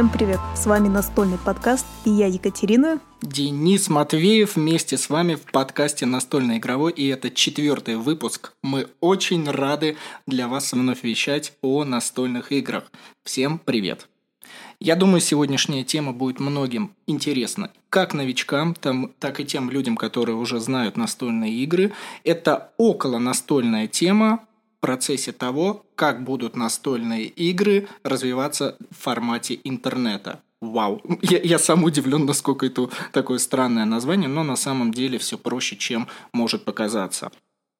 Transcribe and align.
Всем 0.00 0.08
привет! 0.08 0.40
С 0.56 0.64
вами 0.64 0.88
настольный 0.88 1.36
подкаст 1.36 1.84
и 2.06 2.10
я 2.10 2.26
Екатерина. 2.26 3.00
Денис 3.20 3.90
Матвеев 3.90 4.56
вместе 4.56 4.96
с 4.96 5.10
вами 5.10 5.34
в 5.34 5.42
подкасте 5.42 6.06
«Настольный 6.06 6.56
игровой», 6.56 6.92
и 6.92 7.06
это 7.08 7.30
четвертый 7.30 7.96
выпуск. 7.96 8.54
Мы 8.62 8.88
очень 9.00 9.46
рады 9.50 9.98
для 10.26 10.48
вас 10.48 10.72
вновь 10.72 11.04
вещать 11.04 11.52
о 11.60 11.84
настольных 11.84 12.50
играх. 12.50 12.90
Всем 13.24 13.58
привет! 13.58 14.08
Я 14.78 14.96
думаю, 14.96 15.20
сегодняшняя 15.20 15.84
тема 15.84 16.14
будет 16.14 16.40
многим 16.40 16.94
интересна. 17.06 17.70
Как 17.90 18.14
новичкам, 18.14 18.74
там, 18.74 19.12
так 19.18 19.38
и 19.38 19.44
тем 19.44 19.68
людям, 19.68 19.98
которые 19.98 20.36
уже 20.36 20.60
знают 20.60 20.96
настольные 20.96 21.52
игры. 21.56 21.92
Это 22.24 22.72
около 22.78 23.18
настольная 23.18 23.86
тема, 23.86 24.46
процессе 24.80 25.32
того, 25.32 25.86
как 25.94 26.24
будут 26.24 26.56
настольные 26.56 27.24
игры 27.24 27.88
развиваться 28.02 28.76
в 28.90 29.02
формате 29.02 29.60
интернета. 29.64 30.40
Вау. 30.60 31.00
Я, 31.22 31.40
я 31.40 31.58
сам 31.58 31.84
удивлен, 31.84 32.26
насколько 32.26 32.66
это 32.66 32.90
такое 33.12 33.38
странное 33.38 33.86
название, 33.86 34.28
но 34.28 34.42
на 34.42 34.56
самом 34.56 34.92
деле 34.92 35.18
все 35.18 35.38
проще, 35.38 35.76
чем 35.76 36.06
может 36.32 36.64
показаться. 36.64 37.30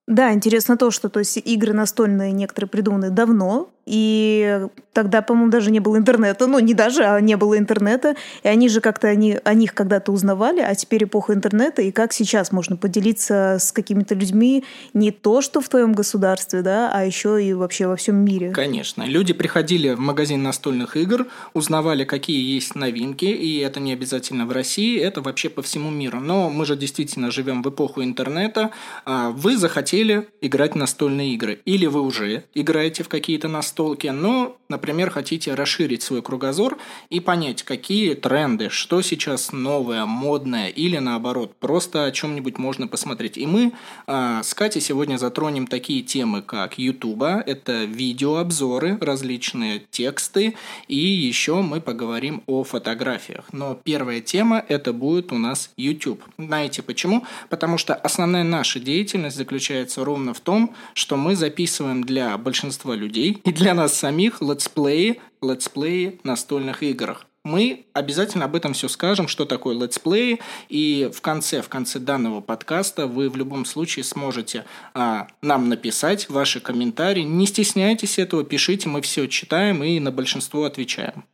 Да, 0.09 0.33
интересно 0.33 0.77
то, 0.77 0.91
что 0.91 1.09
то 1.09 1.21
есть 1.21 1.37
игры 1.37 1.73
настольные 1.73 2.33
некоторые 2.33 2.69
придуманы 2.69 3.11
давно, 3.11 3.71
и 3.87 4.67
тогда, 4.93 5.23
по-моему, 5.23 5.51
даже 5.51 5.71
не 5.71 5.81
было 5.81 5.97
интернета. 5.97 6.47
Ну, 6.47 6.59
не 6.59 6.75
даже, 6.75 7.05
а 7.05 7.21
не 7.21 7.37
было 7.37 7.57
интернета. 7.57 8.17
И 8.43 8.49
они 8.49 8.69
же 8.69 8.81
как-то 8.81 9.09
они, 9.09 9.39
о 9.43 9.55
них 9.55 9.75
когда-то 9.75 10.13
узнавали, 10.13 10.61
а 10.61 10.75
теперь 10.75 11.05
эпоха 11.05 11.33
интернета. 11.33 11.83
И 11.83 11.91
как 11.91 12.13
сейчас 12.13 12.53
можно 12.53 12.77
поделиться 12.77 13.57
с 13.59 13.73
какими-то 13.73 14.15
людьми 14.15 14.65
не 14.95 15.11
то, 15.11 15.41
что 15.41 15.61
в 15.61 15.69
твоем 15.69 15.93
государстве, 15.93 16.63
да, 16.63 16.91
а 16.93 17.05
еще 17.05 17.43
и 17.43 17.53
вообще 17.53 17.87
во 17.87 17.97
всем 17.97 18.17
мире. 18.17 18.51
Конечно. 18.51 19.05
Люди 19.05 19.33
приходили 19.33 19.95
в 19.95 20.01
магазин 20.01 20.43
настольных 20.43 20.97
игр, 20.97 21.27
узнавали, 21.55 22.05
какие 22.05 22.55
есть 22.55 22.75
новинки, 22.75 23.25
и 23.25 23.59
это 23.59 23.81
не 23.81 23.93
обязательно 23.93 24.47
в 24.47 24.53
России, 24.53 25.01
это 25.01 25.23
вообще 25.23 25.49
по 25.49 25.63
всему 25.63 25.91
миру. 25.91 26.21
Но 26.21 26.51
мы 26.51 26.67
же 26.67 26.77
действительно 26.77 27.31
живем 27.31 27.63
в 27.63 27.71
эпоху 27.71 28.03
интернета. 28.03 28.71
А 29.05 29.31
вы 29.31 29.57
захотели 29.57 30.29
играть 30.41 30.73
в 30.73 30.77
настольные 30.77 31.35
игры. 31.35 31.61
Или 31.65 31.87
вы 31.87 32.03
уже 32.03 32.45
играете 32.55 33.03
в 33.03 33.09
какие-то 33.09 33.49
настольные 33.49 33.70
настолке, 33.71 34.11
но, 34.11 34.57
например, 34.69 35.11
хотите 35.11 35.55
расширить 35.55 36.03
свой 36.03 36.23
кругозор 36.23 36.77
и 37.09 37.21
понять, 37.21 37.63
какие 37.63 38.15
тренды, 38.15 38.69
что 38.69 39.01
сейчас 39.01 39.53
новое, 39.53 40.07
модное 40.07 40.69
или 40.69 40.99
наоборот, 40.99 41.55
просто 41.61 42.05
о 42.05 42.11
чем-нибудь 42.11 42.59
можно 42.59 42.89
посмотреть. 42.89 43.39
И 43.39 43.47
мы 43.47 43.73
э, 44.07 44.41
с 44.43 44.55
Катей 44.55 44.81
сегодня 44.81 45.19
затронем 45.19 45.67
такие 45.69 46.03
темы, 46.03 46.43
как 46.43 46.79
YouTube, 46.79 47.23
это 47.47 47.85
видеообзоры, 47.85 48.99
различные 49.01 49.83
тексты, 49.91 50.55
и 50.89 50.97
еще 50.97 51.63
мы 51.63 51.81
поговорим 51.81 52.43
о 52.47 52.65
фотографиях. 52.65 53.45
Но 53.53 53.79
первая 53.85 54.21
тема 54.21 54.65
это 54.69 54.93
будет 54.93 55.33
у 55.33 55.39
нас 55.39 55.71
YouTube. 55.77 56.23
Знаете 56.39 56.83
почему? 56.83 57.25
Потому 57.49 57.79
что 57.79 57.95
основная 57.95 58.45
наша 58.45 58.81
деятельность 58.81 59.37
заключается 59.37 60.05
ровно 60.05 60.35
в 60.35 60.41
том, 60.41 60.75
что 60.95 61.17
мы 61.17 61.37
записываем 61.37 62.03
для 62.03 62.37
большинства 62.37 62.97
людей 62.97 63.41
и 63.45 63.53
для 63.61 63.75
нас 63.75 63.95
самих 63.95 64.41
летсплеи, 64.41 65.21
летсплеи 65.43 66.19
настольных 66.25 66.83
играх. 66.83 67.27
Мы 67.45 67.87
обязательно 67.93 68.47
об 68.47 68.55
этом 68.55 68.73
все 68.73 68.89
скажем, 68.89 69.29
что 69.29 69.45
такое 69.45 69.79
летсплей, 69.79 70.41
и 70.69 71.11
в 71.15 71.21
конце, 71.21 71.61
в 71.63 71.69
конце 71.69 71.99
данного 71.99 72.41
подкаста 72.41 73.07
вы 73.07 73.29
в 73.29 73.37
любом 73.37 73.65
случае 73.67 74.05
сможете 74.05 74.65
а, 74.95 75.29
нам 75.43 75.69
написать 75.69 76.29
ваши 76.31 76.61
комментарии. 76.61 77.23
Не 77.23 77.47
стесняйтесь 77.47 78.19
этого, 78.19 78.45
пишите, 78.45 78.89
мы 78.89 79.03
все 79.03 79.27
читаем 79.27 79.85
и 79.85 80.01
на 80.01 80.11
большинство 80.11 80.65
отвечаем. 80.65 81.25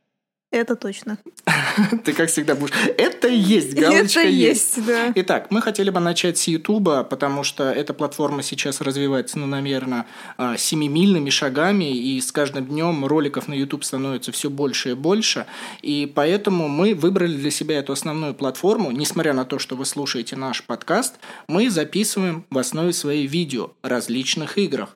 Это 0.49 0.77
точно. 0.77 1.17
Ты, 2.05 2.13
как 2.13 2.29
всегда, 2.29 2.55
будешь... 2.55 2.73
Это 2.97 3.27
есть, 3.27 3.73
галочка 3.73 4.21
Это 4.21 4.29
есть, 4.29 4.85
да. 4.85 5.11
Итак, 5.13 5.47
мы 5.49 5.61
хотели 5.61 5.89
бы 5.89 5.99
начать 5.99 6.37
с 6.37 6.47
Ютуба, 6.47 7.03
потому 7.03 7.43
что 7.43 7.65
эта 7.69 7.93
платформа 7.93 8.41
сейчас 8.43 8.79
развивается, 8.79 9.39
ну, 9.39 9.45
наверное, 9.45 10.05
а, 10.37 10.55
семимильными 10.55 11.29
шагами, 11.29 11.93
и 11.93 12.21
с 12.21 12.31
каждым 12.31 12.65
днем 12.65 13.05
роликов 13.05 13.49
на 13.49 13.55
YouTube 13.55 13.83
становится 13.83 14.31
все 14.31 14.49
больше 14.49 14.91
и 14.91 14.93
больше, 14.93 15.47
и 15.81 16.09
поэтому 16.15 16.69
мы 16.69 16.95
выбрали 16.95 17.35
для 17.35 17.51
себя 17.51 17.79
эту 17.79 17.91
основную 17.91 18.33
платформу, 18.33 18.91
несмотря 18.91 19.33
на 19.33 19.43
то, 19.43 19.59
что 19.59 19.75
вы 19.75 19.85
слушаете 19.85 20.37
наш 20.37 20.63
подкаст, 20.63 21.15
мы 21.49 21.69
записываем 21.69 22.45
в 22.49 22.57
основе 22.57 22.93
свои 22.93 23.27
видео 23.27 23.71
различных 23.83 24.57
играх. 24.57 24.95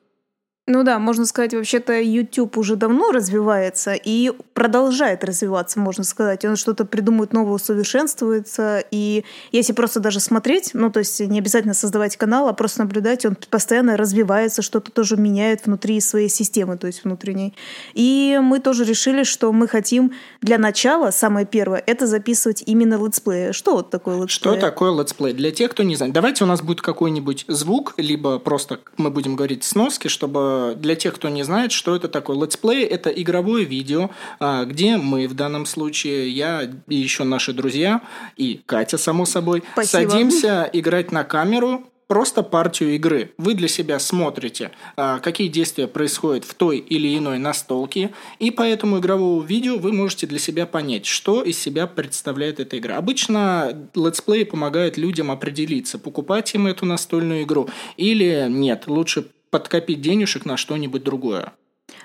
Ну 0.67 0.83
да, 0.83 0.99
можно 0.99 1.25
сказать, 1.25 1.55
вообще-то 1.55 1.99
YouTube 1.99 2.55
уже 2.55 2.75
давно 2.75 3.11
развивается 3.11 3.93
и 3.95 4.31
продолжает 4.53 5.23
развиваться, 5.23 5.79
можно 5.79 6.03
сказать. 6.03 6.45
Он 6.45 6.55
что-то 6.55 6.85
придумывает 6.85 7.33
новое, 7.33 7.55
усовершенствуется. 7.55 8.83
И 8.91 9.25
если 9.51 9.73
просто 9.73 9.99
даже 9.99 10.19
смотреть, 10.19 10.71
ну 10.73 10.91
то 10.91 10.99
есть 10.99 11.19
не 11.19 11.39
обязательно 11.39 11.73
создавать 11.73 12.15
канал, 12.15 12.47
а 12.47 12.53
просто 12.53 12.81
наблюдать, 12.81 13.25
он 13.25 13.35
постоянно 13.49 13.97
развивается, 13.97 14.61
что-то 14.61 14.91
тоже 14.91 15.17
меняет 15.17 15.65
внутри 15.65 15.99
своей 15.99 16.29
системы, 16.29 16.77
то 16.77 16.85
есть 16.85 17.03
внутренней. 17.03 17.55
И 17.95 18.39
мы 18.41 18.59
тоже 18.59 18.85
решили, 18.85 19.23
что 19.23 19.51
мы 19.51 19.67
хотим 19.67 20.13
для 20.41 20.59
начала, 20.59 21.09
самое 21.09 21.47
первое, 21.47 21.83
это 21.87 22.05
записывать 22.05 22.61
именно 22.67 23.03
летсплеи. 23.03 23.51
Что 23.51 23.77
вот 23.77 23.89
такое 23.89 24.21
летсплей? 24.21 24.53
Что 24.53 24.61
такое 24.61 24.95
летсплей? 24.95 25.33
Для 25.33 25.49
тех, 25.49 25.71
кто 25.71 25.81
не 25.81 25.95
знает. 25.95 26.13
Давайте 26.13 26.43
у 26.43 26.47
нас 26.47 26.61
будет 26.61 26.81
какой-нибудь 26.81 27.45
звук, 27.47 27.95
либо 27.97 28.37
просто 28.37 28.79
мы 28.97 29.09
будем 29.09 29.35
говорить 29.35 29.63
сноски, 29.63 30.07
чтобы 30.07 30.60
для 30.75 30.95
тех, 30.95 31.15
кто 31.15 31.29
не 31.29 31.43
знает, 31.43 31.71
что 31.71 31.95
это 31.95 32.07
такое. 32.07 32.37
Летсплей– 32.37 32.83
это 32.85 33.09
игровое 33.09 33.65
видео, 33.65 34.09
а, 34.39 34.65
где 34.65 34.97
мы 34.97 35.27
в 35.27 35.33
данном 35.33 35.65
случае, 35.65 36.29
я 36.29 36.69
и 36.87 36.95
еще 36.95 37.23
наши 37.23 37.53
друзья, 37.53 38.01
и 38.37 38.61
Катя, 38.65 38.97
само 38.97 39.25
собой, 39.25 39.63
Спасибо. 39.73 40.09
садимся 40.09 40.69
играть 40.73 41.11
на 41.11 41.23
камеру, 41.23 41.85
просто 42.11 42.43
партию 42.43 42.95
игры. 42.95 43.31
Вы 43.37 43.53
для 43.53 43.69
себя 43.69 43.97
смотрите, 43.97 44.71
а, 44.97 45.19
какие 45.19 45.47
действия 45.47 45.87
происходят 45.87 46.43
в 46.43 46.53
той 46.55 46.77
или 46.77 47.17
иной 47.17 47.39
настолке, 47.39 48.11
и 48.37 48.51
по 48.51 48.63
этому 48.63 48.99
игровому 48.99 49.39
видео 49.39 49.77
вы 49.77 49.93
можете 49.93 50.27
для 50.27 50.37
себя 50.37 50.65
понять, 50.65 51.05
что 51.05 51.41
из 51.41 51.57
себя 51.57 51.87
представляет 51.87 52.59
эта 52.59 52.77
игра. 52.79 52.97
Обычно 52.97 53.87
летсплей 53.95 54.45
помогает 54.45 54.97
людям 54.97 55.31
определиться, 55.31 55.97
покупать 55.97 56.53
им 56.53 56.67
эту 56.67 56.85
настольную 56.85 57.43
игру 57.43 57.69
или 57.95 58.47
нет, 58.49 58.87
лучше 58.87 59.27
подкопить 59.51 60.01
денежек 60.01 60.45
на 60.45 60.57
что-нибудь 60.57 61.03
другое? 61.03 61.53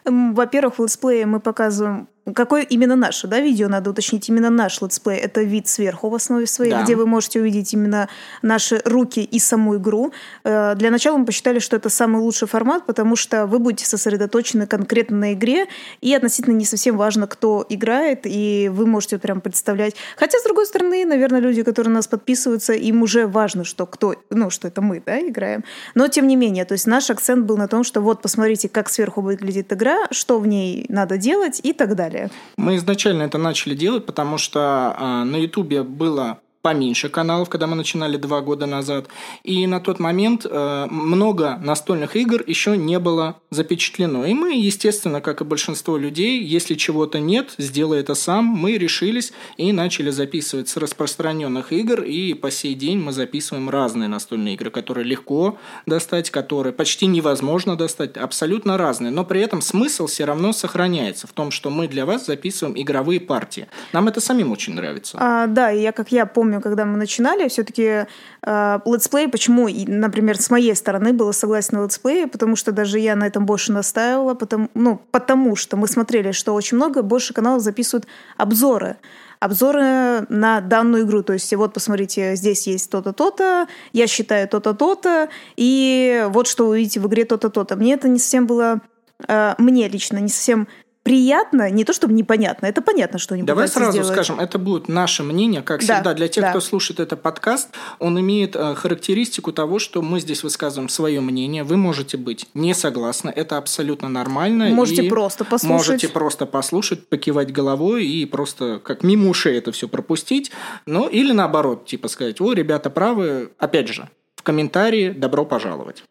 Во-первых, 0.05 0.79
в 0.79 0.83
летсплее 0.83 1.27
мы 1.27 1.41
показываем 1.41 2.09
Какое 2.34 2.62
именно 2.62 2.97
наше, 2.97 3.28
да, 3.28 3.38
видео, 3.38 3.69
надо 3.69 3.91
уточнить, 3.91 4.28
именно 4.28 4.50
наш 4.50 4.81
летсплей. 4.81 5.16
Это 5.19 5.42
вид 5.42 5.69
сверху 5.69 6.09
в 6.09 6.14
основе 6.14 6.48
своей, 6.48 6.72
да. 6.72 6.82
где 6.82 6.97
вы 6.97 7.06
можете 7.06 7.41
увидеть 7.41 7.72
именно 7.72 8.09
наши 8.42 8.82
руки 8.84 9.22
и 9.22 9.38
саму 9.38 9.76
игру. 9.76 10.12
Э, 10.42 10.75
для 10.75 10.91
начала 10.91 11.19
мы 11.19 11.25
посчитали, 11.25 11.60
что 11.60 11.76
это 11.76 11.88
самый 11.88 12.20
лучший 12.20 12.48
формат, 12.48 12.84
потому 12.84 13.15
что 13.15 13.47
вы 13.47 13.60
будете 13.60 13.86
сосредоточены 13.86 14.66
конкретно 14.66 15.18
на 15.18 15.34
игре, 15.34 15.66
и 16.01 16.12
относительно 16.15 16.54
не 16.54 16.65
совсем 16.65 16.97
важно, 16.97 17.28
кто 17.28 17.65
играет, 17.68 18.22
и 18.24 18.68
вы 18.72 18.86
можете 18.86 19.18
прям 19.18 19.41
представлять. 19.41 19.95
Хотя, 20.16 20.41
с 20.41 20.42
другой 20.42 20.66
стороны, 20.66 21.04
наверное, 21.04 21.41
люди, 21.41 21.62
которые 21.62 21.95
нас 21.95 22.09
подписываются, 22.09 22.72
им 22.72 23.03
уже 23.03 23.28
важно, 23.28 23.62
что 23.62 23.86
кто, 23.86 24.16
ну, 24.30 24.51
что 24.51 24.66
это 24.66 24.83
мы, 24.83 25.01
да, 25.06 25.21
играем. 25.21 25.62
Но, 25.95 26.09
тем 26.09 26.27
не 26.27 26.34
менее, 26.34 26.65
то 26.65 26.72
есть 26.72 26.89
наш 26.89 27.09
акцент 27.09 27.47
был 27.47 27.56
на 27.56 27.68
том, 27.68 27.84
что 27.84 28.01
вот, 28.01 28.21
посмотрите, 28.21 28.68
как 28.68 28.89
сверху 28.89 29.21
выглядит 29.21 29.72
игра, 29.72 30.09
что 30.10 30.41
в 30.41 30.47
ней 30.48 30.86
надо 30.89 31.18
делать 31.18 31.60
и 31.62 31.72
так 31.72 31.95
далее 31.95 32.16
далее. 32.16 32.30
Мы 32.57 32.77
изначально 32.77 33.22
это 33.22 33.39
начали 33.39 33.74
делать, 33.74 34.07
потому 34.07 34.39
что 34.39 34.95
а, 34.97 35.24
на 35.24 35.36
Ютубе 35.36 35.83
было 35.83 36.39
поменьше 36.66 37.09
каналов, 37.09 37.48
когда 37.48 37.68
мы 37.68 37.77
начинали 37.77 38.16
два 38.16 38.41
года 38.41 38.66
назад. 38.66 39.07
И 39.45 39.68
на 39.68 39.78
тот 39.78 40.01
момент 40.01 40.45
э, 40.45 40.86
много 40.91 41.60
настольных 41.63 42.16
игр 42.16 42.42
еще 42.45 42.77
не 42.77 42.98
было 42.98 43.36
запечатлено. 43.51 44.27
И 44.27 44.34
мы, 44.34 44.54
естественно, 44.54 45.21
как 45.21 45.41
и 45.41 45.45
большинство 45.45 45.97
людей, 45.97 46.42
если 46.42 46.74
чего-то 46.74 47.21
нет, 47.21 47.54
сделай 47.59 48.01
это 48.01 48.16
сам, 48.16 48.45
мы 48.47 48.78
решились 48.78 49.33
и 49.57 49.71
начали 49.71 50.10
записывать 50.10 50.68
с 50.68 50.77
распространенных 50.77 51.72
игр. 51.72 52.03
И 52.03 52.34
по 52.34 52.51
сей 52.51 52.74
день 52.74 52.98
мы 52.98 53.13
записываем 53.13 53.71
разные 53.71 54.09
настольные 54.09 54.54
игры, 54.54 54.72
которые 54.72 55.04
легко 55.04 55.59
достать, 55.86 56.30
которые 56.30 56.72
почти 56.72 57.07
невозможно 57.07 57.77
достать, 57.77 58.16
абсолютно 58.16 58.77
разные. 58.77 59.13
Но 59.13 59.24
при 59.24 59.41
этом 59.41 59.60
смысл 59.60 60.09
все 60.09 60.24
равно 60.24 60.53
сохраняется 60.53 61.28
в 61.28 61.33
том, 61.33 61.53
что 61.53 61.71
мы 61.71 61.86
для 61.86 62.04
вас 62.04 62.27
записываем 62.27 62.77
игровые 62.77 63.21
партии. 63.21 63.68
Нам 63.92 64.09
это 64.09 64.21
самим 64.21 64.51
очень 64.51 64.74
нравится. 64.74 65.16
А, 65.21 65.47
да, 65.47 65.71
и 65.71 65.80
я, 65.80 65.92
как 65.92 66.10
я 66.10 66.27
помню, 66.27 66.55
помню, 66.56 66.62
когда 66.62 66.84
мы 66.84 66.97
начинали, 66.97 67.48
все-таки 67.48 68.06
э, 68.42 68.78
летсплей, 68.84 69.28
почему, 69.28 69.68
например, 69.68 70.36
с 70.36 70.50
моей 70.50 70.74
стороны 70.74 71.12
было 71.12 71.32
согласен 71.32 71.78
на 71.78 71.84
летсплей, 71.84 72.26
потому 72.26 72.56
что 72.56 72.72
даже 72.72 72.98
я 72.98 73.16
на 73.16 73.26
этом 73.26 73.47
больше 73.47 73.72
настаивала, 73.72 74.34
потому, 74.34 74.68
ну, 74.74 75.00
потому 75.10 75.56
что 75.56 75.76
мы 75.76 75.88
смотрели, 75.88 76.32
что 76.32 76.54
очень 76.54 76.76
много, 76.76 77.03
больше 77.03 77.34
каналов 77.34 77.62
записывают 77.62 78.06
обзоры 78.36 78.97
обзоры 79.38 80.24
на 80.30 80.62
данную 80.62 81.04
игру. 81.04 81.22
То 81.22 81.34
есть 81.34 81.54
вот 81.54 81.74
посмотрите, 81.74 82.36
здесь 82.36 82.66
есть 82.66 82.91
то-то, 82.91 83.12
то-то, 83.12 83.66
я 83.92 84.06
считаю 84.06 84.48
то-то, 84.48 84.72
то-то, 84.72 85.28
и 85.58 86.24
вот 86.30 86.48
что 86.48 86.64
вы 86.64 86.70
увидите 86.70 87.00
в 87.00 87.06
игре 87.06 87.26
то-то, 87.26 87.50
то-то. 87.50 87.76
Мне 87.76 87.94
это 87.94 88.08
не 88.08 88.18
совсем 88.18 88.47
было, 88.47 88.80
э, 89.28 89.54
мне 89.58 89.88
лично 89.88 90.16
не 90.18 90.30
совсем 90.30 90.68
приятно, 91.06 91.70
не 91.70 91.84
то 91.84 91.92
чтобы 91.92 92.14
непонятно, 92.14 92.66
это 92.66 92.82
понятно, 92.82 93.20
что 93.20 93.34
они 93.34 93.44
Давай 93.44 93.68
сразу 93.68 93.92
сделать. 93.92 94.08
скажем, 94.08 94.41
это 94.41 94.58
будет 94.58 94.88
наше 94.88 95.22
мнение, 95.22 95.62
как 95.62 95.86
да, 95.86 95.94
всегда. 95.94 96.14
Для 96.14 96.26
тех, 96.26 96.42
да. 96.42 96.50
кто 96.50 96.60
слушает 96.60 96.98
этот 96.98 97.22
подкаст, 97.22 97.68
он 98.00 98.18
имеет 98.18 98.56
э, 98.56 98.74
характеристику 98.74 99.53
того, 99.53 99.78
что 99.78 100.03
мы 100.03 100.18
здесь 100.18 100.42
высказываем 100.42 100.88
свое 100.88 101.20
мнение. 101.20 101.62
Вы 101.62 101.76
можете 101.76 102.16
быть 102.16 102.48
не 102.54 102.74
согласны, 102.74 103.30
это 103.30 103.56
абсолютно 103.56 104.08
нормально. 104.08 104.66
Можете 104.70 105.04
просто 105.04 105.44
послушать. 105.44 105.88
Можете 105.88 106.08
просто 106.08 106.44
послушать, 106.44 107.06
покивать 107.06 107.53
головой 107.53 108.04
и 108.04 108.26
просто 108.26 108.80
как 108.82 109.04
мимо 109.04 109.28
ушей 109.28 109.56
это 109.58 109.70
все 109.70 109.86
пропустить. 109.86 110.50
Ну, 110.86 111.06
или 111.06 111.30
наоборот, 111.30 111.86
типа 111.86 112.08
сказать, 112.08 112.41
о, 112.41 112.53
ребята 112.53 112.91
правы. 112.91 113.53
Опять 113.58 113.86
же, 113.86 114.08
в 114.34 114.42
комментарии 114.42 115.10
добро 115.10 115.44
пожаловать. 115.44 116.03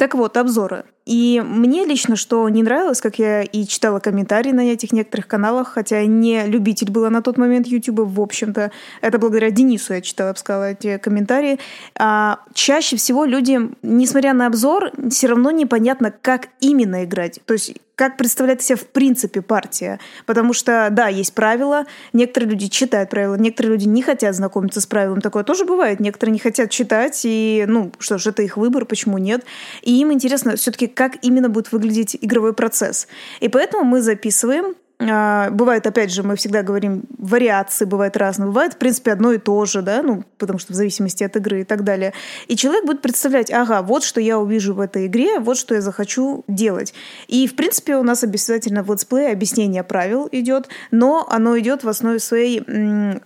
Так 0.00 0.14
вот, 0.14 0.38
обзоры. 0.38 0.84
И 1.04 1.42
мне 1.44 1.84
лично 1.84 2.16
что 2.16 2.48
не 2.48 2.62
нравилось, 2.62 3.02
как 3.02 3.18
я 3.18 3.42
и 3.42 3.66
читала 3.66 4.00
комментарии 4.00 4.50
на 4.50 4.62
этих 4.72 4.92
некоторых 4.92 5.26
каналах, 5.26 5.74
хотя 5.74 6.02
не 6.06 6.46
любитель 6.46 6.90
была 6.90 7.10
на 7.10 7.20
тот 7.20 7.36
момент 7.36 7.66
YouTube, 7.66 8.08
в 8.08 8.18
общем-то, 8.18 8.70
это 9.02 9.18
благодаря 9.18 9.50
Денису 9.50 9.92
я 9.92 10.00
читала, 10.00 10.28
я 10.28 10.32
бы 10.32 10.38
сказала, 10.38 10.70
эти 10.70 10.96
комментарии. 10.96 11.58
А, 11.98 12.38
чаще 12.54 12.96
всего 12.96 13.26
люди, 13.26 13.60
несмотря 13.82 14.32
на 14.32 14.46
обзор, 14.46 14.90
все 15.10 15.26
равно 15.26 15.50
непонятно, 15.50 16.10
как 16.10 16.48
именно 16.60 17.04
играть. 17.04 17.38
То 17.44 17.52
есть 17.52 17.74
как 18.00 18.16
представляет 18.16 18.62
себя 18.62 18.76
в 18.76 18.86
принципе 18.86 19.42
партия. 19.42 20.00
Потому 20.24 20.54
что, 20.54 20.88
да, 20.90 21.08
есть 21.08 21.34
правила, 21.34 21.84
некоторые 22.14 22.52
люди 22.52 22.68
читают 22.68 23.10
правила, 23.10 23.34
некоторые 23.34 23.72
люди 23.72 23.86
не 23.86 24.00
хотят 24.00 24.34
знакомиться 24.34 24.80
с 24.80 24.86
правилами. 24.86 25.20
Такое 25.20 25.44
тоже 25.44 25.66
бывает. 25.66 26.00
Некоторые 26.00 26.32
не 26.32 26.38
хотят 26.38 26.70
читать, 26.70 27.20
и, 27.24 27.66
ну, 27.68 27.92
что 27.98 28.16
ж, 28.16 28.28
это 28.28 28.42
их 28.42 28.56
выбор, 28.56 28.86
почему 28.86 29.18
нет. 29.18 29.44
И 29.82 30.00
им 30.00 30.14
интересно 30.14 30.56
все-таки, 30.56 30.86
как 30.86 31.18
именно 31.20 31.50
будет 31.50 31.72
выглядеть 31.72 32.16
игровой 32.18 32.54
процесс. 32.54 33.06
И 33.40 33.48
поэтому 33.48 33.84
мы 33.84 34.00
записываем 34.00 34.76
бывает, 35.00 35.86
опять 35.86 36.12
же, 36.12 36.22
мы 36.22 36.36
всегда 36.36 36.62
говорим, 36.62 37.04
вариации 37.18 37.86
бывают 37.86 38.16
разные. 38.16 38.48
Бывает, 38.48 38.74
в 38.74 38.76
принципе, 38.76 39.12
одно 39.12 39.32
и 39.32 39.38
то 39.38 39.64
же, 39.64 39.80
да, 39.82 40.02
ну, 40.02 40.24
потому 40.38 40.58
что 40.58 40.72
в 40.72 40.76
зависимости 40.76 41.24
от 41.24 41.36
игры 41.36 41.62
и 41.62 41.64
так 41.64 41.84
далее. 41.84 42.12
И 42.48 42.56
человек 42.56 42.84
будет 42.84 43.00
представлять, 43.00 43.50
ага, 43.50 43.82
вот 43.82 44.04
что 44.04 44.20
я 44.20 44.38
увижу 44.38 44.74
в 44.74 44.80
этой 44.80 45.06
игре, 45.06 45.38
вот 45.40 45.56
что 45.56 45.74
я 45.74 45.80
захочу 45.80 46.44
делать. 46.48 46.92
И, 47.28 47.46
в 47.46 47.56
принципе, 47.56 47.96
у 47.96 48.02
нас 48.02 48.24
обязательно 48.24 48.82
в 48.82 48.90
летсплее 48.90 49.32
объяснение 49.32 49.82
правил 49.82 50.28
идет, 50.30 50.68
но 50.90 51.26
оно 51.30 51.58
идет 51.58 51.82
в 51.82 51.88
основе 51.88 52.18
своей, 52.18 52.60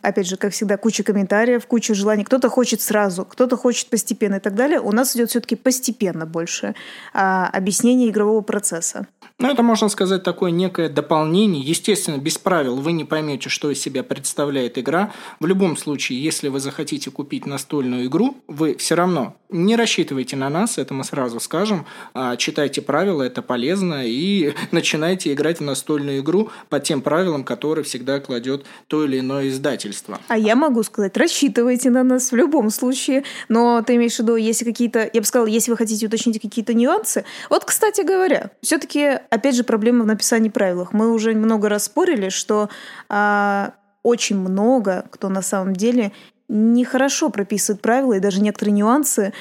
опять 0.02 0.28
же, 0.28 0.36
как 0.36 0.52
всегда, 0.52 0.76
куча 0.76 1.02
комментариев, 1.02 1.66
куча 1.66 1.94
желаний. 1.94 2.24
Кто-то 2.24 2.48
хочет 2.48 2.82
сразу, 2.82 3.24
кто-то 3.24 3.56
хочет 3.56 3.88
постепенно 3.88 4.36
и 4.36 4.40
так 4.40 4.54
далее. 4.54 4.80
У 4.80 4.92
нас 4.92 5.16
идет 5.16 5.30
все-таки 5.30 5.56
постепенно 5.56 6.24
больше 6.26 6.74
а, 7.12 7.48
объяснение 7.52 8.10
игрового 8.10 8.42
процесса. 8.42 9.06
Ну, 9.40 9.50
это, 9.50 9.64
можно 9.64 9.88
сказать, 9.88 10.22
такое 10.22 10.52
некое 10.52 10.88
дополнение. 10.88 11.60
Естественно, 11.60 12.18
без 12.18 12.38
правил 12.38 12.76
вы 12.76 12.92
не 12.92 13.04
поймете, 13.04 13.48
что 13.48 13.70
из 13.70 13.80
себя 13.80 14.04
представляет 14.04 14.78
игра. 14.78 15.12
В 15.40 15.46
любом 15.46 15.76
случае, 15.76 16.22
если 16.22 16.48
вы 16.48 16.60
захотите 16.60 17.10
купить 17.10 17.44
настольную 17.44 18.06
игру, 18.06 18.36
вы 18.46 18.76
все 18.76 18.94
равно 18.94 19.36
не 19.54 19.76
рассчитывайте 19.76 20.36
на 20.36 20.48
нас, 20.50 20.78
это 20.78 20.94
мы 20.94 21.04
сразу 21.04 21.38
скажем. 21.38 21.86
А, 22.12 22.36
читайте 22.36 22.82
правила, 22.82 23.22
это 23.22 23.40
полезно, 23.40 24.04
и 24.04 24.52
начинайте 24.72 25.32
играть 25.32 25.58
в 25.58 25.62
настольную 25.62 26.20
игру 26.20 26.50
по 26.68 26.80
тем 26.80 27.02
правилам, 27.02 27.44
которые 27.44 27.84
всегда 27.84 28.20
кладет 28.20 28.66
то 28.88 29.04
или 29.04 29.20
иное 29.20 29.48
издательство. 29.48 30.18
А 30.28 30.36
я 30.36 30.56
могу 30.56 30.82
сказать, 30.82 31.16
рассчитывайте 31.16 31.90
на 31.90 32.02
нас 32.02 32.32
в 32.32 32.36
любом 32.36 32.70
случае, 32.70 33.24
но 33.48 33.82
ты 33.82 33.94
имеешь 33.94 34.16
в 34.16 34.18
виду, 34.20 34.36
если 34.36 34.64
какие-то, 34.64 35.08
я 35.12 35.20
бы 35.20 35.26
сказала, 35.26 35.46
если 35.46 35.70
вы 35.70 35.76
хотите 35.76 36.06
уточнить 36.06 36.40
какие-то 36.40 36.74
нюансы. 36.74 37.24
Вот, 37.48 37.64
кстати 37.64 38.00
говоря, 38.00 38.50
все-таки, 38.60 39.20
опять 39.30 39.56
же, 39.56 39.64
проблема 39.64 40.04
в 40.04 40.06
написании 40.06 40.48
правил. 40.48 40.88
Мы 40.92 41.12
уже 41.12 41.34
много 41.34 41.68
раз 41.68 41.84
спорили, 41.84 42.28
что 42.28 42.68
а, 43.08 43.74
очень 44.02 44.38
много 44.38 45.06
кто 45.10 45.28
на 45.28 45.42
самом 45.42 45.74
деле 45.74 46.12
нехорошо 46.48 47.30
прописывает 47.30 47.80
правила 47.80 48.12
и 48.12 48.20
даже 48.20 48.42
некоторые 48.42 48.74
нюансы 48.74 49.32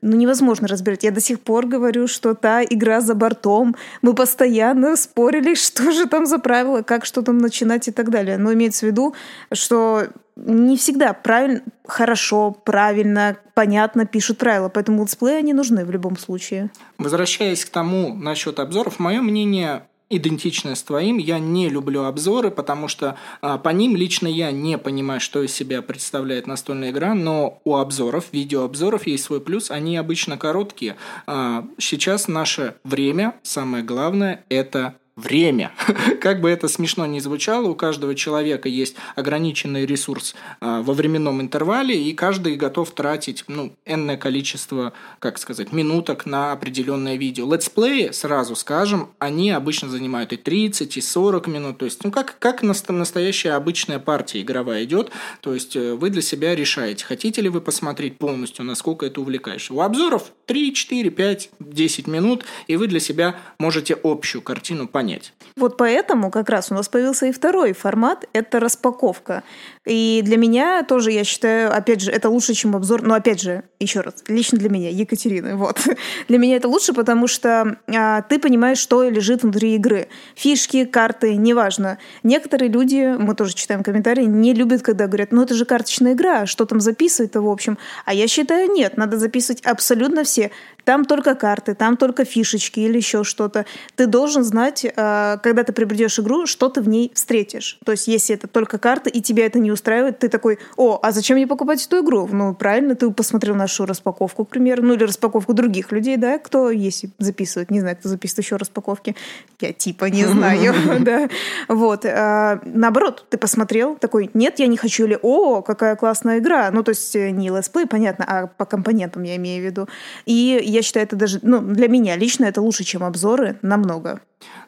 ну, 0.00 0.16
невозможно 0.16 0.68
разбирать. 0.68 1.02
Я 1.02 1.10
до 1.10 1.20
сих 1.20 1.40
пор 1.40 1.66
говорю, 1.66 2.06
что 2.06 2.34
та 2.34 2.62
игра 2.62 3.00
за 3.00 3.14
бортом. 3.14 3.76
Мы 4.00 4.14
постоянно 4.14 4.96
спорили, 4.96 5.54
что 5.56 5.90
же 5.90 6.06
там 6.06 6.24
за 6.24 6.38
правила, 6.38 6.82
как 6.82 7.04
что 7.04 7.22
там 7.22 7.38
начинать 7.38 7.88
и 7.88 7.90
так 7.90 8.10
далее. 8.10 8.38
Но 8.38 8.52
имеется 8.52 8.86
в 8.86 8.88
виду, 8.88 9.14
что 9.52 10.06
не 10.36 10.76
всегда 10.76 11.12
правильно, 11.12 11.62
хорошо, 11.86 12.52
правильно, 12.52 13.36
понятно 13.54 14.06
пишут 14.06 14.38
правила, 14.38 14.68
поэтому 14.68 15.02
летсплеи 15.02 15.38
они 15.38 15.52
нужны 15.52 15.84
в 15.84 15.90
любом 15.90 16.16
случае. 16.16 16.70
Возвращаясь 16.98 17.64
к 17.64 17.70
тому 17.70 18.14
насчет 18.14 18.58
обзоров, 18.58 18.98
мое 18.98 19.20
мнение 19.20 19.82
идентичное 20.16 20.74
с 20.74 20.82
твоим. 20.82 21.16
Я 21.16 21.38
не 21.38 21.68
люблю 21.68 22.04
обзоры, 22.04 22.50
потому 22.50 22.86
что 22.86 23.16
а, 23.40 23.58
по 23.58 23.70
ним 23.70 23.96
лично 23.96 24.26
я 24.26 24.52
не 24.52 24.76
понимаю, 24.78 25.20
что 25.20 25.42
из 25.42 25.52
себя 25.52 25.80
представляет 25.80 26.46
настольная 26.46 26.90
игра, 26.90 27.14
но 27.14 27.60
у 27.64 27.76
обзоров, 27.76 28.26
видеообзоров 28.32 29.06
есть 29.06 29.24
свой 29.24 29.40
плюс, 29.40 29.70
они 29.70 29.96
обычно 29.96 30.36
короткие. 30.36 30.96
А, 31.26 31.66
сейчас 31.78 32.28
наше 32.28 32.74
время, 32.84 33.36
самое 33.42 33.82
главное, 33.82 34.44
это 34.50 34.96
время. 35.16 35.72
как 36.20 36.40
бы 36.40 36.48
это 36.48 36.68
смешно 36.68 37.04
ни 37.06 37.18
звучало, 37.18 37.68
у 37.68 37.74
каждого 37.74 38.14
человека 38.14 38.68
есть 38.68 38.96
ограниченный 39.14 39.84
ресурс 39.84 40.34
э, 40.60 40.82
во 40.82 40.94
временном 40.94 41.40
интервале, 41.40 42.00
и 42.02 42.14
каждый 42.14 42.56
готов 42.56 42.90
тратить 42.92 43.44
ну, 43.46 43.74
энное 43.84 44.16
количество, 44.16 44.94
как 45.18 45.38
сказать, 45.38 45.72
минуток 45.72 46.24
на 46.24 46.52
определенное 46.52 47.16
видео. 47.16 47.52
Летсплеи, 47.52 48.10
сразу 48.12 48.56
скажем, 48.56 49.10
они 49.18 49.50
обычно 49.50 49.88
занимают 49.88 50.32
и 50.32 50.36
30, 50.36 50.96
и 50.96 51.00
40 51.00 51.46
минут. 51.46 51.78
То 51.78 51.84
есть, 51.84 52.02
ну, 52.04 52.10
как, 52.10 52.38
как 52.38 52.62
настоящая 52.62 53.52
обычная 53.52 53.98
партия 53.98 54.40
игровая 54.40 54.84
идет. 54.84 55.10
То 55.40 55.52
есть, 55.52 55.76
э, 55.76 55.94
вы 55.94 56.08
для 56.08 56.22
себя 56.22 56.54
решаете, 56.54 57.04
хотите 57.04 57.42
ли 57.42 57.50
вы 57.50 57.60
посмотреть 57.60 58.16
полностью, 58.16 58.64
насколько 58.64 59.04
это 59.04 59.20
увлекающе. 59.20 59.74
У 59.74 59.80
обзоров 59.82 60.32
3, 60.46 60.72
4, 60.72 61.10
5, 61.10 61.50
10 61.60 62.06
минут, 62.06 62.44
и 62.66 62.76
вы 62.76 62.86
для 62.86 63.00
себя 63.00 63.36
можете 63.58 63.98
общую 64.02 64.40
картину 64.40 64.88
понять 64.88 65.01
понять. 65.02 65.32
Вот 65.56 65.76
поэтому 65.76 66.30
как 66.30 66.48
раз 66.48 66.70
у 66.70 66.74
нас 66.74 66.88
появился 66.88 67.26
и 67.26 67.32
второй 67.32 67.72
формат– 67.72 68.24
это 68.32 68.60
распаковка. 68.60 69.42
И 69.86 70.22
для 70.24 70.36
меня 70.36 70.84
тоже, 70.84 71.10
я 71.10 71.24
считаю, 71.24 71.74
опять 71.74 72.00
же, 72.00 72.10
это 72.10 72.30
лучше, 72.30 72.54
чем 72.54 72.76
обзор. 72.76 73.02
Но 73.02 73.14
опять 73.14 73.40
же, 73.40 73.64
еще 73.80 74.00
раз, 74.00 74.14
лично 74.28 74.58
для 74.58 74.68
меня, 74.68 74.90
Екатерина, 74.90 75.56
вот. 75.56 75.80
для 76.28 76.38
меня 76.38 76.56
это 76.56 76.68
лучше, 76.68 76.92
потому 76.92 77.26
что 77.26 77.78
а, 77.88 78.22
ты 78.22 78.38
понимаешь, 78.38 78.78
что 78.78 79.08
лежит 79.08 79.42
внутри 79.42 79.74
игры. 79.74 80.08
Фишки, 80.36 80.84
карты, 80.84 81.36
неважно. 81.36 81.98
Некоторые 82.22 82.70
люди, 82.70 83.16
мы 83.18 83.34
тоже 83.34 83.54
читаем 83.54 83.82
комментарии, 83.82 84.24
не 84.24 84.54
любят, 84.54 84.82
когда 84.82 85.06
говорят, 85.06 85.32
ну 85.32 85.42
это 85.42 85.54
же 85.54 85.64
карточная 85.64 86.12
игра, 86.12 86.46
что 86.46 86.64
там 86.64 86.80
записывать-то 86.80 87.40
в 87.40 87.48
общем. 87.48 87.76
А 88.04 88.14
я 88.14 88.28
считаю, 88.28 88.70
нет, 88.70 88.96
надо 88.96 89.18
записывать 89.18 89.62
абсолютно 89.62 90.22
все. 90.22 90.52
Там 90.84 91.04
только 91.04 91.34
карты, 91.34 91.74
там 91.74 91.96
только 91.96 92.24
фишечки 92.24 92.80
или 92.80 92.96
еще 92.96 93.24
что-то. 93.24 93.66
Ты 93.96 94.06
должен 94.06 94.42
знать, 94.44 94.86
а, 94.96 95.38
когда 95.38 95.64
ты 95.64 95.72
приобретешь 95.72 96.18
игру, 96.18 96.46
что 96.46 96.68
ты 96.68 96.80
в 96.80 96.88
ней 96.88 97.10
встретишь. 97.14 97.78
То 97.84 97.92
есть, 97.92 98.08
если 98.08 98.34
это 98.34 98.46
только 98.46 98.78
карты, 98.78 99.10
и 99.10 99.20
тебя 99.20 99.46
это 99.46 99.58
не 99.58 99.71
устраивает, 99.72 100.18
ты 100.18 100.28
такой, 100.28 100.58
о, 100.76 100.98
а 101.02 101.12
зачем 101.12 101.36
мне 101.36 101.46
покупать 101.46 101.84
эту 101.84 102.00
игру? 102.04 102.28
Ну, 102.30 102.54
правильно, 102.54 102.94
ты 102.94 103.10
посмотрел 103.10 103.54
нашу 103.54 103.86
распаковку, 103.86 104.44
к 104.44 104.48
примеру, 104.48 104.82
ну 104.82 104.94
или 104.94 105.04
распаковку 105.04 105.54
других 105.54 105.92
людей, 105.92 106.16
да, 106.16 106.38
кто 106.38 106.70
есть 106.70 107.06
записывает, 107.18 107.70
не 107.70 107.80
знаю, 107.80 107.96
кто 107.96 108.08
записывает 108.08 108.44
еще 108.44 108.56
распаковки. 108.56 109.16
Я 109.60 109.72
типа 109.72 110.06
не 110.06 110.24
знаю, 110.24 110.74
да. 111.00 111.28
Вот. 111.68 112.04
А, 112.04 112.60
наоборот, 112.64 113.26
ты 113.30 113.38
посмотрел, 113.38 113.96
такой, 113.96 114.30
нет, 114.34 114.58
я 114.58 114.66
не 114.66 114.76
хочу, 114.76 115.06
или, 115.06 115.18
о, 115.20 115.62
какая 115.62 115.96
классная 115.96 116.38
игра. 116.38 116.70
Ну, 116.70 116.82
то 116.82 116.90
есть, 116.90 117.14
э, 117.16 117.30
не 117.30 117.50
летсплей, 117.50 117.86
понятно, 117.86 118.24
а 118.26 118.46
по 118.46 118.64
компонентам 118.64 119.22
я 119.22 119.36
имею 119.36 119.62
в 119.62 119.64
виду. 119.64 119.88
И 120.26 120.60
я 120.62 120.82
считаю, 120.82 121.06
это 121.06 121.16
даже, 121.16 121.40
ну, 121.42 121.60
для 121.60 121.88
меня 121.88 122.16
лично 122.16 122.44
это 122.44 122.60
лучше, 122.60 122.84
чем 122.84 123.04
обзоры, 123.04 123.58
намного. 123.62 124.20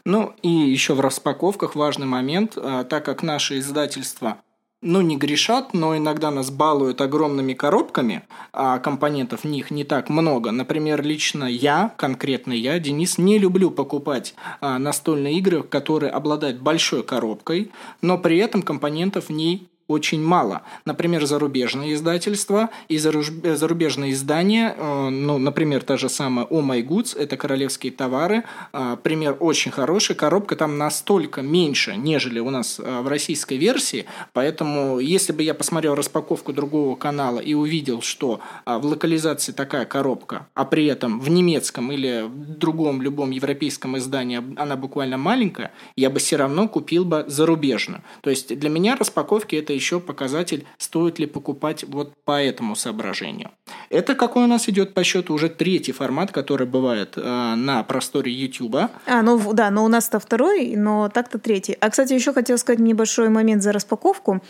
Ну 0.04 0.34
и 0.42 0.48
еще 0.48 0.94
в 0.94 1.00
распаковках 1.00 1.74
важный 1.74 2.06
момент, 2.06 2.56
а, 2.56 2.84
так 2.84 3.04
как 3.04 3.22
наше 3.22 3.58
издательство 3.58 4.38
ну, 4.84 5.00
не 5.00 5.16
грешат, 5.16 5.72
но 5.72 5.96
иногда 5.96 6.30
нас 6.30 6.50
балуют 6.50 7.00
огромными 7.00 7.54
коробками, 7.54 8.22
а 8.52 8.78
компонентов 8.78 9.40
в 9.40 9.46
них 9.46 9.70
не 9.70 9.82
так 9.82 10.10
много. 10.10 10.52
Например, 10.52 11.02
лично 11.02 11.44
я, 11.44 11.94
конкретно 11.96 12.52
я, 12.52 12.78
Денис, 12.78 13.18
не 13.18 13.38
люблю 13.38 13.70
покупать 13.70 14.34
а, 14.60 14.78
настольные 14.78 15.38
игры, 15.38 15.62
которые 15.62 16.10
обладают 16.10 16.60
большой 16.60 17.02
коробкой, 17.02 17.72
но 18.02 18.18
при 18.18 18.38
этом 18.38 18.62
компонентов 18.62 19.28
в 19.28 19.32
ней 19.32 19.68
очень 19.86 20.22
мало. 20.22 20.62
Например, 20.84 21.24
зарубежные 21.26 21.94
издательства 21.94 22.70
и 22.88 22.98
зарубежные 22.98 24.12
издания, 24.12 24.74
э, 24.76 25.08
ну, 25.10 25.38
например, 25.38 25.82
та 25.82 25.96
же 25.96 26.08
самая 26.08 26.46
Oh 26.46 26.62
My 26.62 26.82
Goods, 26.82 27.18
это 27.18 27.36
королевские 27.36 27.92
товары, 27.92 28.44
э, 28.72 28.96
пример 29.02 29.36
очень 29.40 29.70
хороший, 29.70 30.16
коробка 30.16 30.56
там 30.56 30.78
настолько 30.78 31.42
меньше, 31.42 31.96
нежели 31.96 32.40
у 32.40 32.50
нас 32.50 32.80
э, 32.80 33.00
в 33.00 33.08
российской 33.08 33.58
версии, 33.58 34.06
поэтому 34.32 34.98
если 34.98 35.32
бы 35.32 35.42
я 35.42 35.54
посмотрел 35.54 35.94
распаковку 35.94 36.52
другого 36.52 36.96
канала 36.96 37.40
и 37.40 37.54
увидел, 37.54 38.00
что 38.00 38.40
в 38.66 38.84
локализации 38.86 39.52
такая 39.52 39.84
коробка, 39.84 40.46
а 40.54 40.64
при 40.64 40.86
этом 40.86 41.20
в 41.20 41.28
немецком 41.28 41.92
или 41.92 42.22
в 42.26 42.58
другом 42.58 43.02
любом 43.02 43.30
европейском 43.30 43.98
издании 43.98 44.42
она 44.56 44.76
буквально 44.76 45.18
маленькая, 45.18 45.72
я 45.96 46.10
бы 46.10 46.18
все 46.18 46.36
равно 46.36 46.68
купил 46.68 47.04
бы 47.04 47.24
зарубежную. 47.26 48.02
То 48.22 48.30
есть 48.30 48.58
для 48.58 48.70
меня 48.70 48.96
распаковки 48.96 49.56
это 49.56 49.73
еще 49.74 50.00
показатель, 50.00 50.66
стоит 50.78 51.18
ли 51.18 51.26
покупать 51.26 51.84
вот 51.84 52.12
по 52.24 52.42
этому 52.42 52.76
соображению. 52.76 53.50
Это 53.90 54.14
какой 54.14 54.44
у 54.44 54.46
нас 54.46 54.68
идет 54.68 54.94
по 54.94 55.04
счету 55.04 55.34
уже 55.34 55.48
третий 55.48 55.92
формат, 55.92 56.30
который 56.32 56.66
бывает 56.66 57.14
э, 57.16 57.54
на 57.54 57.82
просторе 57.82 58.32
YouTube. 58.32 58.90
А, 59.06 59.22
ну 59.22 59.52
да, 59.52 59.70
но 59.70 59.84
у 59.84 59.88
нас-то 59.88 60.18
второй, 60.18 60.74
но 60.76 61.08
так-то 61.08 61.38
третий. 61.38 61.76
А, 61.80 61.90
кстати, 61.90 62.12
еще 62.12 62.32
хотел 62.32 62.58
сказать 62.58 62.80
небольшой 62.80 63.28
момент 63.28 63.62
за 63.62 63.72
распаковку. 63.72 64.42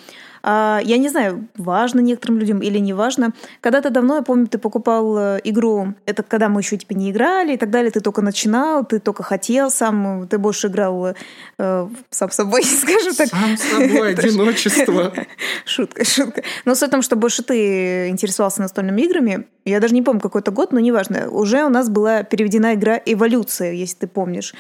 А, 0.47 0.79
я 0.85 0.99
не 0.99 1.09
знаю, 1.09 1.49
важно 1.57 2.01
некоторым 2.01 2.39
людям 2.39 2.59
или 2.59 2.79
не 2.79 2.93
важно. 2.93 3.33
Когда-то 3.63 3.89
давно, 3.89 4.17
я 4.17 4.23
помню, 4.23 4.47
ты 4.47 4.59
покупал 4.59 5.17
э, 5.17 5.41
игру, 5.45 5.95
это 6.05 6.23
когда 6.23 6.51
мы 6.51 6.61
еще 6.61 6.77
типа 6.77 6.93
не 6.93 7.11
играли 7.11 7.55
и 7.55 7.57
так 7.57 7.71
далее, 7.71 7.91
ты 7.91 8.01
только 8.01 8.21
начинал, 8.21 8.85
ты 8.85 8.99
только 8.99 9.23
хотел 9.23 9.71
сам, 9.71 10.29
ты 10.29 10.37
больше 10.37 10.67
играл 10.67 11.15
э, 11.59 11.89
сам 12.11 12.31
собой, 12.31 12.63
скажу 12.63 13.15
так. 13.17 13.29
Сам 13.29 13.57
собой, 13.57 14.11
одиночество. 14.19 15.15
Шутка, 15.65 16.05
шутка. 16.05 16.43
Но 16.67 16.75
в 16.75 16.89
том, 16.91 17.01
что 17.01 17.17
больше 17.17 17.43
ты 17.43 18.11
интересовался 18.11 18.61
настольными 18.61 19.01
играми, 19.01 19.47
я 19.65 19.81
даже 19.81 19.95
не 19.95 20.03
помню 20.03 20.21
какой-то 20.21 20.51
год, 20.51 20.73
но 20.73 20.81
неважно, 20.81 21.31
уже 21.31 21.65
у 21.65 21.71
нас 21.71 21.89
была 21.89 22.23
переведена 22.23 22.75
игра 22.75 23.01
«Эволюция», 23.07 23.73
если 23.73 24.01
ты 24.01 24.07
помнишь. 24.07 24.55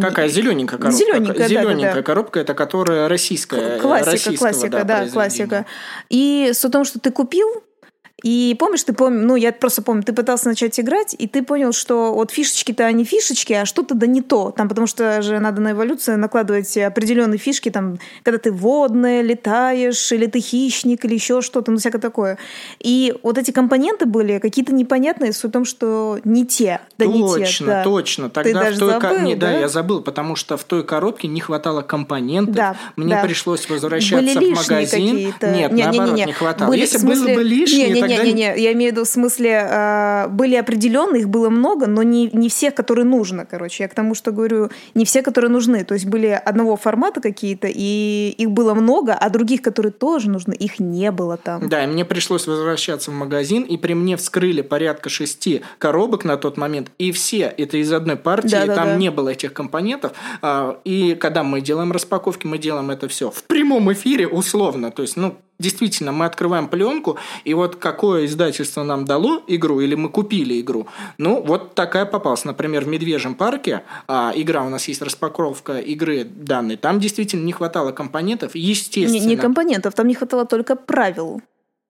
Какая 0.00 0.28
зелененькая 0.28 0.78
коробка? 0.78 0.98
Зелененькая, 0.98 1.48
зелененькая 1.48 1.90
да, 1.90 1.96
да, 1.96 2.02
коробка, 2.02 2.40
это 2.40 2.54
которая 2.54 3.08
российская. 3.08 3.78
Классика, 3.78 4.36
классика, 4.36 4.84
да, 4.84 5.08
классика. 5.08 5.66
И 6.08 6.50
с 6.52 6.68
том, 6.68 6.84
что 6.84 6.98
ты 6.98 7.10
купил, 7.10 7.62
и 8.24 8.56
помнишь, 8.58 8.82
ты 8.84 8.94
помнишь, 8.94 9.22
ну, 9.22 9.36
я 9.36 9.52
просто 9.52 9.82
помню, 9.82 10.02
ты 10.02 10.14
пытался 10.14 10.48
начать 10.48 10.80
играть, 10.80 11.14
и 11.18 11.28
ты 11.28 11.42
понял, 11.42 11.74
что 11.74 12.14
вот 12.14 12.30
фишечки-то 12.30 12.86
они 12.86 13.04
фишечки, 13.04 13.52
а 13.52 13.66
что-то 13.66 13.94
да 13.94 14.06
не 14.06 14.22
то. 14.22 14.50
Там, 14.50 14.70
потому 14.70 14.86
что 14.86 15.20
же 15.20 15.38
надо 15.40 15.60
на 15.60 15.72
эволюцию 15.72 16.18
накладывать 16.18 16.74
определенные 16.78 17.36
фишки, 17.36 17.70
там, 17.70 17.98
когда 18.22 18.38
ты 18.38 18.50
водная, 18.50 19.20
летаешь, 19.20 20.10
или 20.10 20.24
ты 20.24 20.40
хищник, 20.40 21.04
или 21.04 21.12
еще 21.12 21.42
что-то, 21.42 21.70
ну, 21.70 21.76
всякое 21.76 21.98
такое. 21.98 22.38
И 22.80 23.14
вот 23.22 23.36
эти 23.36 23.50
компоненты 23.50 24.06
были 24.06 24.38
какие-то 24.38 24.72
непонятные, 24.72 25.34
с 25.34 25.40
том, 25.40 25.66
что 25.66 26.18
не 26.24 26.46
те. 26.46 26.80
Да 26.96 27.04
точно, 27.04 27.38
не 27.38 27.44
те, 27.44 27.64
да. 27.66 27.84
точно. 27.84 28.30
Тогда 28.30 28.48
ты 28.48 28.54
даже 28.54 28.76
в 28.76 28.78
той 28.78 28.92
забыл, 28.92 29.16
ко... 29.18 29.20
не, 29.20 29.34
да? 29.34 29.48
да, 29.48 29.58
я 29.58 29.68
забыл, 29.68 30.00
потому 30.00 30.34
что 30.34 30.56
в 30.56 30.64
той 30.64 30.82
коробке 30.82 31.28
не 31.28 31.40
хватало 31.40 31.82
компонентов. 31.82 32.54
Да, 32.54 32.76
Мне 32.96 33.16
да. 33.16 33.22
пришлось 33.22 33.68
возвращаться 33.68 34.40
были 34.40 34.54
в 34.54 34.56
магазин. 34.56 35.16
Нет, 35.16 35.72
не, 35.72 35.82
наоборот, 35.84 36.14
не, 36.14 36.20
не, 36.22 36.26
не 36.28 36.32
хватало. 36.32 36.70
Были, 36.70 36.80
Если 36.80 36.96
в 36.96 37.00
смысле... 37.00 37.26
было 37.26 37.34
бы 37.34 37.42
лишнее, 37.42 37.90
не, 37.90 38.00
не, 38.00 38.13
не, 38.13 38.13
не, 38.22 38.32
не, 38.32 38.42
я 38.56 38.72
имею 38.72 38.90
в 38.90 38.94
виду 38.94 39.04
в 39.04 39.08
смысле 39.08 39.66
э, 39.68 40.28
были 40.28 40.54
определенные, 40.54 41.22
их 41.22 41.28
было 41.28 41.50
много, 41.50 41.86
но 41.86 42.02
не, 42.02 42.30
не 42.32 42.48
всех, 42.48 42.74
которые 42.74 43.04
нужно, 43.04 43.46
короче. 43.46 43.84
Я 43.84 43.88
к 43.88 43.94
тому, 43.94 44.14
что 44.14 44.32
говорю, 44.32 44.70
не 44.94 45.04
все, 45.04 45.22
которые 45.22 45.50
нужны. 45.50 45.84
То 45.84 45.94
есть 45.94 46.06
были 46.06 46.28
одного 46.28 46.76
формата 46.76 47.20
какие-то, 47.20 47.68
и 47.70 48.34
их 48.36 48.50
было 48.50 48.74
много, 48.74 49.14
а 49.14 49.30
других, 49.30 49.62
которые 49.62 49.92
тоже 49.92 50.30
нужны, 50.30 50.54
их 50.54 50.78
не 50.78 51.10
было 51.10 51.36
там. 51.36 51.68
Да, 51.68 51.84
и 51.84 51.86
мне 51.86 52.04
пришлось 52.04 52.46
возвращаться 52.46 53.10
в 53.10 53.14
магазин, 53.14 53.62
и 53.62 53.76
при 53.76 53.94
мне 53.94 54.16
вскрыли 54.16 54.62
порядка 54.62 55.08
шести 55.08 55.62
коробок 55.78 56.24
на 56.24 56.36
тот 56.36 56.56
момент, 56.56 56.90
и 56.98 57.12
все 57.12 57.52
это 57.56 57.78
из 57.78 57.92
одной 57.92 58.16
партии, 58.16 58.48
Да, 58.50 58.66
да, 58.66 58.74
там 58.74 58.86
да. 58.86 58.96
не 58.96 59.10
было 59.10 59.30
этих 59.30 59.52
компонентов. 59.52 60.12
А, 60.42 60.78
И 60.84 61.14
когда 61.14 61.42
мы 61.42 61.60
делаем 61.60 61.92
распаковки, 61.92 62.46
мы 62.46 62.58
делаем 62.58 62.90
это 62.90 63.08
все 63.08 63.30
в 63.30 63.44
прямом 63.44 63.92
эфире 63.92 64.26
условно. 64.26 64.90
То 64.90 65.02
есть, 65.02 65.16
ну, 65.16 65.36
Действительно, 65.58 66.12
мы 66.12 66.24
открываем 66.26 66.68
пленку, 66.68 67.16
и 67.44 67.54
вот 67.54 67.76
какое 67.76 68.26
издательство 68.26 68.82
нам 68.82 69.04
дало 69.04 69.42
игру, 69.46 69.80
или 69.80 69.94
мы 69.94 70.08
купили 70.08 70.60
игру, 70.60 70.88
ну, 71.16 71.40
вот 71.42 71.74
такая 71.74 72.06
попалась. 72.06 72.44
Например, 72.44 72.84
в 72.84 72.88
«Медвежьем 72.88 73.34
парке» 73.34 73.84
а, 74.08 74.32
игра, 74.34 74.64
у 74.64 74.68
нас 74.68 74.88
есть 74.88 75.00
распаковка 75.00 75.78
игры 75.78 76.24
данной, 76.24 76.76
там 76.76 76.98
действительно 76.98 77.44
не 77.44 77.52
хватало 77.52 77.92
компонентов, 77.92 78.54
естественно. 78.54 79.20
Не, 79.20 79.26
не 79.26 79.36
компонентов, 79.36 79.94
там 79.94 80.08
не 80.08 80.14
хватало 80.14 80.44
только 80.44 80.74
правил. 80.74 81.40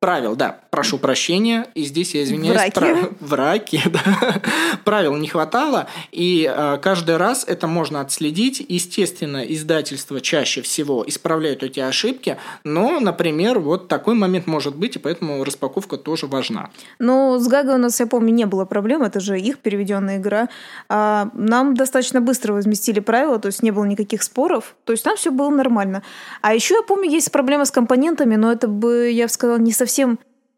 Правил, 0.01 0.37
да, 0.37 0.61
прошу 0.69 0.99
прощения, 0.99 1.67
и 1.75 1.83
здесь 1.85 2.15
я 2.15 2.25
извиняюсь. 2.25 2.55
Враки. 2.59 2.75
Прав- 2.75 3.13
Враки, 3.21 3.83
да. 3.87 4.43
Правил 4.85 5.17
не 5.17 5.29
хватало, 5.29 5.87
и 6.13 6.47
э, 6.55 6.77
каждый 6.83 7.17
раз 7.17 7.45
это 7.49 7.67
можно 7.67 8.03
отследить. 8.03 8.63
Естественно, 8.69 9.39
издательства 9.39 10.21
чаще 10.21 10.61
всего 10.61 11.03
исправляют 11.07 11.63
эти 11.63 11.81
ошибки, 11.81 12.37
но, 12.65 13.01
например, 13.01 13.61
вот 13.61 13.89
такой 13.89 14.15
момент 14.15 14.47
может 14.47 14.77
быть, 14.77 14.97
и 14.97 14.99
поэтому 14.99 15.43
распаковка 15.43 15.97
тоже 15.97 16.27
важна. 16.27 16.69
Но 16.99 17.39
с 17.39 17.49
Гагой 17.49 17.77
у 17.77 17.79
нас, 17.79 17.99
я 17.99 18.07
помню, 18.07 18.35
не 18.35 18.45
было 18.45 18.67
проблем, 18.67 19.03
это 19.05 19.21
же 19.21 19.41
их 19.41 19.59
переведенная 19.61 20.19
игра. 20.19 20.51
А 20.91 21.31
нам 21.33 21.75
достаточно 21.75 22.21
быстро 22.21 22.53
возместили 22.53 23.01
правила, 23.01 23.39
то 23.39 23.47
есть 23.47 23.63
не 23.63 23.71
было 23.71 23.85
никаких 23.85 24.23
споров, 24.23 24.75
то 24.85 24.93
есть 24.93 25.03
там 25.03 25.17
все 25.17 25.31
было 25.31 25.49
нормально. 25.49 26.03
А 26.43 26.53
еще 26.53 26.75
я 26.75 26.83
помню, 26.83 27.09
есть 27.09 27.33
проблема 27.33 27.65
с 27.65 27.71
компонентами, 27.71 28.37
но 28.37 28.53
это 28.53 28.69
бы, 28.69 29.11
я 29.11 29.25
бы 29.25 29.31
сказала, 29.33 29.57
не 29.57 29.73
совсем 29.73 29.94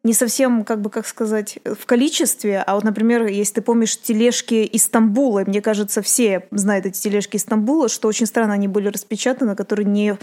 не 0.06 0.12
совсем, 0.12 0.64
как 0.64 0.80
бы, 0.80 0.88
как 0.88 1.06
сказать, 1.06 1.58
в 1.64 1.84
количестве, 1.84 2.62
а 2.64 2.76
вот, 2.76 2.84
например, 2.84 3.26
если 3.26 3.54
ты 3.54 3.62
помнишь 3.62 4.00
тележки 4.00 4.54
из 4.54 4.84
Стамбула, 4.84 5.42
мне 5.46 5.60
кажется, 5.60 6.00
все 6.00 6.46
знают 6.52 6.86
эти 6.86 7.00
тележки 7.00 7.36
из 7.36 7.42
Стамбула, 7.42 7.88
что 7.88 8.06
очень 8.08 8.26
странно 8.26 8.54
они 8.54 8.68
были 8.68 8.88
распечатаны, 8.88 9.56
которые 9.56 9.86
не 9.86 10.16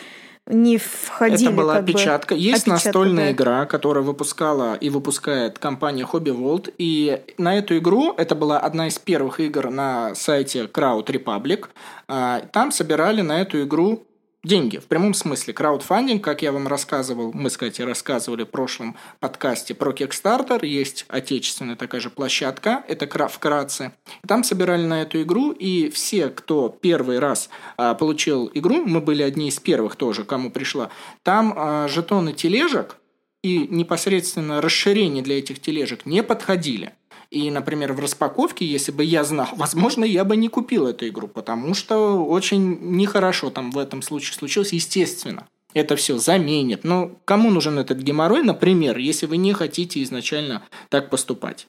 не 0.47 0.77
входили. 0.77 1.47
Это 1.47 1.55
была 1.55 1.75
как 1.75 1.85
бы, 1.85 1.91
опечатка. 1.91 2.35
Есть 2.35 2.63
опечатка, 2.63 2.87
настольная 2.87 3.25
да. 3.27 3.31
игра, 3.31 3.65
которая 3.65 4.03
выпускала 4.03 4.75
и 4.75 4.89
выпускает 4.89 5.57
компания 5.57 6.03
Hobby 6.03 6.35
World. 6.37 6.73
И 6.77 7.21
на 7.37 7.57
эту 7.57 7.77
игру, 7.77 8.13
это 8.17 8.35
была 8.35 8.59
одна 8.59 8.87
из 8.87 8.99
первых 8.99 9.39
игр 9.39 9.69
на 9.69 10.15
сайте 10.15 10.65
Crowd 10.65 11.05
Republic, 11.05 11.67
а, 12.09 12.41
там 12.51 12.71
собирали 12.71 13.21
на 13.21 13.39
эту 13.41 13.63
игру 13.63 14.03
деньги, 14.43 14.77
в 14.77 14.85
прямом 14.85 15.13
смысле. 15.13 15.53
Краудфандинг, 15.53 16.23
как 16.23 16.41
я 16.41 16.51
вам 16.51 16.67
рассказывал, 16.67 17.31
мы, 17.33 17.49
кстати, 17.49 17.81
рассказывали 17.81 18.43
в 18.43 18.49
прошлом 18.49 18.95
подкасте 19.19 19.73
про 19.73 19.91
Kickstarter, 19.91 20.65
есть 20.65 21.05
отечественная 21.07 21.75
такая 21.75 22.01
же 22.01 22.09
площадка, 22.09 22.83
это 22.87 23.07
кра- 23.07 23.27
вкратце. 23.27 23.93
Там 24.27 24.43
собирали 24.43 24.85
на 24.85 25.01
эту 25.01 25.21
игру, 25.21 25.51
и 25.51 25.89
все, 25.89 26.29
кто 26.29 26.69
первый 26.69 27.19
раз 27.19 27.49
а, 27.77 27.93
получил 27.93 28.51
игру, 28.53 28.83
мы 28.85 29.01
были 29.01 29.23
одни 29.23 29.47
из 29.47 29.59
первых 29.59 29.95
тоже, 29.95 30.23
кому 30.25 30.51
пришла, 30.51 30.89
там 31.23 31.53
а, 31.55 31.87
жетоны 31.87 32.33
тележек 32.33 32.97
и 33.43 33.67
непосредственно 33.69 34.61
расширение 34.61 35.21
для 35.21 35.37
этих 35.37 35.59
тележек 35.59 36.05
не 36.05 36.23
подходили. 36.23 36.93
И, 37.33 37.49
например, 37.49 37.93
в 37.93 37.99
распаковке, 37.99 38.63
если 38.63 38.91
бы 38.91 39.03
я 39.03 39.23
знал, 39.23 39.47
возможно, 39.55 40.05
я 40.05 40.23
бы 40.23 40.37
не 40.37 40.49
купил 40.49 40.85
эту 40.85 41.07
игру, 41.07 41.27
потому 41.27 41.73
что 41.73 42.23
очень 42.23 42.77
нехорошо 42.79 43.49
там 43.49 43.71
в 43.71 43.79
этом 43.79 44.03
случае 44.03 44.35
случилось, 44.35 44.71
естественно. 44.71 45.47
Это 45.73 45.95
все 45.95 46.19
заменит. 46.19 46.83
Но 46.83 47.11
кому 47.25 47.49
нужен 47.49 47.79
этот 47.79 47.97
геморрой, 47.97 48.43
например, 48.43 48.99
если 48.99 49.25
вы 49.25 49.37
не 49.37 49.53
хотите 49.53 50.03
изначально 50.03 50.61
так 50.89 51.09
поступать? 51.09 51.67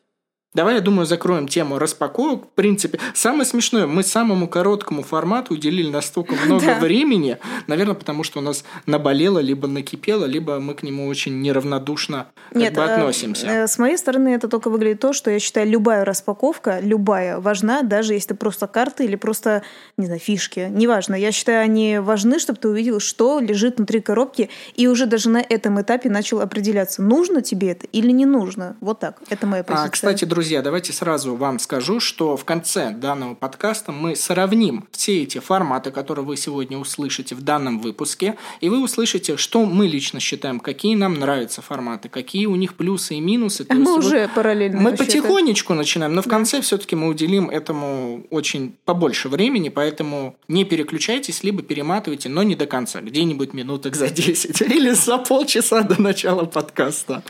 Давай, 0.54 0.76
я 0.76 0.80
думаю, 0.80 1.04
закроем 1.04 1.48
тему 1.48 1.78
распаковок. 1.80 2.44
В 2.44 2.48
принципе, 2.54 3.00
самое 3.12 3.44
смешное, 3.44 3.86
мы 3.88 4.04
самому 4.04 4.46
короткому 4.48 5.02
формату 5.02 5.54
уделили 5.54 5.90
настолько 5.90 6.34
много 6.46 6.64
Да. 6.66 6.78
времени, 6.78 7.38
наверное, 7.66 7.94
потому 7.94 8.22
что 8.22 8.38
у 8.38 8.42
нас 8.42 8.64
наболело, 8.86 9.40
либо 9.40 9.66
накипело, 9.66 10.24
либо 10.26 10.60
мы 10.60 10.74
к 10.74 10.84
нему 10.84 11.08
очень 11.08 11.40
неравнодушно 11.42 12.28
как 12.50 12.56
Нет, 12.62 12.74
бы 12.74 12.82
э, 12.82 12.84
относимся. 12.84 13.46
э, 13.46 13.66
С 13.66 13.78
моей 13.78 13.96
стороны 13.98 14.28
это 14.28 14.46
только 14.46 14.70
выглядит 14.70 15.00
то, 15.00 15.12
что 15.12 15.28
я 15.30 15.40
считаю, 15.40 15.68
любая 15.68 16.04
распаковка, 16.04 16.78
любая, 16.80 17.40
важна, 17.40 17.82
даже 17.82 18.12
если 18.14 18.28
это 18.28 18.36
просто 18.36 18.68
карты 18.68 19.04
или 19.06 19.16
просто, 19.16 19.64
не 19.96 20.06
знаю, 20.06 20.20
фишки. 20.20 20.68
Неважно. 20.70 21.16
Я 21.16 21.32
считаю, 21.32 21.64
они 21.64 21.98
важны, 21.98 22.38
чтобы 22.38 22.60
ты 22.60 22.68
увидел, 22.68 23.00
что 23.00 23.40
лежит 23.40 23.78
внутри 23.78 24.00
коробки, 24.00 24.50
и 24.76 24.86
уже 24.86 25.06
даже 25.06 25.30
на 25.30 25.38
этом 25.38 25.80
этапе 25.80 26.08
начал 26.10 26.40
определяться, 26.40 27.02
нужно 27.02 27.42
тебе 27.42 27.72
это 27.72 27.88
или 27.88 28.12
не 28.12 28.24
нужно. 28.24 28.76
Вот 28.80 29.00
так. 29.00 29.20
Это 29.30 29.48
моя 29.48 29.64
позиция. 29.64 29.86
А, 29.86 29.90
кстати, 29.90 30.24
друзья, 30.24 30.43
друзья, 30.44 30.60
давайте 30.60 30.92
сразу 30.92 31.34
вам 31.36 31.58
скажу, 31.58 32.00
что 32.00 32.36
в 32.36 32.44
конце 32.44 32.90
данного 32.90 33.34
подкаста 33.34 33.92
мы 33.92 34.14
сравним 34.14 34.84
все 34.90 35.22
эти 35.22 35.38
форматы, 35.38 35.90
которые 35.90 36.26
вы 36.26 36.36
сегодня 36.36 36.76
услышите 36.76 37.34
в 37.34 37.40
данном 37.40 37.80
выпуске, 37.80 38.36
и 38.60 38.68
вы 38.68 38.82
услышите, 38.84 39.38
что 39.38 39.64
мы 39.64 39.86
лично 39.86 40.20
считаем, 40.20 40.60
какие 40.60 40.96
нам 40.96 41.14
нравятся 41.14 41.62
форматы, 41.62 42.10
какие 42.10 42.44
у 42.44 42.56
них 42.56 42.74
плюсы 42.74 43.14
и 43.14 43.20
минусы. 43.20 43.64
То 43.64 43.74
мы 43.74 43.96
уже 43.96 44.24
вот 44.24 44.34
параллельно. 44.34 44.82
Мы 44.82 44.92
потихонечку 44.94 45.72
начинаем, 45.72 46.14
но 46.14 46.20
в 46.20 46.28
конце 46.28 46.60
все-таки 46.60 46.94
мы 46.94 47.08
уделим 47.08 47.48
этому 47.48 48.26
очень 48.28 48.76
побольше 48.84 49.30
времени, 49.30 49.70
поэтому 49.70 50.36
не 50.46 50.66
переключайтесь, 50.66 51.42
либо 51.42 51.62
перематывайте, 51.62 52.28
но 52.28 52.42
не 52.42 52.54
до 52.54 52.66
конца, 52.66 53.00
где-нибудь 53.00 53.54
минуток 53.54 53.96
за 53.96 54.10
10 54.10 54.60
или 54.60 54.90
за 54.90 55.16
полчаса 55.16 55.80
до 55.84 55.98
начала 56.02 56.44
подкаста. 56.44 57.22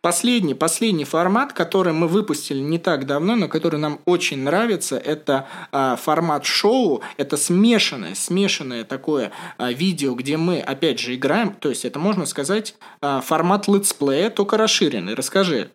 Последний, 0.00 0.54
последний 0.54 1.04
формат, 1.04 1.52
который 1.52 1.92
мы 1.92 2.06
выпустили 2.06 2.60
не 2.60 2.78
так 2.78 3.04
давно, 3.04 3.34
но 3.34 3.48
который 3.48 3.80
нам 3.80 3.98
очень 4.04 4.38
нравится, 4.44 4.96
это 4.96 5.48
а, 5.72 5.96
формат 5.96 6.44
шоу. 6.44 7.02
Это 7.16 7.36
смешанное, 7.36 8.14
смешанное 8.14 8.84
такое 8.84 9.32
а, 9.56 9.72
видео, 9.72 10.14
где 10.14 10.36
мы 10.36 10.60
опять 10.60 11.00
же 11.00 11.16
играем. 11.16 11.52
То 11.52 11.68
есть 11.68 11.84
это 11.84 11.98
можно 11.98 12.26
сказать 12.26 12.76
а, 13.00 13.20
формат 13.20 13.66
летсплея, 13.66 14.30
только 14.30 14.56
расширенный. 14.56 15.14
Расскажи. 15.14 15.72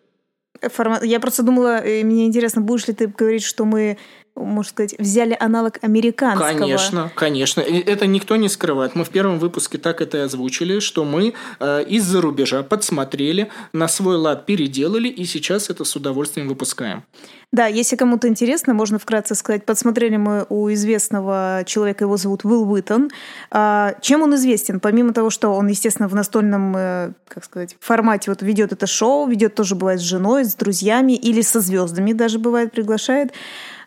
Формат... 0.62 1.04
Я 1.04 1.20
просто 1.20 1.42
думала, 1.42 1.84
э, 1.84 2.02
мне 2.02 2.24
интересно, 2.24 2.62
будешь 2.62 2.88
ли 2.88 2.94
ты 2.94 3.08
говорить, 3.08 3.42
что 3.42 3.66
мы 3.66 3.98
можно 4.36 4.70
сказать, 4.70 4.94
взяли 4.98 5.36
аналог 5.38 5.78
американского. 5.82 6.58
Конечно, 6.58 7.10
конечно. 7.14 7.60
Это 7.60 8.06
никто 8.06 8.36
не 8.36 8.48
скрывает. 8.48 8.94
Мы 8.94 9.04
в 9.04 9.10
первом 9.10 9.38
выпуске 9.38 9.78
так 9.78 10.00
это 10.00 10.18
и 10.18 10.20
озвучили, 10.22 10.80
что 10.80 11.04
мы 11.04 11.34
э, 11.60 11.84
из-за 11.84 12.20
рубежа 12.20 12.62
подсмотрели, 12.62 13.50
на 13.72 13.86
свой 13.88 14.16
лад 14.16 14.46
переделали, 14.46 15.08
и 15.08 15.24
сейчас 15.24 15.70
это 15.70 15.84
с 15.84 15.94
удовольствием 15.94 16.48
выпускаем. 16.48 17.04
Да, 17.52 17.66
если 17.66 17.94
кому-то 17.94 18.26
интересно, 18.26 18.74
можно 18.74 18.98
вкратце 18.98 19.36
сказать, 19.36 19.64
подсмотрели 19.64 20.16
мы 20.16 20.44
у 20.48 20.72
известного 20.72 21.62
человека, 21.66 22.02
его 22.02 22.16
зовут 22.16 22.44
Уилл 22.44 22.68
Уиттон. 22.68 23.12
А, 23.52 23.94
чем 24.00 24.22
он 24.22 24.34
известен? 24.34 24.80
Помимо 24.80 25.12
того, 25.12 25.30
что 25.30 25.50
он, 25.50 25.68
естественно, 25.68 26.08
в 26.08 26.14
настольном, 26.16 26.74
э, 26.76 27.12
как 27.28 27.44
сказать, 27.44 27.76
формате 27.78 28.32
вот 28.32 28.42
ведет 28.42 28.72
это 28.72 28.88
шоу, 28.88 29.28
ведет 29.28 29.54
тоже 29.54 29.76
бывает 29.76 30.00
с 30.00 30.02
женой, 30.02 30.44
с 30.44 30.56
друзьями 30.56 31.12
или 31.12 31.42
со 31.42 31.60
звездами 31.60 32.12
даже 32.12 32.40
бывает 32.40 32.72
приглашает. 32.72 33.32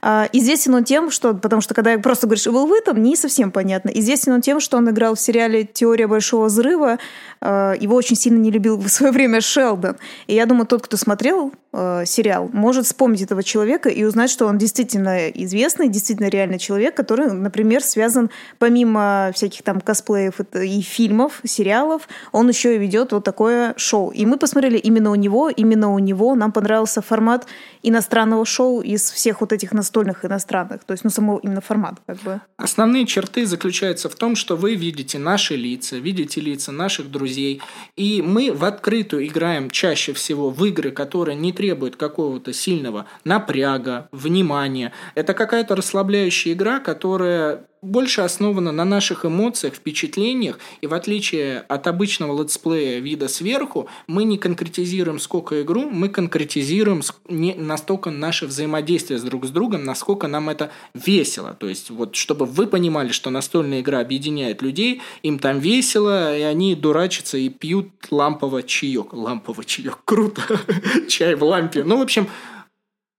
А, 0.02 0.28
известен 0.32 0.76
он 0.76 0.84
тем, 0.84 1.12
что, 1.12 1.34
потому 1.34 1.62
что 1.62 1.74
когда 1.74 1.98
просто 1.98 2.28
говоришь 2.28 2.48
Уилл 2.48 2.72
Уиттон, 2.72 3.02
не 3.02 3.16
совсем 3.16 3.52
понятно. 3.52 3.90
Известен 3.90 4.34
он 4.34 4.42
тем, 4.42 4.60
что 4.60 4.78
он 4.78 4.90
играл 4.90 5.16
в 5.16 5.20
сериале 5.20 5.64
«Теория 5.66 6.08
большого 6.08 6.46
взрыва». 6.46 7.00
А, 7.42 7.74
его 7.74 7.96
очень 7.96 8.16
сильно 8.16 8.38
не 8.38 8.52
любил 8.52 8.78
в 8.78 8.88
свое 8.90 9.12
время 9.12 9.42
Шелдон. 9.42 9.98
И 10.28 10.36
я 10.36 10.46
думаю, 10.46 10.66
тот, 10.66 10.84
кто 10.84 10.98
смотрел 10.98 11.54
а, 11.80 12.06
сериал, 12.06 12.50
может 12.54 12.88
вспомнить 12.88 13.22
этого 13.22 13.44
человека 13.44 13.90
и 13.90 14.04
узнать, 14.04 14.32
что 14.32 14.48
он 14.48 14.58
действительно 14.58 15.30
известный, 15.30 15.90
действительно 15.90 16.28
реальный 16.28 16.58
человек, 16.58 16.96
который, 16.96 17.32
например, 17.32 17.84
связан 17.84 18.32
помимо 18.58 19.32
всяких 19.36 19.62
там 19.62 19.80
косплеев 19.80 20.40
и 20.40 20.82
фильмов, 20.82 21.40
сериалов, 21.44 22.10
он 22.32 22.50
еще 22.50 22.76
и 22.76 22.80
ведет 22.80 23.12
вот 23.12 23.24
такое 23.24 23.76
шоу. 23.78 24.10
И 24.10 24.26
мы 24.26 24.38
посмотрели 24.38 24.80
именно 24.80 25.12
у 25.12 25.16
него, 25.16 25.52
именно 25.52 25.94
у 25.94 26.00
него 26.00 26.34
нам 26.34 26.52
понравился 26.52 27.04
формат 27.04 27.46
иностранного 27.84 28.44
шоу 28.44 28.82
из 28.82 29.12
всех 29.12 29.42
вот 29.42 29.54
этих 29.54 29.72
настольных 29.72 30.26
иностранных, 30.26 30.84
то 30.84 30.94
есть, 30.94 31.04
ну, 31.04 31.12
само 31.12 31.38
именно 31.38 31.62
формат, 31.62 32.00
как 32.08 32.18
бы. 32.24 32.42
Основные 32.58 33.06
черты 33.06 33.46
заключаются 33.46 34.10
в 34.10 34.16
том, 34.16 34.36
что 34.36 34.56
вы 34.56 34.74
видите 34.74 35.20
наши 35.20 35.56
лица, 35.56 35.98
видите 35.98 36.42
лица 36.42 36.72
наших 36.72 37.12
друзей, 37.12 37.62
и 37.96 38.24
мы 38.24 38.52
в 38.52 38.66
открытую 38.66 39.28
играем 39.28 39.70
чаще 39.70 40.14
всего 40.14 40.50
в 40.50 40.66
игры, 40.66 40.90
которые 40.90 41.36
не 41.36 41.54
требуют 41.54 41.67
какого-то 41.96 42.54
сильного 42.54 43.06
напряга, 43.24 44.08
внимания. 44.12 44.94
Это 45.16 45.34
какая-то 45.34 45.76
расслабляющая 45.76 46.54
игра, 46.54 46.80
которая 46.80 47.66
больше 47.88 48.22
основана 48.22 48.72
на 48.72 48.86
наших 48.86 49.26
эмоциях, 49.26 49.76
впечатлениях, 49.76 50.60
и 50.82 50.88
в 50.88 50.94
отличие 50.94 51.60
от 51.62 51.88
обычного 51.88 52.40
летсплея 52.42 53.00
вида 53.00 53.28
сверху, 53.28 53.88
мы 54.08 54.24
не 54.24 54.38
конкретизируем 54.38 55.20
сколько 55.20 55.62
игру, 55.62 55.90
мы 55.90 56.10
конкретизируем 56.10 57.02
не 57.28 57.54
настолько 57.54 58.12
наше 58.12 58.46
взаимодействие 58.46 59.20
с 59.20 59.24
друг 59.24 59.46
с 59.46 59.50
другом, 59.50 59.84
насколько 59.84 60.28
нам 60.28 60.50
это 60.50 60.72
весело. 60.94 61.54
То 61.54 61.70
есть, 61.70 61.90
вот, 61.90 62.16
чтобы 62.16 62.46
вы 62.46 62.68
понимали, 62.68 63.10
что 63.10 63.30
настольная 63.30 63.82
игра 63.82 64.00
объединяет 64.00 64.62
людей, 64.62 65.02
им 65.24 65.40
там 65.40 65.60
весело, 65.60 66.38
и 66.38 66.42
они 66.42 66.76
дурачатся 66.76 67.38
и 67.38 67.50
пьют 67.50 67.90
ламповый 68.12 68.64
чаек. 68.64 69.14
Ламповый 69.14 69.66
чаек, 69.66 70.00
круто. 70.06 70.42
Чай 71.08 71.36
в 71.36 71.44
лампе. 71.44 71.84
Ну, 71.84 71.98
в 71.98 72.02
общем, 72.02 72.28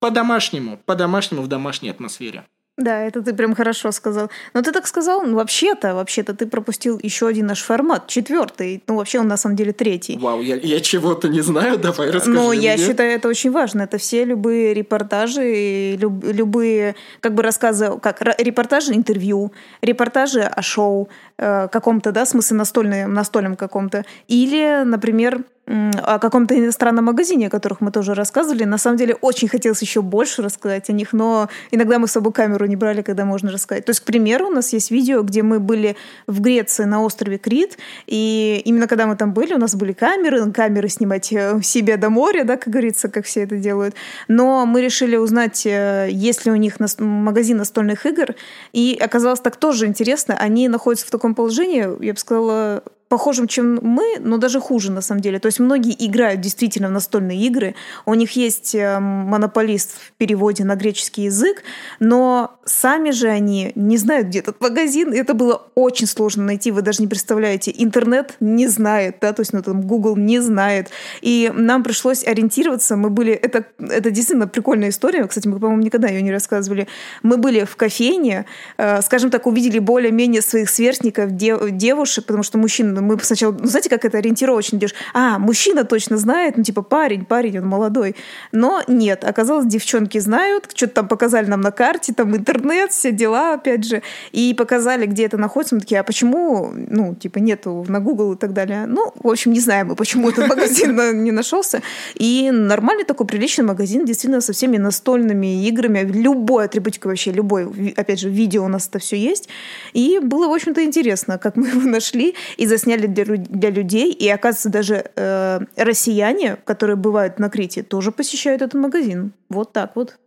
по-домашнему, 0.01 0.79
по-домашнему 0.85 1.43
в 1.43 1.49
домашней 1.49 1.91
атмосфере. 1.91 2.47
Да, 2.79 3.01
это 3.01 3.23
ты 3.23 3.35
прям 3.35 3.57
хорошо 3.57 3.91
сказал. 3.91 4.31
Но 4.55 4.63
ты 4.63 4.71
так 4.71 4.87
сказал, 4.87 5.23
ну 5.23 5.35
вообще-то, 5.35 5.95
вообще-то 5.95 6.33
ты 6.33 6.47
пропустил 6.47 7.01
еще 7.03 7.27
один 7.27 7.47
наш 7.47 7.61
формат, 7.61 8.07
четвертый. 8.07 8.81
Ну 8.87 8.95
вообще 8.95 9.19
он 9.19 9.27
на 9.27 9.37
самом 9.37 9.57
деле 9.57 9.73
третий. 9.73 10.17
Вау, 10.17 10.41
я, 10.41 10.55
я 10.55 10.81
чего-то 10.81 11.29
не 11.29 11.41
знаю, 11.41 11.79
давай 11.79 12.11
расскажи 12.11 12.39
Ну 12.39 12.53
я 12.53 12.77
считаю 12.77 13.11
это 13.11 13.29
очень 13.29 13.51
важно. 13.51 13.83
Это 13.83 13.99
все 13.99 14.25
любые 14.25 14.75
репортажи, 14.75 15.97
люб, 15.97 16.25
любые 16.25 16.95
как 17.21 17.35
бы 17.35 17.43
рассказы, 17.43 17.99
как 18.01 18.23
репортажи, 18.39 18.95
интервью, 18.95 19.53
репортажи 19.83 20.43
о 20.43 20.63
шоу 20.63 21.09
э, 21.37 21.67
каком-то, 21.67 22.13
да, 22.13 22.27
смысле 22.27 22.59
настольном, 22.59 23.13
настольном 23.13 23.57
каком-то. 23.57 24.05
Или, 24.29 24.85
например, 24.85 25.43
о 25.69 26.19
каком-то 26.19 26.59
иностранном 26.59 27.05
магазине, 27.05 27.49
о 27.49 27.51
которых 27.51 27.81
мы 27.81 27.91
тоже 27.91 28.15
рассказывали. 28.15 28.65
На 28.65 28.79
самом 28.79 28.97
деле 28.97 29.15
очень 29.21 29.49
хотелось 29.49 29.83
еще 29.83 30.01
больше 30.01 30.43
рассказать 30.43 30.89
о 30.89 30.93
них, 30.93 31.13
но 31.13 31.49
иногда 31.71 31.99
мы 31.99 32.09
с 32.09 32.13
собой 32.13 32.33
камеру 32.33 32.65
не 32.67 32.77
брали, 32.77 33.03
когда 33.03 33.25
можно 33.25 33.53
рассказать. 33.53 33.85
То 33.85 33.91
есть, 33.91 34.01
к 34.01 34.05
примеру, 34.05 34.47
у 34.47 34.51
нас 34.51 34.73
есть 34.73 34.91
видео, 34.91 35.23
где 35.23 35.43
мы 35.43 35.61
были 35.61 35.97
в 36.27 36.41
Греции 36.41 36.85
на 36.85 37.03
острове 37.03 37.37
Крит, 37.37 37.77
и 38.07 38.63
именно 38.65 38.87
когда 38.87 39.07
мы 39.07 39.17
там 39.17 39.35
были, 39.35 39.55
у 39.55 39.59
нас 39.59 39.75
были 39.75 39.93
камеры, 39.93 40.51
камеры 40.53 40.89
снимать 40.89 41.33
э, 41.33 41.61
себе 41.63 41.97
до 41.97 42.09
моря, 42.09 42.45
да, 42.45 42.57
как 42.57 42.73
говорится, 42.73 43.09
как 43.09 43.27
все 43.27 43.43
это 43.43 43.57
делают. 43.57 43.95
Но 44.27 44.65
мы 44.65 44.81
решили 44.81 45.17
узнать, 45.17 45.67
э, 45.67 46.09
есть 46.11 46.47
ли 46.47 46.53
у 46.53 46.57
них 46.57 46.77
магазин 46.99 47.59
настольных 47.59 48.07
игр, 48.07 48.35
и 48.73 48.99
оказалось 49.01 49.41
так 49.41 49.57
тоже 49.57 49.87
интересно. 49.87 50.35
Они 50.39 50.69
находятся 50.69 51.07
в 51.07 51.11
таком 51.11 51.35
положении, 51.35 52.05
я 52.05 52.13
бы 52.15 52.19
сказала, 52.19 52.83
похожим, 53.09 53.49
чем 53.49 53.79
мы, 53.83 54.19
но 54.21 54.37
даже 54.37 54.61
хуже 54.61 54.93
на 54.93 55.01
самом 55.01 55.21
деле. 55.21 55.39
То 55.39 55.47
есть 55.47 55.59
многие 55.59 55.97
играют 56.07 56.41
действительно 56.41 56.89
в 56.89 56.93
настольные 56.93 57.39
игры, 57.39 57.75
у 58.07 58.15
них 58.15 58.33
есть 58.33 58.75
э, 58.75 58.99
монополист 58.99 59.93
в 59.93 60.13
переводе 60.13 60.65
на 60.65 60.77
греческий 60.77 61.23
язык, 61.23 61.63
но 62.01 62.59
сами 62.65 63.11
же 63.11 63.29
они 63.29 63.73
не 63.75 63.97
знают, 63.97 64.29
где 64.29 64.41
этот 64.41 64.61
магазин, 64.61 65.13
это 65.13 65.35
было 65.35 65.63
очень 65.75 66.07
сложно 66.07 66.45
найти, 66.45 66.71
вы 66.71 66.83
даже 66.83 67.01
не 67.01 67.09
представляете. 67.09 67.73
Интернет 67.77 68.37
не 68.41 68.69
знает, 68.69 69.17
да, 69.21 69.33
то 69.33 69.41
есть 69.41 69.53
ну, 69.53 69.63
там 69.63 69.83
Google 69.83 70.17
не 70.17 70.41
знает. 70.41 70.91
И 71.23 71.51
нам 71.55 71.83
пришлось 71.83 72.27
ориентироваться, 72.27 72.97
мы 72.97 73.11
были, 73.11 73.33
это, 73.33 73.65
это 73.79 74.11
действительно 74.11 74.47
прикольная 74.47 74.91
история, 74.91 75.27
кстати, 75.27 75.49
мы, 75.49 75.59
по-моему, 75.59 75.83
никогда 75.83 76.09
ее 76.09 76.23
не 76.23 76.33
рассказывали. 76.33 76.89
Мы 77.23 77.39
были 77.39 77.65
в 77.65 77.77
кофейне, 77.77 78.45
э, 78.77 79.01
скажем 79.03 79.31
так, 79.31 79.47
увидели 79.47 79.79
более-менее 79.79 80.43
своих 80.43 80.69
сверстников, 80.69 81.35
дев, 81.37 81.71
девушек, 81.71 82.27
потому 82.27 82.43
что 82.43 82.59
мужчин 82.59 82.98
ну, 83.01 83.07
мы 83.07 83.19
сначала, 83.23 83.53
ну, 83.53 83.67
знаете, 83.67 83.89
как 83.89 84.05
это 84.05 84.19
ориентировочно 84.19 84.77
идешь? 84.77 84.95
А, 85.15 85.39
мужчина 85.39 85.85
точно 85.85 86.17
знает, 86.17 86.57
ну, 86.57 86.63
типа, 86.63 86.83
парень, 86.83 87.25
парень, 87.25 87.59
он 87.59 87.67
молодой. 87.67 88.17
Но 88.53 88.83
нет, 88.87 89.25
оказалось, 89.25 89.67
девчонки 89.67 90.19
знают, 90.19 90.71
что-то 90.75 90.95
там 90.95 91.09
показали 91.09 91.47
нам 91.47 91.61
на 91.61 91.71
карте, 91.71 92.13
там 92.13 92.37
интернет, 92.37 92.93
все 92.93 93.13
дела, 93.13 93.55
опять 93.55 93.85
же, 93.85 94.03
и 94.33 94.55
показали, 94.55 95.07
где 95.07 95.25
это 95.27 95.37
находится. 95.37 95.75
Мы 95.75 95.81
такие, 95.81 96.01
а 96.01 96.05
почему, 96.05 96.73
ну, 96.73 97.15
типа, 97.15 97.39
нету 97.39 97.85
на 97.89 98.01
Google 98.01 98.35
и 98.35 98.37
так 98.37 98.53
далее. 98.53 98.87
Ну, 98.87 99.13
в 99.23 99.29
общем, 99.29 99.53
не 99.53 99.61
знаем 99.61 99.89
мы, 99.89 99.97
почему 99.97 100.29
этот 100.31 100.49
магазин 100.49 101.23
не 101.25 101.33
нашелся. 101.33 101.83
И 102.15 102.51
нормальный 102.51 103.05
такой 103.05 103.27
приличный 103.27 103.65
магазин, 103.65 104.05
действительно, 104.05 104.41
со 104.41 104.53
всеми 104.53 104.77
настольными 104.77 105.67
играми, 105.67 106.01
любой 106.01 106.65
атрибутикой 106.65 107.13
вообще, 107.13 107.33
любой, 107.33 107.95
опять 107.97 108.21
же, 108.21 108.29
видео 108.29 108.65
у 108.65 108.69
нас 108.69 108.89
это 108.89 108.99
все 108.99 109.17
есть. 109.17 109.49
И 109.93 110.19
было, 110.23 110.49
в 110.49 110.53
общем-то, 110.53 110.85
интересно, 110.85 111.39
как 111.39 111.57
мы 111.57 111.69
его 111.69 111.81
нашли 111.81 112.35
и 112.57 112.67
засняли 112.67 112.88
сняли 112.89 113.07
для, 113.07 113.25
для 113.25 113.71
людей, 113.71 114.13
и, 114.13 114.29
оказывается, 114.29 114.71
даже 114.71 115.05
э, 115.15 115.61
россияне, 115.77 116.57
которые 116.65 116.97
бывают 116.97 117.39
на 117.39 117.51
Крите, 117.51 117.83
тоже 117.83 118.13
посещают 118.13 118.63
этот 118.63 118.81
магазин. 118.81 119.33
Вот 119.51 119.73
так 119.73 119.95
вот. 119.95 120.19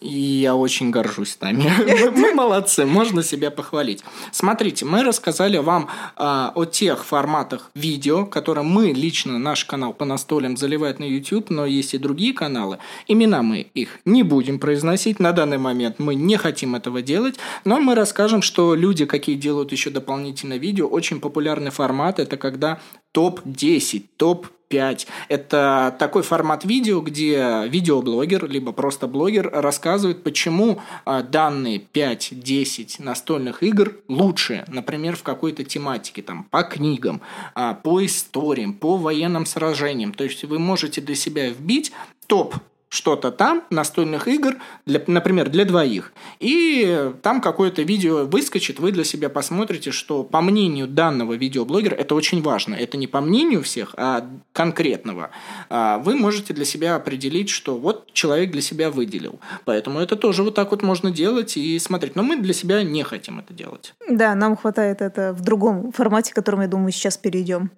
И 0.00 0.18
я 0.18 0.56
очень 0.56 0.90
горжусь 0.90 1.36
нами. 1.40 1.70
Мы 2.16 2.32
молодцы, 2.32 2.86
можно 2.86 3.22
себя 3.22 3.50
похвалить. 3.50 4.02
Смотрите, 4.32 4.84
мы 4.86 5.02
рассказали 5.02 5.58
вам 5.58 5.88
э, 6.16 6.50
о 6.54 6.64
тех 6.64 7.04
форматах 7.04 7.70
видео, 7.74 8.24
которые 8.24 8.64
мы 8.64 8.92
лично, 8.92 9.38
наш 9.38 9.64
канал 9.64 9.92
по 9.92 10.04
настолям 10.04 10.56
заливает 10.56 11.00
на 11.00 11.04
YouTube, 11.04 11.50
но 11.50 11.66
есть 11.66 11.94
и 11.94 11.98
другие 11.98 12.32
каналы. 12.32 12.78
Имена 13.08 13.42
мы 13.42 13.60
их 13.74 13.98
не 14.06 14.22
будем 14.22 14.58
произносить. 14.58 15.20
На 15.20 15.32
данный 15.32 15.58
момент 15.58 15.98
мы 15.98 16.14
не 16.14 16.36
хотим 16.36 16.74
этого 16.74 17.02
делать, 17.02 17.38
но 17.64 17.78
мы 17.78 17.94
расскажем, 17.94 18.40
что 18.40 18.74
люди, 18.74 19.04
какие 19.04 19.36
делают 19.36 19.72
еще 19.72 19.90
дополнительное 19.90 20.58
видео, 20.58 20.86
очень 20.86 21.20
популярный 21.20 21.70
формат. 21.70 22.18
Это 22.18 22.38
когда 22.38 22.80
топ-10, 23.12 24.04
топ 24.16 24.46
5. 24.70 25.06
Это 25.28 25.94
такой 25.98 26.22
формат 26.22 26.64
видео, 26.64 27.00
где 27.00 27.64
видеоблогер, 27.66 28.48
либо 28.48 28.72
просто 28.72 29.06
блогер 29.08 29.50
рассказывает, 29.52 30.22
почему 30.22 30.80
а, 31.04 31.22
данные 31.22 31.82
5-10 31.92 33.02
настольных 33.02 33.62
игр 33.62 33.96
лучше, 34.08 34.64
например, 34.68 35.16
в 35.16 35.22
какой-то 35.22 35.64
тематике, 35.64 36.22
там, 36.22 36.44
по 36.44 36.62
книгам, 36.62 37.20
а, 37.54 37.74
по 37.74 38.04
историям, 38.06 38.72
по 38.72 38.96
военным 38.96 39.44
сражениям. 39.44 40.14
То 40.14 40.24
есть 40.24 40.44
вы 40.44 40.58
можете 40.58 41.00
для 41.00 41.16
себя 41.16 41.50
вбить 41.50 41.92
топ 42.28 42.54
что-то 42.90 43.30
там, 43.30 43.62
настольных 43.70 44.28
игр, 44.28 44.56
для, 44.84 45.00
например, 45.06 45.48
для 45.48 45.64
двоих. 45.64 46.12
И 46.40 47.12
там 47.22 47.40
какое-то 47.40 47.82
видео 47.82 48.26
выскочит, 48.26 48.80
вы 48.80 48.92
для 48.92 49.04
себя 49.04 49.30
посмотрите, 49.30 49.92
что 49.92 50.24
по 50.24 50.40
мнению 50.40 50.88
данного 50.88 51.34
видеоблогера, 51.34 51.94
это 51.94 52.14
очень 52.16 52.42
важно, 52.42 52.74
это 52.74 52.98
не 52.98 53.06
по 53.06 53.20
мнению 53.20 53.62
всех, 53.62 53.94
а 53.96 54.28
конкретного, 54.52 55.30
а 55.68 55.98
вы 55.98 56.16
можете 56.16 56.52
для 56.52 56.64
себя 56.64 56.96
определить, 56.96 57.48
что 57.48 57.76
вот 57.76 58.12
человек 58.12 58.50
для 58.50 58.60
себя 58.60 58.90
выделил. 58.90 59.38
Поэтому 59.64 60.00
это 60.00 60.16
тоже 60.16 60.42
вот 60.42 60.56
так 60.56 60.72
вот 60.72 60.82
можно 60.82 61.12
делать 61.12 61.56
и 61.56 61.78
смотреть. 61.78 62.16
Но 62.16 62.24
мы 62.24 62.36
для 62.36 62.52
себя 62.52 62.82
не 62.82 63.04
хотим 63.04 63.38
это 63.38 63.54
делать. 63.54 63.94
Да, 64.08 64.34
нам 64.34 64.56
хватает 64.56 65.00
это 65.00 65.32
в 65.32 65.42
другом 65.42 65.92
формате, 65.92 66.32
к 66.32 66.34
которому, 66.34 66.62
я 66.62 66.68
думаю, 66.68 66.90
сейчас 66.90 67.16
перейдем. 67.16 67.70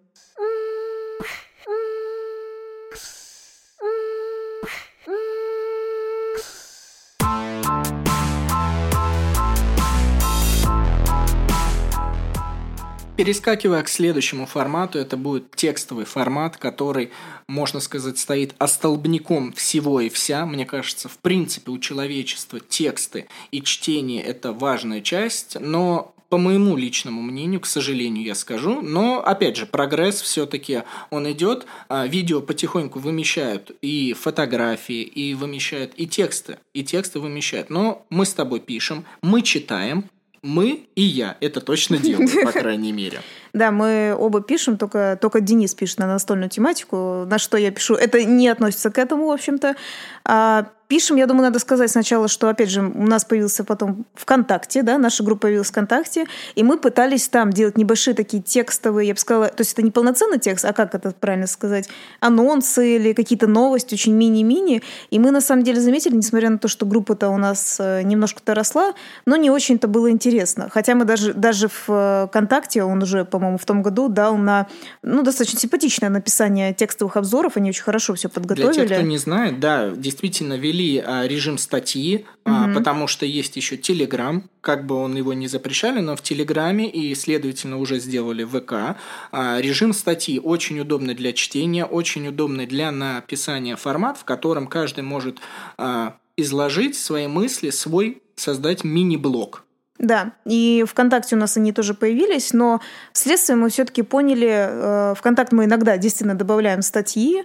Перескакивая 13.22 13.84
к 13.84 13.88
следующему 13.88 14.46
формату, 14.46 14.98
это 14.98 15.16
будет 15.16 15.54
текстовый 15.54 16.06
формат, 16.06 16.56
который, 16.56 17.12
можно 17.46 17.78
сказать, 17.78 18.18
стоит 18.18 18.52
остолбняком 18.58 19.52
всего 19.52 20.00
и 20.00 20.08
вся. 20.08 20.44
Мне 20.44 20.66
кажется, 20.66 21.08
в 21.08 21.18
принципе, 21.18 21.70
у 21.70 21.78
человечества 21.78 22.58
тексты 22.58 23.28
и 23.52 23.62
чтение– 23.62 24.20
это 24.24 24.52
важная 24.52 25.02
часть, 25.02 25.56
но 25.60 26.16
по 26.30 26.36
моему 26.36 26.76
личному 26.76 27.22
мнению, 27.22 27.60
к 27.60 27.66
сожалению, 27.66 28.24
я 28.24 28.34
скажу, 28.34 28.82
но, 28.82 29.22
опять 29.24 29.56
же, 29.56 29.66
прогресс 29.66 30.20
все-таки 30.20 30.82
он 31.10 31.30
идет, 31.30 31.64
а, 31.88 32.08
видео 32.08 32.40
потихоньку 32.40 32.98
вымещают 32.98 33.70
и 33.82 34.14
фотографии, 34.14 35.02
и 35.02 35.34
вымещают 35.34 35.92
и 35.96 36.08
тексты, 36.08 36.58
и 36.74 36.82
тексты 36.82 37.20
вымещают, 37.20 37.70
но 37.70 38.04
мы 38.10 38.26
с 38.26 38.34
тобой 38.34 38.58
пишем, 38.58 39.04
мы 39.22 39.42
читаем, 39.42 40.06
мы 40.42 40.86
и 40.94 41.02
я 41.02 41.36
это 41.40 41.60
точно 41.60 41.98
делаю, 41.98 42.28
по 42.44 42.52
крайней 42.52 42.92
мере. 42.92 43.22
Да, 43.52 43.70
мы 43.70 44.16
оба 44.18 44.40
пишем, 44.40 44.78
только, 44.78 45.18
только 45.20 45.40
Денис 45.40 45.74
пишет 45.74 45.98
на 45.98 46.06
настольную 46.06 46.48
тематику, 46.48 47.26
на 47.26 47.38
что 47.38 47.58
я 47.58 47.70
пишу. 47.70 47.94
Это 47.94 48.24
не 48.24 48.48
относится 48.48 48.90
к 48.90 48.98
этому, 48.98 49.26
в 49.26 49.30
общем-то. 49.30 49.76
А 50.24 50.68
пишем, 50.92 51.16
я 51.16 51.26
думаю, 51.26 51.44
надо 51.44 51.58
сказать 51.58 51.90
сначала, 51.90 52.28
что, 52.28 52.50
опять 52.50 52.68
же, 52.68 52.82
у 52.82 53.06
нас 53.06 53.24
появился 53.24 53.64
потом 53.64 54.04
ВКонтакте, 54.14 54.82
да, 54.82 54.98
наша 54.98 55.24
группа 55.24 55.42
появилась 55.42 55.68
ВКонтакте, 55.68 56.26
и 56.54 56.62
мы 56.62 56.76
пытались 56.76 57.28
там 57.28 57.50
делать 57.50 57.78
небольшие 57.78 58.12
такие 58.12 58.42
текстовые, 58.42 59.08
я 59.08 59.14
бы 59.14 59.18
сказала, 59.18 59.48
то 59.48 59.62
есть 59.62 59.72
это 59.72 59.80
не 59.80 59.90
полноценный 59.90 60.38
текст, 60.38 60.66
а 60.66 60.74
как 60.74 60.94
это 60.94 61.12
правильно 61.18 61.46
сказать, 61.46 61.88
анонсы 62.20 62.96
или 62.96 63.14
какие-то 63.14 63.46
новости, 63.46 63.94
очень 63.94 64.12
мини-мини, 64.12 64.82
и 65.08 65.18
мы 65.18 65.30
на 65.30 65.40
самом 65.40 65.64
деле 65.64 65.80
заметили, 65.80 66.14
несмотря 66.14 66.50
на 66.50 66.58
то, 66.58 66.68
что 66.68 66.84
группа-то 66.84 67.30
у 67.30 67.38
нас 67.38 67.78
э, 67.80 68.02
немножко-то 68.02 68.54
росла, 68.54 68.92
но 69.24 69.36
не 69.36 69.50
очень-то 69.50 69.88
было 69.88 70.10
интересно. 70.10 70.68
Хотя 70.70 70.94
мы 70.94 71.06
даже, 71.06 71.32
даже 71.32 71.68
в 71.68 71.84
э, 71.88 72.26
ВКонтакте, 72.28 72.84
он 72.84 73.02
уже, 73.02 73.24
по-моему, 73.42 73.58
в 73.58 73.64
том 73.64 73.82
году 73.82 74.08
дал 74.08 74.36
на, 74.36 74.68
ну, 75.02 75.24
достаточно 75.24 75.58
симпатичное 75.58 76.10
написание 76.10 76.72
текстовых 76.72 77.16
обзоров, 77.16 77.56
они 77.56 77.70
очень 77.70 77.82
хорошо 77.82 78.14
все 78.14 78.28
подготовили. 78.28 78.72
Для 78.72 78.86
тех, 78.86 78.98
кто 78.98 79.04
не 79.04 79.18
знает, 79.18 79.58
да, 79.58 79.90
действительно 79.90 80.54
вели 80.54 81.02
а, 81.04 81.26
режим 81.26 81.58
статьи, 81.58 82.24
угу. 82.44 82.74
потому 82.74 83.08
что 83.08 83.26
есть 83.26 83.56
еще 83.56 83.76
Телеграм, 83.76 84.48
как 84.60 84.86
бы 84.86 84.94
он 84.94 85.16
его 85.16 85.32
не 85.32 85.48
запрещали, 85.48 85.98
но 85.98 86.14
в 86.14 86.22
Телеграме 86.22 86.88
и, 86.88 87.12
следовательно, 87.16 87.78
уже 87.78 87.98
сделали 87.98 88.44
ВК. 88.44 88.96
А, 89.32 89.60
режим 89.60 89.92
статьи 89.92 90.38
очень 90.38 90.78
удобный 90.78 91.14
для 91.16 91.32
чтения, 91.32 91.84
очень 91.84 92.28
удобный 92.28 92.66
для 92.66 92.92
написания 92.92 93.74
формат, 93.74 94.18
в 94.18 94.24
котором 94.24 94.68
каждый 94.68 95.02
может 95.02 95.40
изложить 96.36 96.96
свои 96.96 97.26
мысли, 97.26 97.70
свой 97.70 98.22
создать 98.36 98.84
мини-блог. 98.84 99.64
Да, 99.98 100.32
и 100.44 100.84
ВКонтакте 100.88 101.36
у 101.36 101.38
нас 101.38 101.56
они 101.56 101.72
тоже 101.72 101.94
появились, 101.94 102.52
но 102.52 102.80
вследствие 103.12 103.56
мы 103.56 103.68
все-таки 103.68 104.02
поняли, 104.02 104.48
э, 104.50 105.14
ВКонтакт 105.16 105.52
мы 105.52 105.66
иногда 105.66 105.96
действительно 105.96 106.34
добавляем 106.34 106.82
статьи, 106.82 107.44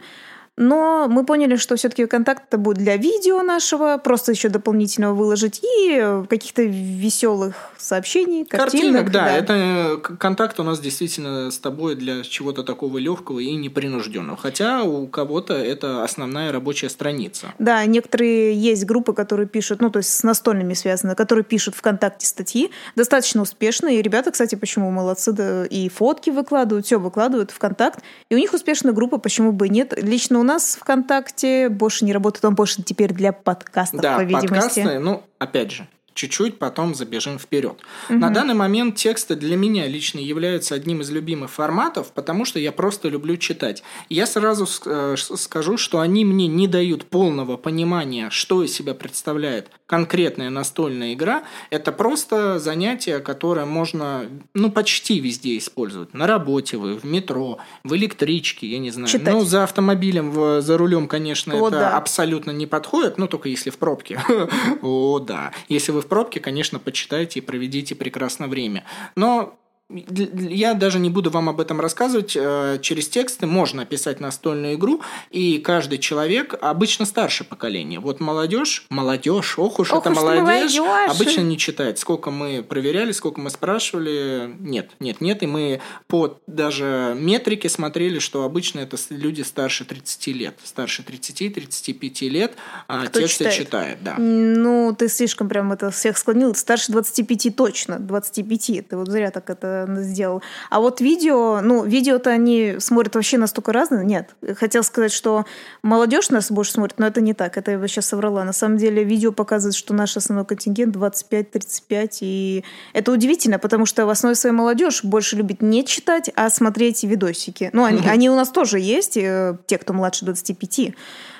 но 0.57 1.07
мы 1.07 1.23
поняли, 1.23 1.55
что 1.55 1.75
все-таки 1.75 2.07
контакт 2.07 2.43
это 2.49 2.57
будет 2.57 2.77
для 2.77 2.97
видео 2.97 3.43
нашего, 3.43 3.97
просто 4.03 4.31
еще 4.31 4.49
дополнительного 4.49 5.13
выложить 5.13 5.61
и 5.63 6.23
каких-то 6.27 6.63
веселых 6.63 7.55
сообщений, 7.77 8.43
картинок. 8.43 8.71
Картинок, 8.71 9.11
да, 9.11 9.25
да. 9.25 9.37
Это 9.37 9.53
э, 9.53 9.97
контакт 9.97 10.59
у 10.59 10.63
нас 10.63 10.79
действительно 10.79 11.51
с 11.51 11.59
тобой 11.59 11.95
для 11.95 12.23
чего-то 12.23 12.63
такого 12.63 12.97
легкого 12.97 13.39
и 13.39 13.55
непринужденного. 13.55 14.35
Хотя 14.35 14.83
у 14.83 15.07
кого-то 15.07 15.53
это 15.53 16.03
основная 16.03 16.51
рабочая 16.51 16.89
страница. 16.89 17.53
Да, 17.59 17.85
некоторые 17.85 18.59
есть 18.59 18.85
группы, 18.85 19.13
которые 19.13 19.47
пишут, 19.47 19.79
ну 19.79 19.91
то 19.91 19.97
есть 19.97 20.09
с 20.11 20.23
настольными 20.23 20.73
связаны, 20.73 21.13
которые 21.13 21.45
пишут 21.45 21.75
ВКонтакте 21.75 22.25
статьи, 22.25 22.71
достаточно 22.95 23.43
успешные. 23.43 23.99
И 23.99 24.01
ребята, 24.01 24.31
кстати, 24.31 24.55
почему 24.55 24.89
молодцы, 24.89 25.31
да, 25.31 25.65
и 25.65 25.87
фотки 25.87 26.31
выкладывают, 26.31 26.87
все 26.87 26.99
выкладывают 26.99 27.51
ВКонтакт. 27.51 27.99
И 28.29 28.35
у 28.35 28.39
них 28.39 28.53
успешная 28.53 28.93
группа, 28.93 29.19
почему 29.19 29.51
бы 29.51 29.67
и 29.67 29.69
нет. 29.69 29.93
Лично 29.95 30.39
у 30.39 30.43
нас 30.47 30.77
ВКонтакте 30.79 31.69
больше 31.69 32.05
не 32.05 32.13
работает, 32.13 32.45
он 32.45 32.55
больше 32.55 32.81
теперь 32.81 33.13
для 33.13 33.31
подкастов, 33.31 34.01
да, 34.01 34.17
по 34.17 34.23
видимости. 34.23 34.81
подкасты, 34.81 34.99
ну, 34.99 35.23
опять 35.39 35.71
же, 35.71 35.87
чуть-чуть 36.17 36.57
потом 36.57 36.95
забежим 36.95 37.37
вперед. 37.39 37.77
Угу. 38.09 38.17
На 38.17 38.29
данный 38.29 38.55
момент 38.55 38.95
тексты 38.95 39.35
для 39.35 39.55
меня 39.55 39.87
лично 39.87 40.19
являются 40.19 40.75
одним 40.75 41.01
из 41.01 41.09
любимых 41.11 41.51
форматов, 41.51 42.11
потому 42.11 42.43
что 42.43 42.59
я 42.59 42.71
просто 42.71 43.07
люблю 43.07 43.37
читать. 43.37 43.83
Я 44.09 44.25
сразу 44.25 44.67
э, 44.85 45.15
скажу, 45.17 45.77
что 45.77 45.99
они 45.99 46.25
мне 46.25 46.47
не 46.47 46.67
дают 46.67 47.05
полного 47.05 47.55
понимания, 47.55 48.29
что 48.31 48.63
из 48.63 48.73
себя 48.73 48.93
представляет 48.93 49.69
конкретная 49.85 50.49
настольная 50.49 51.13
игра. 51.13 51.43
Это 51.69 51.91
просто 51.91 52.59
занятие, 52.59 53.19
которое 53.19 53.65
можно 53.65 54.25
ну, 54.53 54.71
почти 54.71 55.19
везде 55.19 55.57
использовать. 55.57 56.13
На 56.13 56.27
работе 56.27 56.77
вы, 56.77 56.95
в 56.95 57.05
метро, 57.05 57.59
в 57.83 57.95
электричке, 57.95 58.67
я 58.67 58.79
не 58.79 58.91
знаю. 58.91 59.07
Читать. 59.07 59.33
Ну, 59.33 59.45
за 59.45 59.63
автомобилем, 59.63 60.61
за 60.61 60.77
рулем, 60.77 61.07
конечно, 61.07 61.55
О, 61.55 61.67
это 61.67 61.77
да. 61.77 61.97
абсолютно 61.97 62.51
не 62.51 62.65
подходит, 62.65 63.17
ну, 63.17 63.27
только 63.27 63.49
если 63.49 63.69
в 63.69 63.77
пробке. 63.77 64.19
О, 64.81 65.19
да. 65.19 65.51
Если 65.69 65.91
вы 65.91 66.01
в 66.01 66.06
пробке, 66.07 66.39
конечно, 66.39 66.79
почитайте 66.79 67.39
и 67.39 67.41
проведите 67.43 67.95
прекрасное 67.95 68.47
время. 68.47 68.83
Но 69.15 69.59
я 69.89 70.73
даже 70.73 70.99
не 70.99 71.09
буду 71.09 71.29
вам 71.29 71.47
об 71.47 71.61
этом 71.61 71.79
рассказывать. 71.79 72.35
Э, 72.35 72.77
через 72.81 73.07
тексты 73.07 73.45
можно 73.47 73.83
описать 73.83 74.19
настольную 74.19 74.75
игру, 74.75 75.01
и 75.31 75.59
каждый 75.59 75.97
человек, 75.97 76.55
обычно 76.59 77.05
старше 77.05 77.45
поколение, 77.45 78.01
вот 78.01 78.19
молодежь, 78.19 78.85
молодежь, 78.89 79.57
ох 79.57 79.79
уж 79.79 79.93
ох 79.93 80.01
это 80.01 80.11
уж 80.11 80.17
молодежь, 80.17 80.77
молодежь, 80.77 81.09
обычно 81.09 81.41
не 81.41 81.57
читает. 81.57 81.99
Сколько 81.99 82.31
мы 82.31 82.63
проверяли, 82.63 83.13
сколько 83.13 83.39
мы 83.39 83.49
спрашивали, 83.49 84.53
нет, 84.59 84.91
нет, 84.99 85.21
нет, 85.21 85.41
и 85.43 85.47
мы 85.47 85.79
по 86.07 86.37
даже 86.47 87.15
метрике 87.17 87.69
смотрели, 87.69 88.19
что 88.19 88.43
обычно 88.43 88.81
это 88.81 88.97
люди 89.09 89.41
старше 89.43 89.85
30 89.85 90.27
лет, 90.27 90.59
старше 90.65 91.03
30-35 91.03 92.27
лет, 92.27 92.55
а 92.87 93.05
Кто 93.05 93.21
тексты 93.21 93.45
читает? 93.45 93.55
читает, 93.55 93.97
да. 94.01 94.15
Ну, 94.17 94.93
ты 94.97 95.07
слишком 95.07 95.47
прям 95.47 95.71
это 95.71 95.91
всех 95.91 96.17
склонил, 96.17 96.53
старше 96.55 96.91
25 96.91 97.55
точно, 97.55 97.99
25, 97.99 98.87
ты 98.89 98.97
вот 98.97 99.07
зря 99.07 99.31
так 99.31 99.49
это 99.49 99.76
сделал. 99.85 100.41
А 100.69 100.79
вот 100.79 101.01
видео, 101.01 101.61
ну, 101.61 101.83
видео-то 101.83 102.29
они 102.29 102.75
смотрят 102.79 103.15
вообще 103.15 103.37
настолько 103.37 103.71
разные. 103.71 104.05
Нет, 104.05 104.35
хотел 104.57 104.83
сказать, 104.83 105.11
что 105.11 105.45
молодежь 105.83 106.29
нас 106.29 106.51
больше 106.51 106.73
смотрит, 106.73 106.99
но 106.99 107.07
это 107.07 107.21
не 107.21 107.33
так. 107.33 107.57
Это 107.57 107.71
я 107.71 107.87
сейчас 107.87 108.07
соврала. 108.07 108.43
На 108.43 108.53
самом 108.53 108.77
деле 108.77 109.03
видео 109.03 109.31
показывает, 109.31 109.75
что 109.75 109.93
наш 109.93 110.17
основной 110.17 110.45
контингент 110.45 110.95
25-35. 110.95 112.17
И 112.21 112.63
это 112.93 113.11
удивительно, 113.11 113.59
потому 113.59 113.85
что 113.85 114.05
в 114.05 114.09
основе 114.09 114.35
своей 114.35 114.55
молодежь 114.55 115.03
больше 115.03 115.35
любит 115.35 115.61
не 115.61 115.85
читать, 115.85 116.29
а 116.35 116.49
смотреть 116.49 117.03
видосики. 117.03 117.69
Ну, 117.73 117.83
они, 117.83 118.01
они 118.07 118.29
у 118.29 118.35
нас 118.35 118.49
тоже 118.49 118.79
есть, 118.79 119.17
э, 119.17 119.57
те, 119.67 119.77
кто 119.77 119.93
младше 119.93 120.25
25 120.25 120.95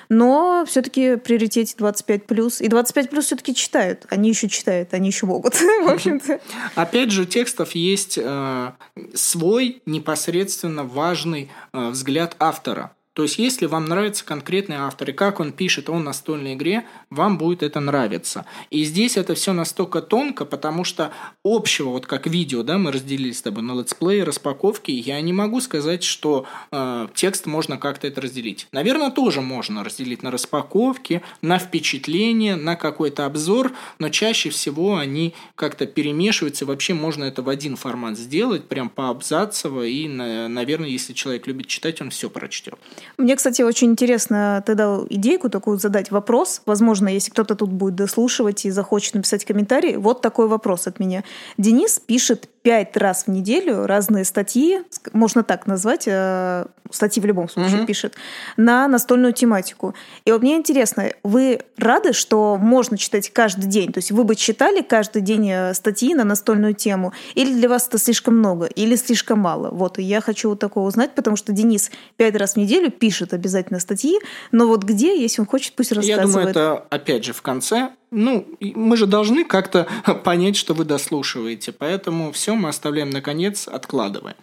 но 0.08 0.64
все-таки 0.66 1.16
приоритете 1.16 1.74
25 1.76 2.26
плюс. 2.26 2.60
И 2.60 2.68
25 2.68 3.10
плюс 3.10 3.26
все-таки 3.26 3.54
читают. 3.54 4.06
Они 4.10 4.28
еще 4.28 4.48
читают, 4.48 4.94
они 4.94 5.08
еще 5.08 5.26
могут, 5.26 5.54
в 5.84 5.88
общем-то. 5.88 6.40
Опять 6.74 7.10
же, 7.10 7.22
у 7.22 7.24
текстов 7.24 7.72
есть 7.72 8.18
э, 8.20 8.72
свой 9.14 9.82
непосредственно 9.86 10.84
важный 10.84 11.50
э, 11.72 11.88
взгляд 11.90 12.36
автора. 12.38 12.92
То 13.18 13.24
есть, 13.24 13.36
если 13.36 13.66
вам 13.66 13.86
нравится 13.86 14.24
конкретный 14.24 14.76
автор 14.76 15.10
и 15.10 15.12
как 15.12 15.40
он 15.40 15.50
пишет 15.50 15.90
о 15.90 15.98
настольной 15.98 16.54
игре, 16.54 16.86
вам 17.10 17.36
будет 17.36 17.64
это 17.64 17.80
нравиться. 17.80 18.46
И 18.70 18.84
здесь 18.84 19.16
это 19.16 19.34
все 19.34 19.52
настолько 19.52 20.02
тонко, 20.02 20.44
потому 20.44 20.84
что 20.84 21.10
общего, 21.42 21.88
вот 21.88 22.06
как 22.06 22.28
видео, 22.28 22.62
да, 22.62 22.78
мы 22.78 22.92
разделили 22.92 23.32
с 23.32 23.42
тобой 23.42 23.64
на 23.64 23.76
летсплей, 23.76 24.22
распаковки, 24.22 24.92
я 24.92 25.20
не 25.20 25.32
могу 25.32 25.60
сказать, 25.60 26.04
что 26.04 26.46
э, 26.70 27.08
текст 27.12 27.46
можно 27.46 27.76
как-то 27.76 28.06
это 28.06 28.20
разделить. 28.20 28.68
Наверное, 28.70 29.10
тоже 29.10 29.40
можно 29.40 29.82
разделить 29.82 30.22
на 30.22 30.30
распаковки, 30.30 31.20
на 31.42 31.58
впечатление, 31.58 32.54
на 32.54 32.76
какой-то 32.76 33.26
обзор, 33.26 33.72
но 33.98 34.10
чаще 34.10 34.50
всего 34.50 34.96
они 34.96 35.34
как-то 35.56 35.88
перемешиваются. 35.88 36.66
Вообще 36.66 36.94
можно 36.94 37.24
это 37.24 37.42
в 37.42 37.48
один 37.48 37.74
формат 37.74 38.16
сделать, 38.16 38.68
прям 38.68 38.88
по 38.88 39.08
абзацово, 39.08 39.88
и, 39.88 40.06
наверное, 40.06 40.88
если 40.88 41.14
человек 41.14 41.48
любит 41.48 41.66
читать, 41.66 42.00
он 42.00 42.10
все 42.10 42.30
прочтет. 42.30 42.78
Мне, 43.16 43.36
кстати, 43.36 43.62
очень 43.62 43.92
интересно, 43.92 44.62
ты 44.66 44.74
дал 44.74 45.06
идейку 45.08 45.48
такую 45.48 45.78
задать 45.78 46.10
вопрос. 46.10 46.62
Возможно, 46.66 47.08
если 47.08 47.30
кто-то 47.30 47.54
тут 47.54 47.70
будет 47.70 47.94
дослушивать 47.94 48.64
и 48.64 48.70
захочет 48.70 49.14
написать 49.14 49.44
комментарий, 49.44 49.96
вот 49.96 50.20
такой 50.20 50.48
вопрос 50.48 50.86
от 50.86 51.00
меня. 51.00 51.24
Денис 51.56 51.98
пишет 51.98 52.48
пять 52.62 52.96
раз 52.96 53.24
в 53.24 53.28
неделю 53.28 53.86
разные 53.86 54.24
статьи, 54.24 54.80
можно 55.12 55.42
так 55.42 55.66
назвать, 55.66 56.04
э, 56.06 56.66
статьи 56.90 57.22
в 57.22 57.26
любом 57.26 57.48
случае 57.48 57.78
угу. 57.78 57.86
пишет, 57.86 58.14
на 58.56 58.88
настольную 58.88 59.32
тематику. 59.32 59.94
И 60.24 60.32
вот 60.32 60.42
мне 60.42 60.56
интересно, 60.56 61.10
вы 61.22 61.60
рады, 61.76 62.12
что 62.12 62.56
можно 62.56 62.96
читать 62.96 63.30
каждый 63.30 63.66
день? 63.66 63.92
То 63.92 63.98
есть 63.98 64.10
вы 64.10 64.24
бы 64.24 64.34
читали 64.34 64.82
каждый 64.82 65.22
день 65.22 65.50
э, 65.50 65.74
статьи 65.74 66.14
на 66.14 66.24
настольную 66.24 66.74
тему? 66.74 67.12
Или 67.34 67.52
для 67.52 67.68
вас 67.68 67.88
это 67.88 67.98
слишком 67.98 68.38
много? 68.38 68.66
Или 68.66 68.96
слишком 68.96 69.38
мало? 69.38 69.70
Вот, 69.70 69.98
и 69.98 70.02
я 70.02 70.20
хочу 70.20 70.50
вот 70.50 70.58
такого 70.58 70.86
узнать, 70.86 71.14
потому 71.14 71.36
что 71.36 71.52
Денис 71.52 71.90
пять 72.16 72.36
раз 72.36 72.54
в 72.54 72.56
неделю 72.56 72.90
пишет 72.90 73.32
обязательно 73.32 73.80
статьи, 73.80 74.18
но 74.52 74.66
вот 74.66 74.82
где, 74.84 75.20
если 75.20 75.40
он 75.40 75.46
хочет, 75.46 75.74
пусть 75.74 75.92
рассказывает. 75.92 76.26
Я 76.26 76.32
думаю, 76.32 76.48
это 76.48 76.86
опять 76.90 77.24
же 77.24 77.32
в 77.32 77.42
конце 77.42 77.90
ну, 78.10 78.46
мы 78.60 78.96
же 78.96 79.06
должны 79.06 79.44
как-то 79.44 79.86
понять, 80.24 80.56
что 80.56 80.74
вы 80.74 80.84
дослушиваете, 80.84 81.72
поэтому 81.72 82.32
все 82.32 82.54
мы 82.54 82.68
оставляем 82.68 83.10
на 83.10 83.20
конец, 83.20 83.68
откладываем. 83.68 84.36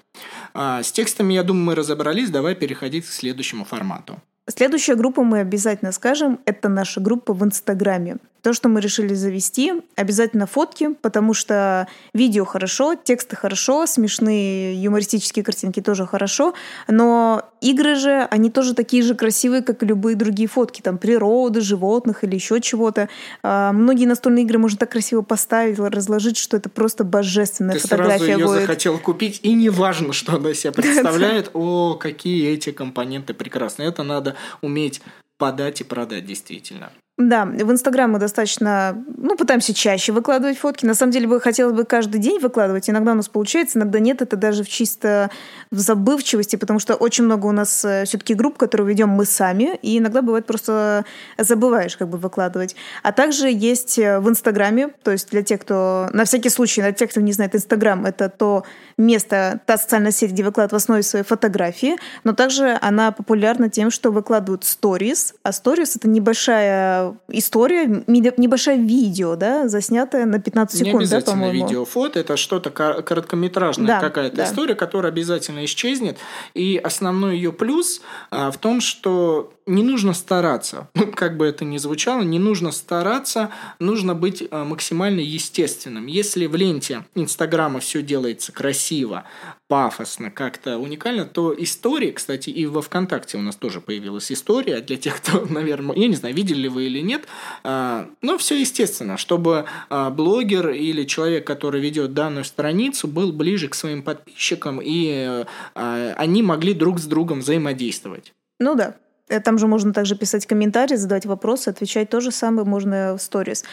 А, 0.53 0.83
с 0.83 0.91
текстами, 0.91 1.33
я 1.33 1.43
думаю, 1.43 1.65
мы 1.65 1.75
разобрались, 1.75 2.29
давай 2.29 2.55
переходить 2.55 3.05
к 3.05 3.11
следующему 3.11 3.65
формату. 3.65 4.19
Следующая 4.47 4.95
группа 4.95 5.23
мы 5.23 5.39
обязательно 5.39 5.91
скажем, 5.91 6.39
это 6.45 6.69
наша 6.69 7.01
группа 7.01 7.33
в 7.33 7.43
Инстаграме. 7.43 8.17
То, 8.45 8.53
что 8.53 8.69
мы 8.69 8.79
решили 8.79 9.15
завести, 9.15 9.73
обязательно 9.95 10.45
фотки, 10.45 10.93
потому 11.01 11.33
что 11.33 11.87
видео 12.13 12.45
хорошо, 12.45 12.93
тексты 12.93 13.35
хорошо, 13.35 13.87
смешные 13.87 14.79
юмористические 14.83 15.43
картинки 15.43 15.81
тоже 15.81 16.05
хорошо, 16.05 16.53
но 16.87 17.41
игры 17.59 17.95
же, 17.95 18.27
они 18.29 18.51
тоже 18.51 18.75
такие 18.75 19.01
же 19.01 19.15
красивые, 19.15 19.63
как 19.63 19.81
и 19.81 19.87
любые 19.87 20.15
другие 20.15 20.47
фотки, 20.47 20.81
там 20.81 20.99
природы, 20.99 21.61
животных 21.61 22.23
или 22.23 22.35
еще 22.35 22.61
чего-то. 22.61 23.09
А, 23.41 23.71
многие 23.71 24.05
настольные 24.05 24.45
игры 24.45 24.59
можно 24.59 24.77
так 24.77 24.91
красиво 24.91 25.23
поставить, 25.23 25.79
разложить, 25.79 26.37
что 26.37 26.55
это 26.55 26.69
просто 26.69 27.03
божественная 27.03 27.73
Ты 27.73 27.79
фотография 27.79 28.25
сразу 28.25 28.39
ее 28.39 28.45
будет. 28.45 28.61
захотел 28.61 28.99
купить, 28.99 29.39
и 29.41 29.53
не 29.53 29.69
важно, 29.69 30.13
что 30.13 30.35
она 30.35 30.53
себя 30.53 30.71
представляет, 30.71 31.49
о, 31.55 31.95
какие 31.95 32.53
эти 32.53 32.71
компоненты 32.71 33.33
прекрасные. 33.33 33.87
Это 33.87 34.03
надо 34.03 34.35
уметь 34.61 35.01
подать 35.39 35.81
и 35.81 35.83
продать 35.83 36.27
действительно. 36.27 36.91
Да, 37.17 37.45
в 37.45 37.71
Инстаграм 37.71 38.11
мы 38.11 38.19
достаточно, 38.19 39.01
ну, 39.15 39.37
пытаемся 39.37 39.73
чаще 39.73 40.11
выкладывать 40.11 40.57
фотки. 40.57 40.85
На 40.85 40.93
самом 40.93 41.13
деле, 41.13 41.29
бы 41.29 41.39
хотелось 41.39 41.73
бы 41.73 41.85
каждый 41.85 42.19
день 42.19 42.39
выкладывать. 42.39 42.89
Иногда 42.89 43.13
у 43.13 43.15
нас 43.15 43.29
получается, 43.29 43.79
иногда 43.79 43.99
нет. 43.99 44.21
Это 44.21 44.35
даже 44.35 44.65
в 44.65 44.67
чисто 44.67 45.29
в 45.71 45.79
забывчивости, 45.79 46.57
потому 46.57 46.79
что 46.79 46.95
очень 46.95 47.23
много 47.23 47.45
у 47.45 47.53
нас 47.53 47.85
э, 47.85 48.03
все-таки 48.03 48.33
групп, 48.33 48.57
которые 48.57 48.89
ведем 48.89 49.09
мы 49.09 49.23
сами, 49.23 49.79
и 49.81 49.97
иногда 49.97 50.21
бывает 50.21 50.45
просто 50.45 51.05
забываешь 51.37 51.95
как 51.95 52.09
бы 52.09 52.17
выкладывать. 52.17 52.75
А 53.01 53.13
также 53.13 53.49
есть 53.49 53.97
э, 53.97 54.19
в 54.19 54.29
Инстаграме, 54.29 54.89
то 55.01 55.11
есть 55.11 55.31
для 55.31 55.41
тех, 55.41 55.61
кто, 55.61 56.09
на 56.11 56.25
всякий 56.25 56.49
случай, 56.49 56.81
для 56.81 56.91
тех, 56.91 57.11
кто 57.11 57.21
не 57.21 57.31
знает, 57.31 57.55
Инстаграм— 57.55 58.05
это 58.07 58.27
то 58.27 58.65
место, 58.97 59.61
та 59.65 59.77
социальная 59.77 60.11
сеть, 60.11 60.31
где 60.31 60.43
выкладывают 60.43 60.73
в 60.73 60.83
основе 60.83 61.01
своей 61.01 61.25
фотографии, 61.25 61.95
но 62.25 62.33
также 62.33 62.77
она 62.81 63.13
популярна 63.13 63.69
тем, 63.69 63.89
что 63.89 64.11
выкладывают 64.11 64.65
сторис, 64.65 65.33
а 65.43 65.53
сторис— 65.53 65.95
это 65.97 66.09
небольшая 66.09 67.04
история, 67.27 68.03
небольшое 68.07 68.77
видео, 68.77 69.35
да, 69.35 69.67
заснятое 69.67 70.25
на 70.25 70.39
15 70.39 70.77
секунд, 70.77 70.93
Не 70.93 70.99
обязательно 70.99 71.47
да, 71.47 71.51
видео, 71.51 71.85
фото, 71.85 72.19
это 72.19 72.37
что-то 72.37 72.69
короткометражная 72.71 73.87
да, 73.87 73.99
какая-то 73.99 74.37
да. 74.37 74.45
история, 74.45 74.75
которая 74.75 75.11
обязательно 75.11 75.63
исчезнет. 75.65 76.17
И 76.53 76.77
основной 76.77 77.35
ее 77.35 77.51
плюс 77.51 78.01
а, 78.31 78.51
в 78.51 78.57
том, 78.57 78.81
что 78.81 79.54
не 79.67 79.83
нужно 79.83 80.13
стараться, 80.13 80.89
как 81.15 81.37
бы 81.37 81.45
это 81.45 81.65
ни 81.65 81.77
звучало, 81.77 82.21
не 82.21 82.39
нужно 82.39 82.71
стараться, 82.71 83.51
нужно 83.79 84.13
быть 84.13 84.43
а, 84.51 84.63
максимально 84.63 85.19
естественным. 85.19 86.05
Если 86.05 86.45
в 86.45 86.55
ленте 86.55 87.05
Инстаграма 87.15 87.79
все 87.79 88.01
делается 88.01 88.51
красиво, 88.51 89.25
пафосно, 89.67 90.29
как-то 90.29 90.77
уникально, 90.77 91.25
то 91.25 91.53
истории, 91.57 92.11
кстати, 92.11 92.51
и 92.51 92.67
во 92.67 92.83
ВКонтакте 92.83 93.37
у 93.37 93.41
нас 93.41 93.55
тоже 93.55 93.81
появилась 93.81 94.31
история, 94.31 94.81
для 94.81 94.97
тех, 94.97 95.17
кто, 95.21 95.45
наверное, 95.45 95.95
я 95.95 96.07
не 96.07 96.15
знаю, 96.15 96.35
видели 96.35 96.61
ли 96.61 96.69
вы 96.69 96.85
или 96.85 96.99
нет, 96.99 97.25
а, 97.63 98.07
но 98.21 98.37
все 98.37 98.59
естественно, 98.59 99.17
чтобы 99.17 99.65
а, 99.89 100.11
блогер 100.11 100.69
или 100.69 101.05
человек, 101.05 101.47
который 101.47 101.81
ведет 101.81 102.13
данную 102.13 102.45
страницу, 102.45 103.07
был 103.07 103.31
ближе 103.31 103.67
к 103.67 103.75
своим 103.75 104.03
подписчикам, 104.03 104.79
и 104.83 105.45
они 105.73 106.43
могли 106.43 106.73
друг 106.73 106.99
с 106.99 107.05
другом 107.05 107.39
взаимодействовать. 107.39 108.33
Ну 108.59 108.75
да, 108.75 108.95
Э, 108.95 109.04
там 109.43 109.57
же 109.57 109.67
можно 109.67 109.93
также 109.93 110.15
писать 110.15 110.45
комментарии, 110.45 110.95
задавать 110.95 111.25
вопросы, 111.25 111.69
отвечать 111.69 112.09
то 112.09 112.19
же 112.21 112.31
самое 112.31 112.67
можно 112.67 113.15
в 113.17 113.21
сторис. 113.21 113.63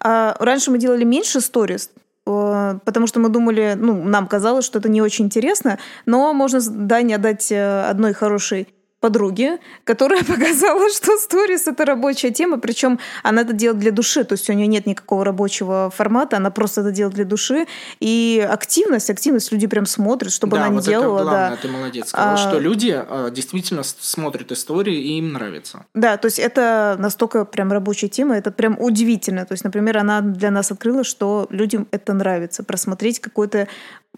А 0.00 0.36
раньше 0.40 0.70
мы 0.70 0.78
делали 0.78 1.04
меньше 1.04 1.40
сторис, 1.40 1.90
э, 2.26 2.78
потому 2.84 3.06
что 3.06 3.20
мы 3.20 3.28
думали, 3.28 3.74
ну, 3.76 4.02
нам 4.02 4.26
казалось, 4.26 4.64
что 4.64 4.78
это 4.78 4.88
не 4.88 5.00
очень 5.00 5.26
интересно, 5.26 5.78
но 6.06 6.32
можно 6.32 6.60
Дане 6.60 7.16
отдать 7.16 7.50
э, 7.52 7.84
одной 7.88 8.12
хорошей 8.14 8.68
подруги, 9.06 9.58
которая 9.84 10.24
показала, 10.34 10.90
что 10.90 11.16
сторис 11.16 11.68
это 11.68 11.84
рабочая 11.84 12.30
тема, 12.30 12.58
причем 12.58 12.98
она 13.22 13.42
это 13.42 13.52
делает 13.52 13.78
для 13.78 13.92
души, 13.92 14.24
то 14.24 14.32
есть 14.32 14.50
у 14.50 14.52
нее 14.52 14.66
нет 14.66 14.86
никакого 14.86 15.24
рабочего 15.24 15.92
формата, 15.94 16.38
она 16.38 16.50
просто 16.50 16.80
это 16.80 16.90
делает 16.90 17.14
для 17.14 17.24
души. 17.24 17.66
И 18.00 18.44
активность, 18.50 19.08
активность 19.10 19.52
люди 19.52 19.68
прям 19.68 19.86
смотрят, 19.86 20.32
чтобы 20.32 20.56
да, 20.56 20.64
она 20.64 20.70
не 20.70 20.76
вот 20.76 20.84
делала. 20.84 21.18
Это 21.18 21.24
главное, 21.24 21.50
да. 21.50 21.56
ты 21.56 21.68
молодец. 21.68 22.08
Сказала, 22.08 22.32
а, 22.32 22.36
что 22.36 22.58
люди 22.58 22.94
а, 22.96 23.30
действительно 23.30 23.82
смотрят 23.84 24.50
истории 24.50 24.96
и 24.96 25.18
им 25.18 25.34
нравится. 25.34 25.86
Да, 25.94 26.16
то 26.16 26.26
есть 26.26 26.40
это 26.40 26.96
настолько 26.98 27.44
прям 27.44 27.70
рабочая 27.70 28.08
тема, 28.08 28.36
это 28.36 28.50
прям 28.50 28.76
удивительно. 28.80 29.46
То 29.46 29.52
есть, 29.52 29.62
например, 29.62 29.98
она 29.98 30.20
для 30.20 30.50
нас 30.50 30.72
открыла, 30.72 31.04
что 31.04 31.46
людям 31.50 31.86
это 31.92 32.12
нравится, 32.12 32.64
просмотреть 32.64 33.20
какой-то 33.20 33.68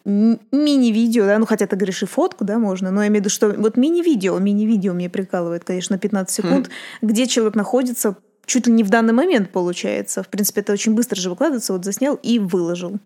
мини-видео, 0.09 1.27
да, 1.27 1.38
ну 1.38 1.47
хотя 1.47 1.66
ты 1.66 1.77
говоришь 1.77 2.03
и 2.03 2.07
фотку, 2.07 2.44
да, 2.44 2.59
можно, 2.59 2.90
но 2.90 3.03
я 3.03 3.09
имею 3.09 3.23
в 3.23 3.27
виду, 3.27 3.31
что 3.31 3.51
вот 3.51 3.77
мини-видео, 3.77 4.38
мини-видео 4.38 4.94
мне 4.94 5.11
прикалывает, 5.11 5.64
конечно, 5.64 5.99
15 5.99 6.35
секунд, 6.35 6.68
mm. 6.68 6.71
где 7.03 7.27
человек 7.27 7.55
находится 7.55 8.16
чуть 8.47 8.66
ли 8.66 8.73
не 8.73 8.83
в 8.83 8.88
данный 8.88 9.12
момент 9.12 9.51
получается. 9.51 10.23
В 10.23 10.29
принципе, 10.29 10.62
это 10.62 10.73
очень 10.73 10.94
быстро 10.94 11.21
же 11.21 11.31
выкладывается, 11.31 11.75
вот 11.75 11.85
заснял 11.85 12.14
и 12.16 12.38
выложил. 12.38 12.99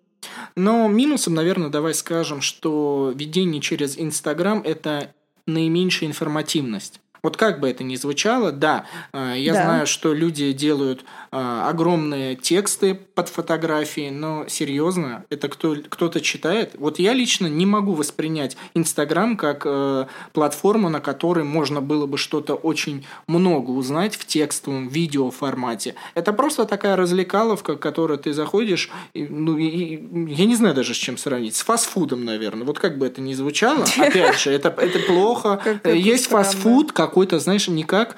Но 0.54 0.88
минусом, 0.88 1.34
наверное, 1.34 1.68
давай 1.68 1.94
скажем, 1.94 2.40
что 2.40 3.12
ведение 3.14 3.60
через 3.60 3.98
Инстаграм– 3.98 4.62
это 4.64 5.12
наименьшая 5.46 6.08
информативность. 6.08 7.00
Вот 7.22 7.36
как 7.36 7.60
бы 7.60 7.68
это 7.68 7.84
ни 7.84 7.94
звучало, 7.94 8.50
да, 8.50 8.86
э, 9.12 9.34
я 9.36 9.52
да. 9.54 9.64
знаю, 9.64 9.86
что 9.86 10.12
люди 10.12 10.52
делают 10.52 11.04
э, 11.32 11.62
огромные 11.68 12.36
тексты 12.36 12.94
под 12.94 13.28
фотографии, 13.28 14.10
но 14.10 14.46
серьезно, 14.48 15.24
это 15.30 15.48
кто, 15.48 15.76
кто-то 15.88 16.20
читает? 16.20 16.74
Вот 16.78 16.98
я 16.98 17.12
лично 17.12 17.46
не 17.46 17.64
могу 17.64 17.94
воспринять 17.94 18.56
Инстаграм 18.74 19.36
как 19.36 19.62
э, 19.64 20.06
платформу, 20.32 20.88
на 20.88 21.00
которой 21.00 21.44
можно 21.44 21.80
было 21.80 22.06
бы 22.06 22.18
что-то 22.18 22.54
очень 22.54 23.06
много 23.26 23.70
узнать 23.70 24.16
в 24.16 24.26
текстовом 24.26 24.88
видео 24.88 25.30
формате. 25.30 25.94
Это 26.14 26.32
просто 26.32 26.64
такая 26.64 26.96
развлекаловка, 26.96 27.74
в 27.76 27.78
которую 27.78 28.18
ты 28.18 28.32
заходишь, 28.32 28.90
и, 29.14 29.26
ну, 29.28 29.56
и, 29.58 29.66
и, 29.66 30.34
я 30.34 30.46
не 30.46 30.56
знаю 30.56 30.74
даже 30.74 30.94
с 30.94 30.98
чем 30.98 31.16
сравнить, 31.16 31.54
с 31.54 31.62
фастфудом, 31.62 32.24
наверное. 32.24 32.66
Вот 32.66 32.78
как 32.78 32.98
бы 32.98 33.06
это 33.06 33.20
ни 33.20 33.34
звучало, 33.34 33.84
опять 33.98 34.40
же, 34.40 34.50
это, 34.50 34.68
это 34.68 34.98
плохо. 35.06 35.62
Есть 35.84 36.26
фастфуд, 36.26 36.92
как 36.92 37.12
какой-то, 37.12 37.38
знаешь, 37.40 37.68
не 37.68 37.84
как 37.84 38.16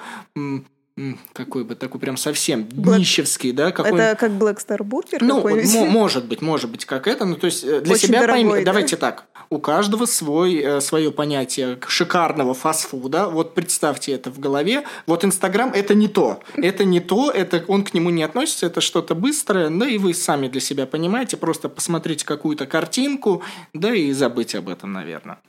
какой 1.33 1.65
бы 1.65 1.75
такой 1.75 1.99
прям 1.99 2.15
совсем 2.15 2.63
Black... 2.63 2.99
нищевский, 2.99 3.51
да? 3.51 3.71
Какой... 3.71 3.99
Это 3.99 4.17
как 4.17 4.31
Black 4.31 4.65
Star 4.65 4.79
Burger? 4.79 5.17
Ну, 5.19 5.41
может 5.89 6.25
быть, 6.25 6.41
может 6.41 6.71
быть, 6.71 6.85
как 6.85 7.07
это. 7.07 7.25
Ну, 7.25 7.35
то 7.35 7.45
есть 7.45 7.65
э, 7.65 7.81
для 7.81 7.95
Очень 7.95 8.07
себя 8.07 8.21
дорогой, 8.21 8.43
пойми... 8.45 8.59
да? 8.63 8.71
Давайте 8.71 8.95
так. 8.95 9.25
У 9.49 9.59
каждого 9.59 10.05
свой, 10.05 10.55
э, 10.55 10.79
свое 10.79 11.11
понятие 11.11 11.77
шикарного 11.85 12.53
фастфуда. 12.53 13.27
Вот 13.27 13.53
представьте 13.55 14.13
это 14.13 14.31
в 14.31 14.39
голове. 14.39 14.85
Вот 15.05 15.25
Инстаграм– 15.25 15.71
это 15.73 15.93
не 15.95 16.07
то. 16.07 16.39
Это 16.55 16.85
не 16.85 17.01
то, 17.01 17.29
это 17.29 17.65
он 17.67 17.83
к 17.83 17.93
нему 17.93 18.09
не 18.09 18.23
относится, 18.23 18.67
это 18.67 18.79
что-то 18.79 19.15
быстрое. 19.15 19.69
Да 19.69 19.87
и 19.87 19.97
вы 19.97 20.13
сами 20.13 20.47
для 20.47 20.61
себя 20.61 20.85
понимаете. 20.85 21.35
Просто 21.35 21.67
посмотрите 21.67 22.25
какую-то 22.25 22.67
картинку, 22.67 23.43
да 23.73 23.93
и 23.93 24.13
забыть 24.13 24.55
об 24.55 24.69
этом, 24.69 24.93
наверное. 24.93 25.39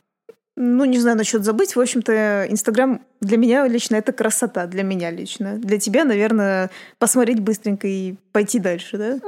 Ну, 0.57 0.87
не 0.87 0.99
знаю 0.99 1.19
насчет 1.19 1.45
забыть. 1.45 1.77
В 1.77 1.81
общем-то, 1.81 2.47
Инстаграм 2.49 3.03
для 3.21 3.37
меня 3.37 3.67
лично 3.69 3.97
это 3.97 4.13
красота, 4.13 4.67
для 4.67 4.83
меня 4.83 5.11
лично. 5.11 5.59
Для 5.59 5.79
тебя, 5.79 6.05
наверное, 6.05 6.71
посмотреть 6.99 7.41
быстренько 7.41 7.87
и 7.87 8.15
пойти 8.33 8.59
дальше, 8.59 8.97
да? 8.97 9.19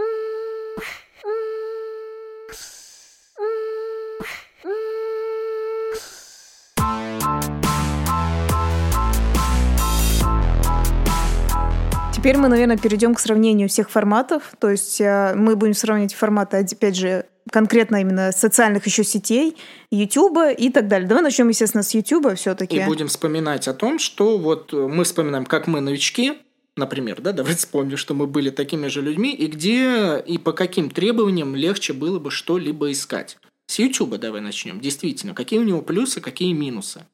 Теперь 12.14 12.36
мы, 12.36 12.48
наверное, 12.48 12.76
перейдем 12.76 13.14
к 13.14 13.20
сравнению 13.20 13.68
всех 13.68 13.90
форматов. 13.90 14.54
То 14.58 14.70
есть 14.70 15.00
э, 15.00 15.34
мы 15.36 15.56
будем 15.56 15.74
сравнивать 15.74 16.14
форматы, 16.14 16.56
опять 16.56 16.96
же, 16.96 17.26
конкретно 17.50 18.00
именно 18.00 18.32
социальных 18.32 18.86
еще 18.86 19.04
сетей, 19.04 19.56
Ютуба 19.90 20.50
и 20.50 20.70
так 20.70 20.88
далее. 20.88 21.08
Давай 21.08 21.22
начнем, 21.22 21.48
естественно, 21.48 21.82
с 21.82 21.94
Ютуба 21.94 22.34
все-таки. 22.34 22.76
И 22.76 22.84
будем 22.84 23.08
вспоминать 23.08 23.68
о 23.68 23.74
том, 23.74 23.98
что 23.98 24.38
вот 24.38 24.72
мы 24.72 25.04
вспоминаем, 25.04 25.44
как 25.44 25.66
мы 25.66 25.80
новички, 25.80 26.38
например, 26.76 27.20
да, 27.20 27.32
давайте 27.32 27.60
вспомним, 27.60 27.96
что 27.96 28.14
мы 28.14 28.26
были 28.26 28.50
такими 28.50 28.88
же 28.88 29.02
людьми, 29.02 29.34
и 29.34 29.46
где 29.46 30.18
и 30.24 30.38
по 30.38 30.52
каким 30.52 30.90
требованиям 30.90 31.54
легче 31.54 31.92
было 31.92 32.18
бы 32.18 32.30
что-либо 32.30 32.90
искать. 32.90 33.38
С 33.66 33.78
Ютуба 33.78 34.16
давай 34.16 34.40
начнем. 34.40 34.80
Действительно, 34.80 35.34
какие 35.34 35.58
у 35.58 35.64
него 35.64 35.82
плюсы, 35.82 36.20
какие 36.20 36.52
минусы? 36.52 37.04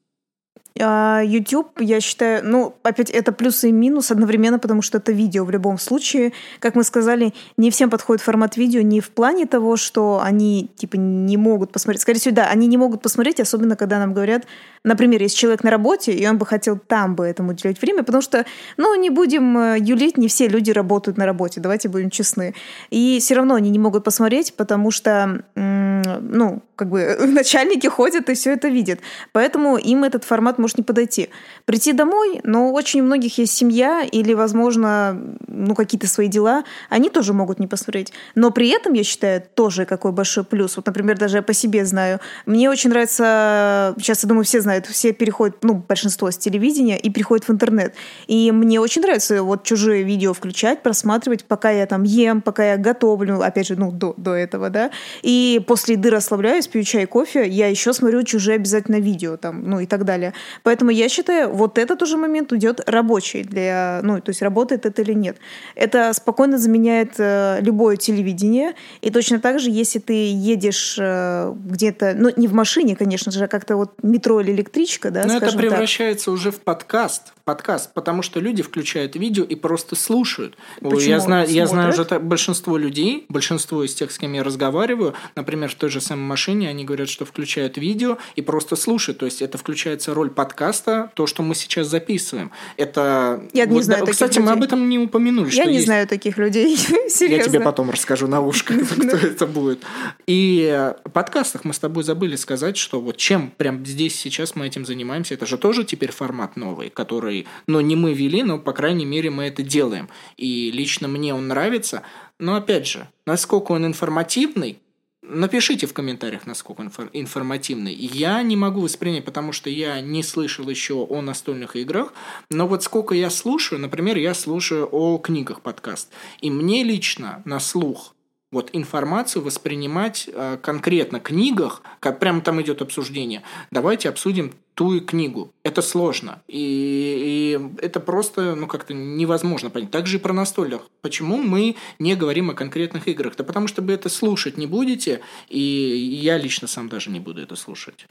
А, 0.77 1.21
YouTube, 1.23 1.79
я 1.79 2.01
считаю, 2.01 2.41
ну, 2.43 2.75
опять 2.83 3.09
это 3.09 3.31
плюсы 3.31 3.69
и 3.69 3.71
минус 3.71 4.11
одновременно, 4.11 4.59
потому 4.59 4.81
что 4.81 4.97
это 4.97 5.13
видео 5.13 5.45
в 5.45 5.49
любом 5.49 5.77
случае. 5.77 6.33
Как 6.59 6.75
мы 6.75 6.83
сказали, 6.83 7.33
не 7.55 7.71
всем 7.71 7.89
подходит 7.89 8.21
формат 8.21 8.57
видео 8.57 8.81
не 8.81 8.99
в 8.99 9.09
плане 9.11 9.45
того, 9.45 9.77
что 9.77 10.19
они, 10.21 10.69
типа, 10.75 10.97
не 10.97 11.37
могут 11.37 11.71
посмотреть. 11.71 12.01
Скорее 12.01 12.19
всего, 12.19 12.35
да, 12.35 12.47
они 12.49 12.67
не 12.67 12.75
могут 12.75 13.01
посмотреть, 13.01 13.39
особенно 13.39 13.77
когда 13.77 13.99
нам 13.99 14.13
говорят, 14.13 14.47
например, 14.83 15.21
есть 15.21 15.37
человек 15.37 15.63
на 15.63 15.71
работе, 15.71 16.11
и 16.11 16.27
он 16.27 16.37
бы 16.37 16.45
хотел 16.45 16.77
там 16.77 17.15
бы 17.15 17.25
этому 17.25 17.51
уделять 17.51 17.81
время, 17.81 18.03
потому 18.03 18.21
что, 18.21 18.45
ну, 18.75 18.95
не 18.95 19.09
будем 19.09 19.57
э, 19.57 19.77
юлить, 19.79 20.17
не 20.17 20.27
все 20.27 20.49
люди 20.49 20.71
работают 20.71 21.17
на 21.17 21.25
работе, 21.25 21.61
давайте 21.61 21.87
будем 21.87 22.09
честны. 22.09 22.53
И 22.89 23.19
все 23.21 23.35
равно 23.35 23.55
они 23.55 23.69
не 23.69 23.79
могут 23.79 24.03
посмотреть, 24.03 24.53
потому 24.55 24.91
что, 24.91 25.41
ну, 25.55 26.63
как 26.75 26.89
бы 26.89 27.17
начальники 27.27 27.87
ходят 27.87 28.29
и 28.29 28.33
все 28.33 28.51
это 28.53 28.67
видят. 28.67 28.99
Поэтому 29.31 29.77
им 29.77 30.03
этот 30.03 30.23
формат 30.23 30.57
может 30.65 30.79
не 30.79 30.83
подойти. 30.83 31.29
Прийти 31.65 31.93
домой, 31.93 32.39
но 32.43 32.73
очень 32.73 33.01
у 33.01 33.03
многих 33.03 33.37
есть 33.37 33.53
семья 33.53 34.03
или, 34.03 34.33
возможно, 34.33 35.21
ну, 35.47 35.75
какие-то 35.75 36.07
свои 36.07 36.27
дела, 36.27 36.63
они 36.89 37.09
тоже 37.09 37.33
могут 37.33 37.59
не 37.59 37.67
посмотреть. 37.67 38.11
Но 38.33 38.49
при 38.49 38.69
этом, 38.69 38.93
я 38.93 39.03
считаю, 39.03 39.43
тоже 39.53 39.85
какой 39.85 40.11
большой 40.11 40.43
плюс. 40.43 40.75
Вот, 40.75 40.87
например, 40.87 41.19
даже 41.19 41.37
я 41.37 41.43
по 41.43 41.53
себе 41.53 41.85
знаю. 41.85 42.19
Мне 42.47 42.69
очень 42.71 42.89
нравится, 42.89 43.93
сейчас, 43.99 44.23
я 44.23 44.29
думаю, 44.29 44.43
все 44.43 44.59
знают, 44.59 44.87
все 44.87 45.13
переходят, 45.13 45.57
ну, 45.61 45.75
большинство 45.87 46.31
с 46.31 46.37
телевидения 46.37 46.97
и 46.97 47.11
переходят 47.11 47.47
в 47.47 47.51
интернет. 47.51 47.93
И 48.25 48.51
мне 48.51 48.79
очень 48.79 49.03
нравится 49.03 49.43
вот 49.43 49.63
чужие 49.63 50.01
видео 50.01 50.33
включать, 50.33 50.81
просматривать, 50.81 51.45
пока 51.45 51.69
я 51.69 51.85
там 51.85 52.01
ем, 52.01 52.41
пока 52.41 52.71
я 52.71 52.77
готовлю, 52.77 53.39
опять 53.41 53.67
же, 53.67 53.75
ну, 53.75 53.91
до, 53.91 54.15
до 54.17 54.33
этого, 54.33 54.71
да. 54.71 54.89
И 55.21 55.63
после 55.67 55.93
еды 55.93 56.09
расслабляюсь, 56.09 56.67
пью 56.67 56.81
чай, 56.83 57.05
кофе, 57.05 57.47
я 57.47 57.67
еще 57.67 57.93
смотрю 57.93 58.23
чужие 58.23 58.55
обязательно 58.55 58.99
видео 58.99 59.37
там, 59.37 59.69
ну, 59.69 59.79
и 59.79 59.85
так 59.85 60.05
далее. 60.05 60.33
Поэтому 60.63 60.91
я 60.91 61.09
считаю, 61.09 61.53
вот 61.53 61.77
этот 61.77 62.01
уже 62.01 62.17
момент 62.17 62.53
идет 62.53 62.81
рабочий 62.87 63.43
для, 63.43 63.99
ну, 64.03 64.19
то 64.21 64.29
есть 64.29 64.41
работает 64.41 64.85
это 64.85 65.01
или 65.01 65.13
нет. 65.13 65.37
Это 65.75 66.13
спокойно 66.13 66.57
заменяет 66.57 67.15
э, 67.17 67.59
любое 67.61 67.97
телевидение. 67.97 68.73
И 69.01 69.09
точно 69.09 69.39
так 69.39 69.59
же, 69.59 69.69
если 69.69 69.99
ты 69.99 70.13
едешь 70.31 70.97
э, 70.99 71.53
где-то, 71.55 72.13
ну, 72.15 72.31
не 72.35 72.47
в 72.47 72.53
машине, 72.53 72.95
конечно 72.95 73.31
же, 73.31 73.43
а 73.43 73.47
как-то 73.47 73.75
вот 73.75 73.91
метро 74.03 74.41
или 74.41 74.51
электричка, 74.51 75.11
да, 75.11 75.25
Но 75.25 75.37
это 75.37 75.55
превращается 75.57 76.25
так. 76.25 76.33
уже 76.33 76.51
в 76.51 76.59
подкаст 76.59 77.33
подкаст, 77.45 77.93
потому 77.93 78.23
что 78.23 78.39
люди 78.39 78.63
включают 78.63 79.15
видео 79.15 79.43
и 79.43 79.55
просто 79.55 79.95
слушают. 79.95 80.57
Почему? 80.81 80.99
Я 80.99 81.19
знаю, 81.19 81.47
я 81.47 81.67
знаю 81.67 81.89
уже 81.93 82.03
большинство 82.19 82.75
людей, 82.75 83.25
большинство 83.29 83.83
из 83.83 83.93
тех, 83.93 84.11
с 84.11 84.17
кем 84.17 84.33
я 84.33 84.43
разговариваю, 84.43 85.13
например, 85.35 85.69
в 85.69 85.75
той 85.75 85.89
же 85.89 86.01
самой 86.01 86.23
машине, 86.23 86.69
они 86.69 86.83
говорят, 86.83 87.07
что 87.07 87.23
включают 87.23 87.77
видео 87.77 88.17
и 88.35 88.41
просто 88.41 88.75
слушают. 88.75 89.19
То 89.19 89.25
есть 89.25 89.43
это 89.43 89.57
включается 89.59 90.13
роль 90.13 90.31
подкаста, 90.31 90.44
то, 90.53 91.27
что 91.27 91.43
мы 91.43 91.55
сейчас 91.55 91.87
записываем. 91.87 92.51
Это 92.77 93.43
я 93.53 93.65
вот, 93.65 93.73
не 93.73 93.81
знаю. 93.81 94.05
Да, 94.05 94.11
кстати, 94.11 94.37
людей. 94.37 94.45
мы 94.45 94.51
об 94.51 94.63
этом 94.63 94.87
не 94.87 94.99
упомянули. 94.99 95.49
Я 95.51 95.65
не 95.65 95.75
есть... 95.75 95.85
знаю 95.85 96.07
таких 96.07 96.37
людей. 96.37 96.77
Серьезно. 96.77 97.25
Я 97.35 97.43
тебе 97.43 97.59
потом 97.59 97.89
расскажу 97.89 98.27
на 98.27 98.41
ушко, 98.41 98.73
кто 98.89 99.17
это 99.17 99.45
будет. 99.47 99.83
И 100.27 100.91
в 101.03 101.09
подкастах 101.09 101.63
мы 101.65 101.73
с 101.73 101.79
тобой 101.79 102.03
забыли 102.03 102.35
сказать, 102.35 102.77
что 102.77 103.01
вот 103.01 103.17
чем 103.17 103.51
прям 103.55 103.85
здесь 103.85 104.15
сейчас 104.15 104.55
мы 104.55 104.67
этим 104.67 104.85
занимаемся, 104.85 105.33
это 105.33 105.45
же 105.45 105.57
тоже 105.57 105.83
теперь 105.83 106.11
формат 106.11 106.55
новый, 106.55 106.89
который 106.89 107.15
который, 107.15 107.47
но 107.67 107.81
не 107.81 107.95
мы 107.95 108.13
вели, 108.13 108.43
но, 108.43 108.59
по 108.59 108.73
крайней 108.73 109.05
мере, 109.05 109.29
мы 109.29 109.45
это 109.45 109.63
делаем. 109.63 110.09
И 110.37 110.71
лично 110.71 111.07
мне 111.07 111.33
он 111.33 111.47
нравится. 111.47 112.03
Но, 112.39 112.55
опять 112.55 112.87
же, 112.87 113.07
насколько 113.25 113.71
он 113.71 113.85
информативный, 113.85 114.79
Напишите 115.27 115.87
в 115.87 115.93
комментариях, 115.93 116.45
насколько 116.45 116.81
он 116.81 116.91
информативный. 117.13 117.93
Я 117.93 118.41
не 118.43 118.55
могу 118.55 118.81
воспринять, 118.81 119.25
потому 119.25 119.51
что 119.51 119.69
я 119.69 119.99
не 120.01 120.23
слышал 120.23 120.69
еще 120.69 120.93
о 120.95 121.21
настольных 121.21 121.75
играх. 121.75 122.13
Но 122.49 122.67
вот 122.67 122.83
сколько 122.83 123.15
я 123.15 123.29
слушаю, 123.29 123.79
например, 123.79 124.17
я 124.17 124.33
слушаю 124.33 124.87
о 124.91 125.17
книгах 125.17 125.61
подкаст. 125.61 126.11
И 126.41 126.49
мне 126.49 126.83
лично 126.83 127.41
на 127.45 127.59
слух 127.59 128.14
вот 128.55 128.69
информацию 128.71 129.43
воспринимать 129.43 130.29
э, 130.31 130.57
конкретно 130.61 131.19
книгах, 131.19 131.81
как 131.99 132.19
прямо 132.19 132.39
там 132.39 132.61
идет 132.61 132.81
обсуждение. 132.81 133.43
Давайте 133.69 134.07
обсудим 134.07 134.53
ту 134.75 135.01
книгу. 135.01 135.51
Это 135.63 135.81
сложно. 135.81 136.41
И, 136.47 137.59
и 137.59 137.85
это 137.85 137.99
просто, 137.99 138.55
ну, 138.55 138.67
как-то 138.67 138.93
невозможно 138.93 139.69
понять. 139.69 139.91
Также 139.91 140.17
и 140.17 140.19
про 140.19 140.31
настольных. 140.31 140.89
Почему 141.01 141.37
мы 141.37 141.75
не 141.99 142.15
говорим 142.15 142.49
о 142.49 142.53
конкретных 142.53 143.09
играх? 143.09 143.35
Да 143.35 143.43
потому 143.43 143.67
что 143.67 143.81
вы 143.81 143.91
это 143.91 144.07
слушать 144.07 144.57
не 144.57 144.67
будете, 144.67 145.19
и 145.49 145.59
я 145.59 146.37
лично 146.37 146.67
сам 146.67 146.87
даже 146.87 147.11
не 147.11 147.19
буду 147.19 147.41
это 147.41 147.57
слушать. 147.57 148.05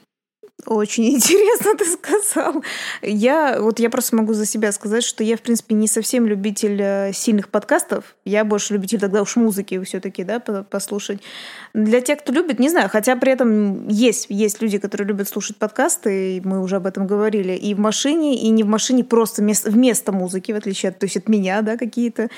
Очень 0.65 1.09
интересно 1.15 1.75
ты 1.75 1.85
сказал. 1.85 2.63
Я, 3.01 3.57
вот 3.59 3.79
я 3.79 3.89
просто 3.89 4.15
могу 4.15 4.33
за 4.33 4.45
себя 4.45 4.71
сказать, 4.71 5.03
что 5.03 5.23
я, 5.23 5.37
в 5.37 5.41
принципе, 5.41 5.75
не 5.75 5.87
совсем 5.87 6.25
любитель 6.25 6.81
э, 6.81 7.11
сильных 7.13 7.49
подкастов. 7.49 8.15
Я 8.25 8.45
больше 8.45 8.73
любитель 8.73 8.99
тогда 8.99 9.21
уж 9.21 9.35
музыки 9.35 9.81
все-таки, 9.83 10.23
да, 10.23 10.39
послушать. 10.39 11.21
Для 11.73 12.01
тех, 12.01 12.19
кто 12.19 12.31
любит, 12.31 12.59
не 12.59 12.69
знаю, 12.69 12.89
хотя 12.89 13.15
при 13.15 13.33
этом 13.33 13.87
есть, 13.89 14.27
есть 14.29 14.61
люди, 14.61 14.77
которые 14.77 15.07
любят 15.07 15.27
слушать 15.27 15.57
подкасты, 15.57 16.37
и 16.37 16.41
мы 16.41 16.61
уже 16.61 16.77
об 16.77 16.87
этом 16.87 17.05
говорили, 17.05 17.53
и 17.53 17.73
в 17.73 17.79
машине, 17.79 18.35
и 18.41 18.49
не 18.49 18.63
в 18.63 18.67
машине, 18.67 19.03
просто 19.03 19.41
вместо, 19.41 19.69
вместо 19.69 20.11
музыки, 20.11 20.51
в 20.53 20.55
отличие 20.55 20.91
от, 20.91 20.99
то 20.99 21.05
есть 21.05 21.17
от 21.17 21.27
меня, 21.27 21.61
да, 21.61 21.77
какие-то. 21.77 22.29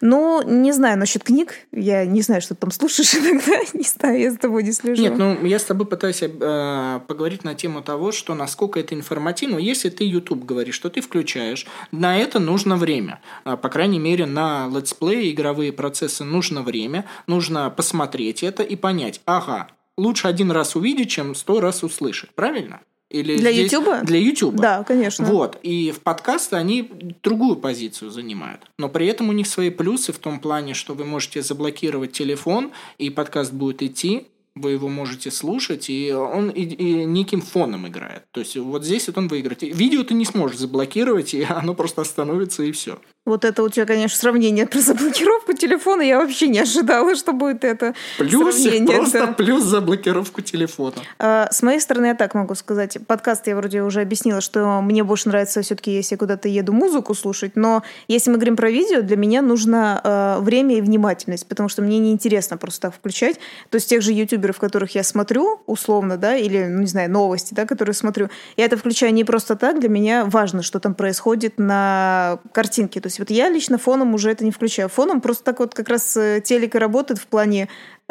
Но 0.00 0.42
не 0.42 0.72
знаю 0.72 0.98
насчет 0.98 1.22
книг, 1.22 1.54
я 1.72 2.04
не 2.04 2.20
знаю, 2.20 2.42
что 2.42 2.54
ты 2.54 2.62
там 2.62 2.72
слушаешь 2.72 3.14
иногда, 3.14 3.60
не 3.72 3.84
знаю, 3.84 4.20
я 4.20 4.32
с 4.32 4.36
тобой 4.36 4.64
не 4.64 4.72
слежу. 4.72 5.00
Нет, 5.00 5.16
ну 5.16 5.44
я 5.46 5.58
с 5.58 5.64
тобой 5.64 5.86
пытаюсь 5.86 6.22
э, 6.22 7.00
поговорить 7.06 7.44
на 7.44 7.54
тему 7.60 7.82
того, 7.82 8.12
что 8.12 8.34
насколько 8.34 8.80
это 8.80 8.94
информативно. 8.94 9.58
Если 9.58 9.90
ты 9.90 10.04
YouTube 10.04 10.44
говоришь, 10.44 10.74
что 10.74 10.90
ты 10.90 11.00
включаешь, 11.00 11.66
на 11.92 12.18
это 12.18 12.38
нужно 12.38 12.76
время. 12.76 13.20
А, 13.44 13.56
по 13.56 13.68
крайней 13.68 13.98
мере, 13.98 14.26
на 14.26 14.68
летсплей 14.68 15.30
игровые 15.30 15.72
процессы 15.72 16.24
нужно 16.24 16.62
время, 16.62 17.04
нужно 17.26 17.70
посмотреть 17.70 18.42
это 18.42 18.62
и 18.62 18.76
понять, 18.76 19.20
ага, 19.24 19.68
лучше 19.96 20.28
один 20.28 20.50
раз 20.50 20.76
увидеть, 20.76 21.10
чем 21.10 21.34
сто 21.34 21.60
раз 21.60 21.82
услышать. 21.82 22.30
Правильно? 22.34 22.80
Или 23.10 23.36
для 23.36 23.52
здесь... 23.52 23.72
YouTube? 23.72 24.04
Для 24.04 24.18
YouTube. 24.20 24.54
Да, 24.54 24.84
конечно. 24.84 25.24
Вот. 25.24 25.58
И 25.62 25.90
в 25.90 26.00
подкасты 26.00 26.56
они 26.56 26.88
другую 27.22 27.56
позицию 27.56 28.10
занимают. 28.10 28.62
Но 28.78 28.88
при 28.88 29.08
этом 29.08 29.28
у 29.28 29.32
них 29.32 29.48
свои 29.48 29.70
плюсы 29.70 30.12
в 30.12 30.18
том 30.18 30.38
плане, 30.38 30.74
что 30.74 30.94
вы 30.94 31.04
можете 31.04 31.42
заблокировать 31.42 32.12
телефон, 32.12 32.70
и 32.98 33.10
подкаст 33.10 33.52
будет 33.52 33.82
идти, 33.82 34.28
вы 34.54 34.72
его 34.72 34.88
можете 34.88 35.30
слушать, 35.30 35.90
и 35.90 36.12
он 36.12 36.50
и, 36.50 36.62
и 36.62 37.04
неким 37.04 37.40
фоном 37.40 37.86
играет. 37.88 38.24
То 38.32 38.40
есть 38.40 38.56
вот 38.56 38.84
здесь 38.84 39.06
вот 39.06 39.18
он 39.18 39.28
выиграет. 39.28 39.62
Видео 39.62 40.02
ты 40.02 40.14
не 40.14 40.24
сможешь 40.24 40.58
заблокировать, 40.58 41.34
и 41.34 41.42
оно 41.42 41.74
просто 41.74 42.02
остановится, 42.02 42.62
и 42.62 42.72
все. 42.72 42.98
Вот 43.30 43.44
это 43.44 43.62
у 43.62 43.68
тебя, 43.68 43.86
конечно, 43.86 44.18
сравнение 44.18 44.66
про 44.66 44.80
заблокировку 44.80 45.52
телефона. 45.52 46.02
Я 46.02 46.18
вообще 46.18 46.48
не 46.48 46.58
ожидала, 46.58 47.14
что 47.14 47.32
будет 47.32 47.62
это 47.62 47.94
плюс, 48.18 48.56
сравнение. 48.56 48.96
Просто 48.96 49.26
да. 49.26 49.32
плюс 49.32 49.62
заблокировку 49.62 50.40
телефона. 50.40 50.96
А, 51.20 51.48
с 51.52 51.62
моей 51.62 51.78
стороны, 51.78 52.06
я 52.06 52.14
так 52.16 52.34
могу 52.34 52.56
сказать. 52.56 52.98
Подкаст 53.06 53.46
я 53.46 53.54
вроде 53.54 53.82
уже 53.82 54.00
объяснила, 54.00 54.40
что 54.40 54.80
мне 54.80 55.04
больше 55.04 55.28
нравится 55.28 55.62
все-таки, 55.62 55.92
если 55.92 56.14
я 56.14 56.18
куда-то 56.18 56.48
еду 56.48 56.72
музыку 56.72 57.14
слушать. 57.14 57.52
Но 57.54 57.84
если 58.08 58.30
мы 58.30 58.36
говорим 58.36 58.56
про 58.56 58.68
видео, 58.68 59.00
для 59.00 59.16
меня 59.16 59.42
нужно 59.42 60.00
э, 60.02 60.40
время 60.40 60.78
и 60.78 60.80
внимательность, 60.80 61.46
потому 61.46 61.68
что 61.68 61.82
мне 61.82 62.00
неинтересно 62.00 62.56
просто 62.56 62.88
так 62.88 62.96
включать. 62.96 63.36
То 63.68 63.76
есть 63.76 63.88
тех 63.88 64.02
же 64.02 64.10
ютуберов, 64.10 64.58
которых 64.58 64.96
я 64.96 65.04
смотрю, 65.04 65.60
условно, 65.66 66.16
да, 66.16 66.34
или, 66.34 66.64
ну, 66.64 66.80
не 66.80 66.88
знаю, 66.88 67.12
новости, 67.12 67.54
да, 67.54 67.64
которые 67.64 67.94
смотрю, 67.94 68.28
я 68.56 68.64
это 68.64 68.76
включаю 68.76 69.14
не 69.14 69.22
просто 69.22 69.54
так. 69.54 69.78
Для 69.78 69.88
меня 69.88 70.24
важно, 70.24 70.64
что 70.64 70.80
там 70.80 70.96
происходит 70.96 71.58
на 71.58 72.40
картинке. 72.50 73.00
То 73.00 73.06
есть 73.06 73.19
вот 73.20 73.30
я 73.30 73.48
лично 73.48 73.78
фоном 73.78 74.14
уже 74.14 74.30
это 74.30 74.44
не 74.44 74.50
включаю. 74.50 74.88
Фоном 74.88 75.20
просто 75.20 75.44
так 75.44 75.60
вот 75.60 75.74
как 75.74 75.88
раз 75.88 76.16
э, 76.16 76.40
телека 76.44 76.78
работает 76.78 77.20
в 77.20 77.26
плане 77.26 77.68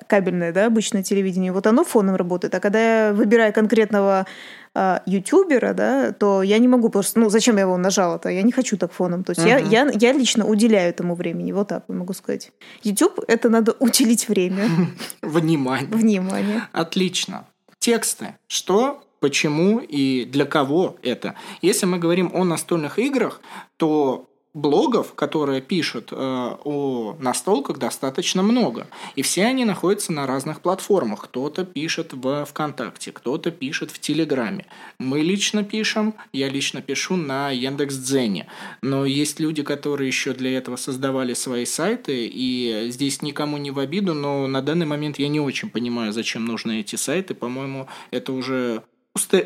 кабельное, 0.08 0.54
да, 0.54 0.68
обычное 0.68 1.04
телевидение, 1.04 1.52
вот 1.52 1.68
оно 1.68 1.84
фоном 1.84 2.16
работает. 2.16 2.56
А 2.56 2.60
когда 2.60 3.08
я 3.08 3.14
выбираю 3.14 3.54
конкретного 3.54 4.26
э, 4.76 5.00
ютубера, 5.06 5.74
да, 5.74 6.12
то 6.12 6.42
я 6.44 6.58
не 6.58 6.68
могу 6.68 6.90
просто, 6.90 7.20
ну, 7.20 7.30
зачем 7.30 7.56
я 7.56 7.64
его 7.64 7.78
нажала-то? 7.78 8.30
Я 8.30 8.44
не 8.44 8.52
хочу 8.52 8.78
так 8.78 8.94
фоном. 8.94 9.24
То 9.24 9.32
есть 9.32 9.42
uh-huh. 9.42 9.70
я, 9.70 9.84
я, 9.86 9.92
я 9.94 10.14
лично 10.14 10.46
уделяю 10.46 10.90
этому 10.90 11.16
времени, 11.16 11.52
вот 11.52 11.68
так 11.68 11.84
могу 11.90 12.14
сказать. 12.14 12.52
YouTube— 12.84 13.20
это 13.28 13.50
надо 13.50 13.72
уделить 13.80 14.30
время. 14.30 14.70
Внимание. 15.22 15.90
Внимание. 15.90 16.68
Отлично. 16.72 17.46
Тексты. 17.80 18.36
Что 18.48 19.04
почему 19.20 19.80
и 19.80 20.26
для 20.26 20.46
кого 20.46 20.98
это. 21.02 21.36
Если 21.62 21.86
мы 21.86 21.98
говорим 21.98 22.32
о 22.34 22.44
настольных 22.44 23.00
играх, 23.00 23.42
то 23.78 24.29
блогов, 24.54 25.14
которые 25.14 25.62
пишут 25.62 26.10
э, 26.12 26.16
о 26.16 27.16
настолках, 27.20 27.78
достаточно 27.78 28.42
много. 28.42 28.88
И 29.16 29.22
все 29.22 29.46
они 29.46 29.64
находятся 29.64 30.12
на 30.12 30.26
разных 30.26 30.62
платформах. 30.62 31.26
Кто-то 31.26 31.66
пишет 31.66 32.14
в 32.14 32.46
ВКонтакте, 32.46 33.12
кто-то 33.12 33.52
пишет 33.52 33.92
в 33.92 34.00
Телеграме. 34.00 34.66
Мы 35.00 35.22
лично 35.22 35.64
пишем, 35.64 36.16
я 36.34 36.50
лично 36.50 36.82
пишу 36.82 37.16
на 37.16 37.52
Яндекс.Дзене. 37.52 38.48
Но 38.82 39.06
есть 39.06 39.40
люди, 39.40 39.62
которые 39.62 40.08
еще 40.08 40.34
для 40.34 40.58
этого 40.58 40.78
создавали 40.78 41.36
свои 41.36 41.66
сайты, 41.66 42.28
и 42.32 42.88
здесь 42.90 43.22
никому 43.22 43.58
не 43.58 43.70
в 43.70 43.80
обиду, 43.80 44.14
но 44.14 44.48
на 44.48 44.62
данный 44.62 44.88
момент 44.88 45.20
я 45.20 45.28
не 45.28 45.40
очень 45.40 45.70
понимаю, 45.70 46.12
зачем 46.12 46.46
нужны 46.46 46.80
эти 46.80 46.96
сайты. 46.96 47.36
По-моему, 47.36 47.88
это 48.10 48.34
уже 48.34 48.84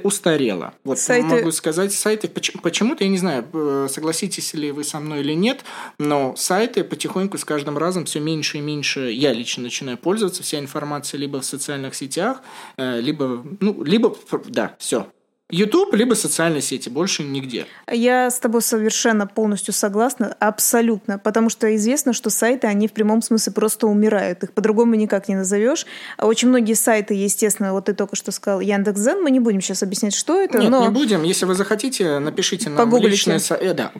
устарело. 0.03 0.73
Вот 0.83 0.99
сайты... 0.99 1.27
могу 1.27 1.51
сказать, 1.51 1.93
сайты 1.93 2.27
почему-то, 2.27 3.03
я 3.03 3.09
не 3.09 3.17
знаю, 3.17 3.87
согласитесь 3.89 4.53
ли 4.53 4.71
вы 4.71 4.83
со 4.83 4.99
мной 4.99 5.21
или 5.21 5.33
нет, 5.33 5.63
но 5.97 6.35
сайты 6.35 6.83
потихоньку 6.83 7.37
с 7.37 7.45
каждым 7.45 7.77
разом 7.77 8.05
все 8.05 8.19
меньше 8.19 8.57
и 8.57 8.61
меньше 8.61 9.11
я 9.11 9.33
лично 9.33 9.63
начинаю 9.63 9.97
пользоваться. 9.97 10.43
Вся 10.43 10.59
информация 10.59 11.17
либо 11.17 11.41
в 11.41 11.45
социальных 11.45 11.95
сетях, 11.95 12.41
э, 12.77 12.99
либо, 12.99 13.45
ну, 13.59 13.83
либо, 13.83 14.15
да, 14.47 14.75
все, 14.79 15.07
YouTube, 15.53 15.93
либо 15.93 16.15
социальные 16.15 16.61
сети, 16.61 16.89
больше 16.89 17.23
нигде. 17.23 17.67
Я 17.91 18.31
с 18.31 18.39
тобой 18.39 18.61
совершенно 18.61 19.27
полностью 19.27 19.73
согласна, 19.73 20.35
абсолютно, 20.39 21.19
потому 21.19 21.49
что 21.49 21.73
известно, 21.75 22.13
что 22.13 22.29
сайты, 22.29 22.67
они 22.67 22.87
в 22.87 22.91
прямом 22.91 23.21
смысле 23.21 23.53
просто 23.53 23.87
умирают, 23.87 24.43
их 24.43 24.51
по-другому 24.53 24.95
никак 24.95 25.27
не 25.27 25.35
назовешь. 25.35 25.85
Очень 26.17 26.49
многие 26.49 26.73
сайты, 26.73 27.13
естественно, 27.13 27.71
вот 27.71 27.85
ты 27.85 27.93
только 27.93 28.15
что 28.15 28.31
сказал, 28.31 28.61
Яндекс.Зен, 28.61 29.21
мы 29.21 29.29
не 29.29 29.39
будем 29.39 29.61
сейчас 29.61 29.83
объяснять, 29.83 30.15
что 30.15 30.41
это, 30.41 30.57
Нет, 30.57 30.71
но... 30.71 30.83
не 30.83 30.89
будем, 30.89 31.23
если 31.23 31.45
вы 31.45 31.53
захотите, 31.53 32.17
напишите 32.19 32.69
нам 32.69 32.77
Погуглите. 32.77 33.11
личное... 33.11 33.39
Э, 33.59 33.73
да, 33.73 33.91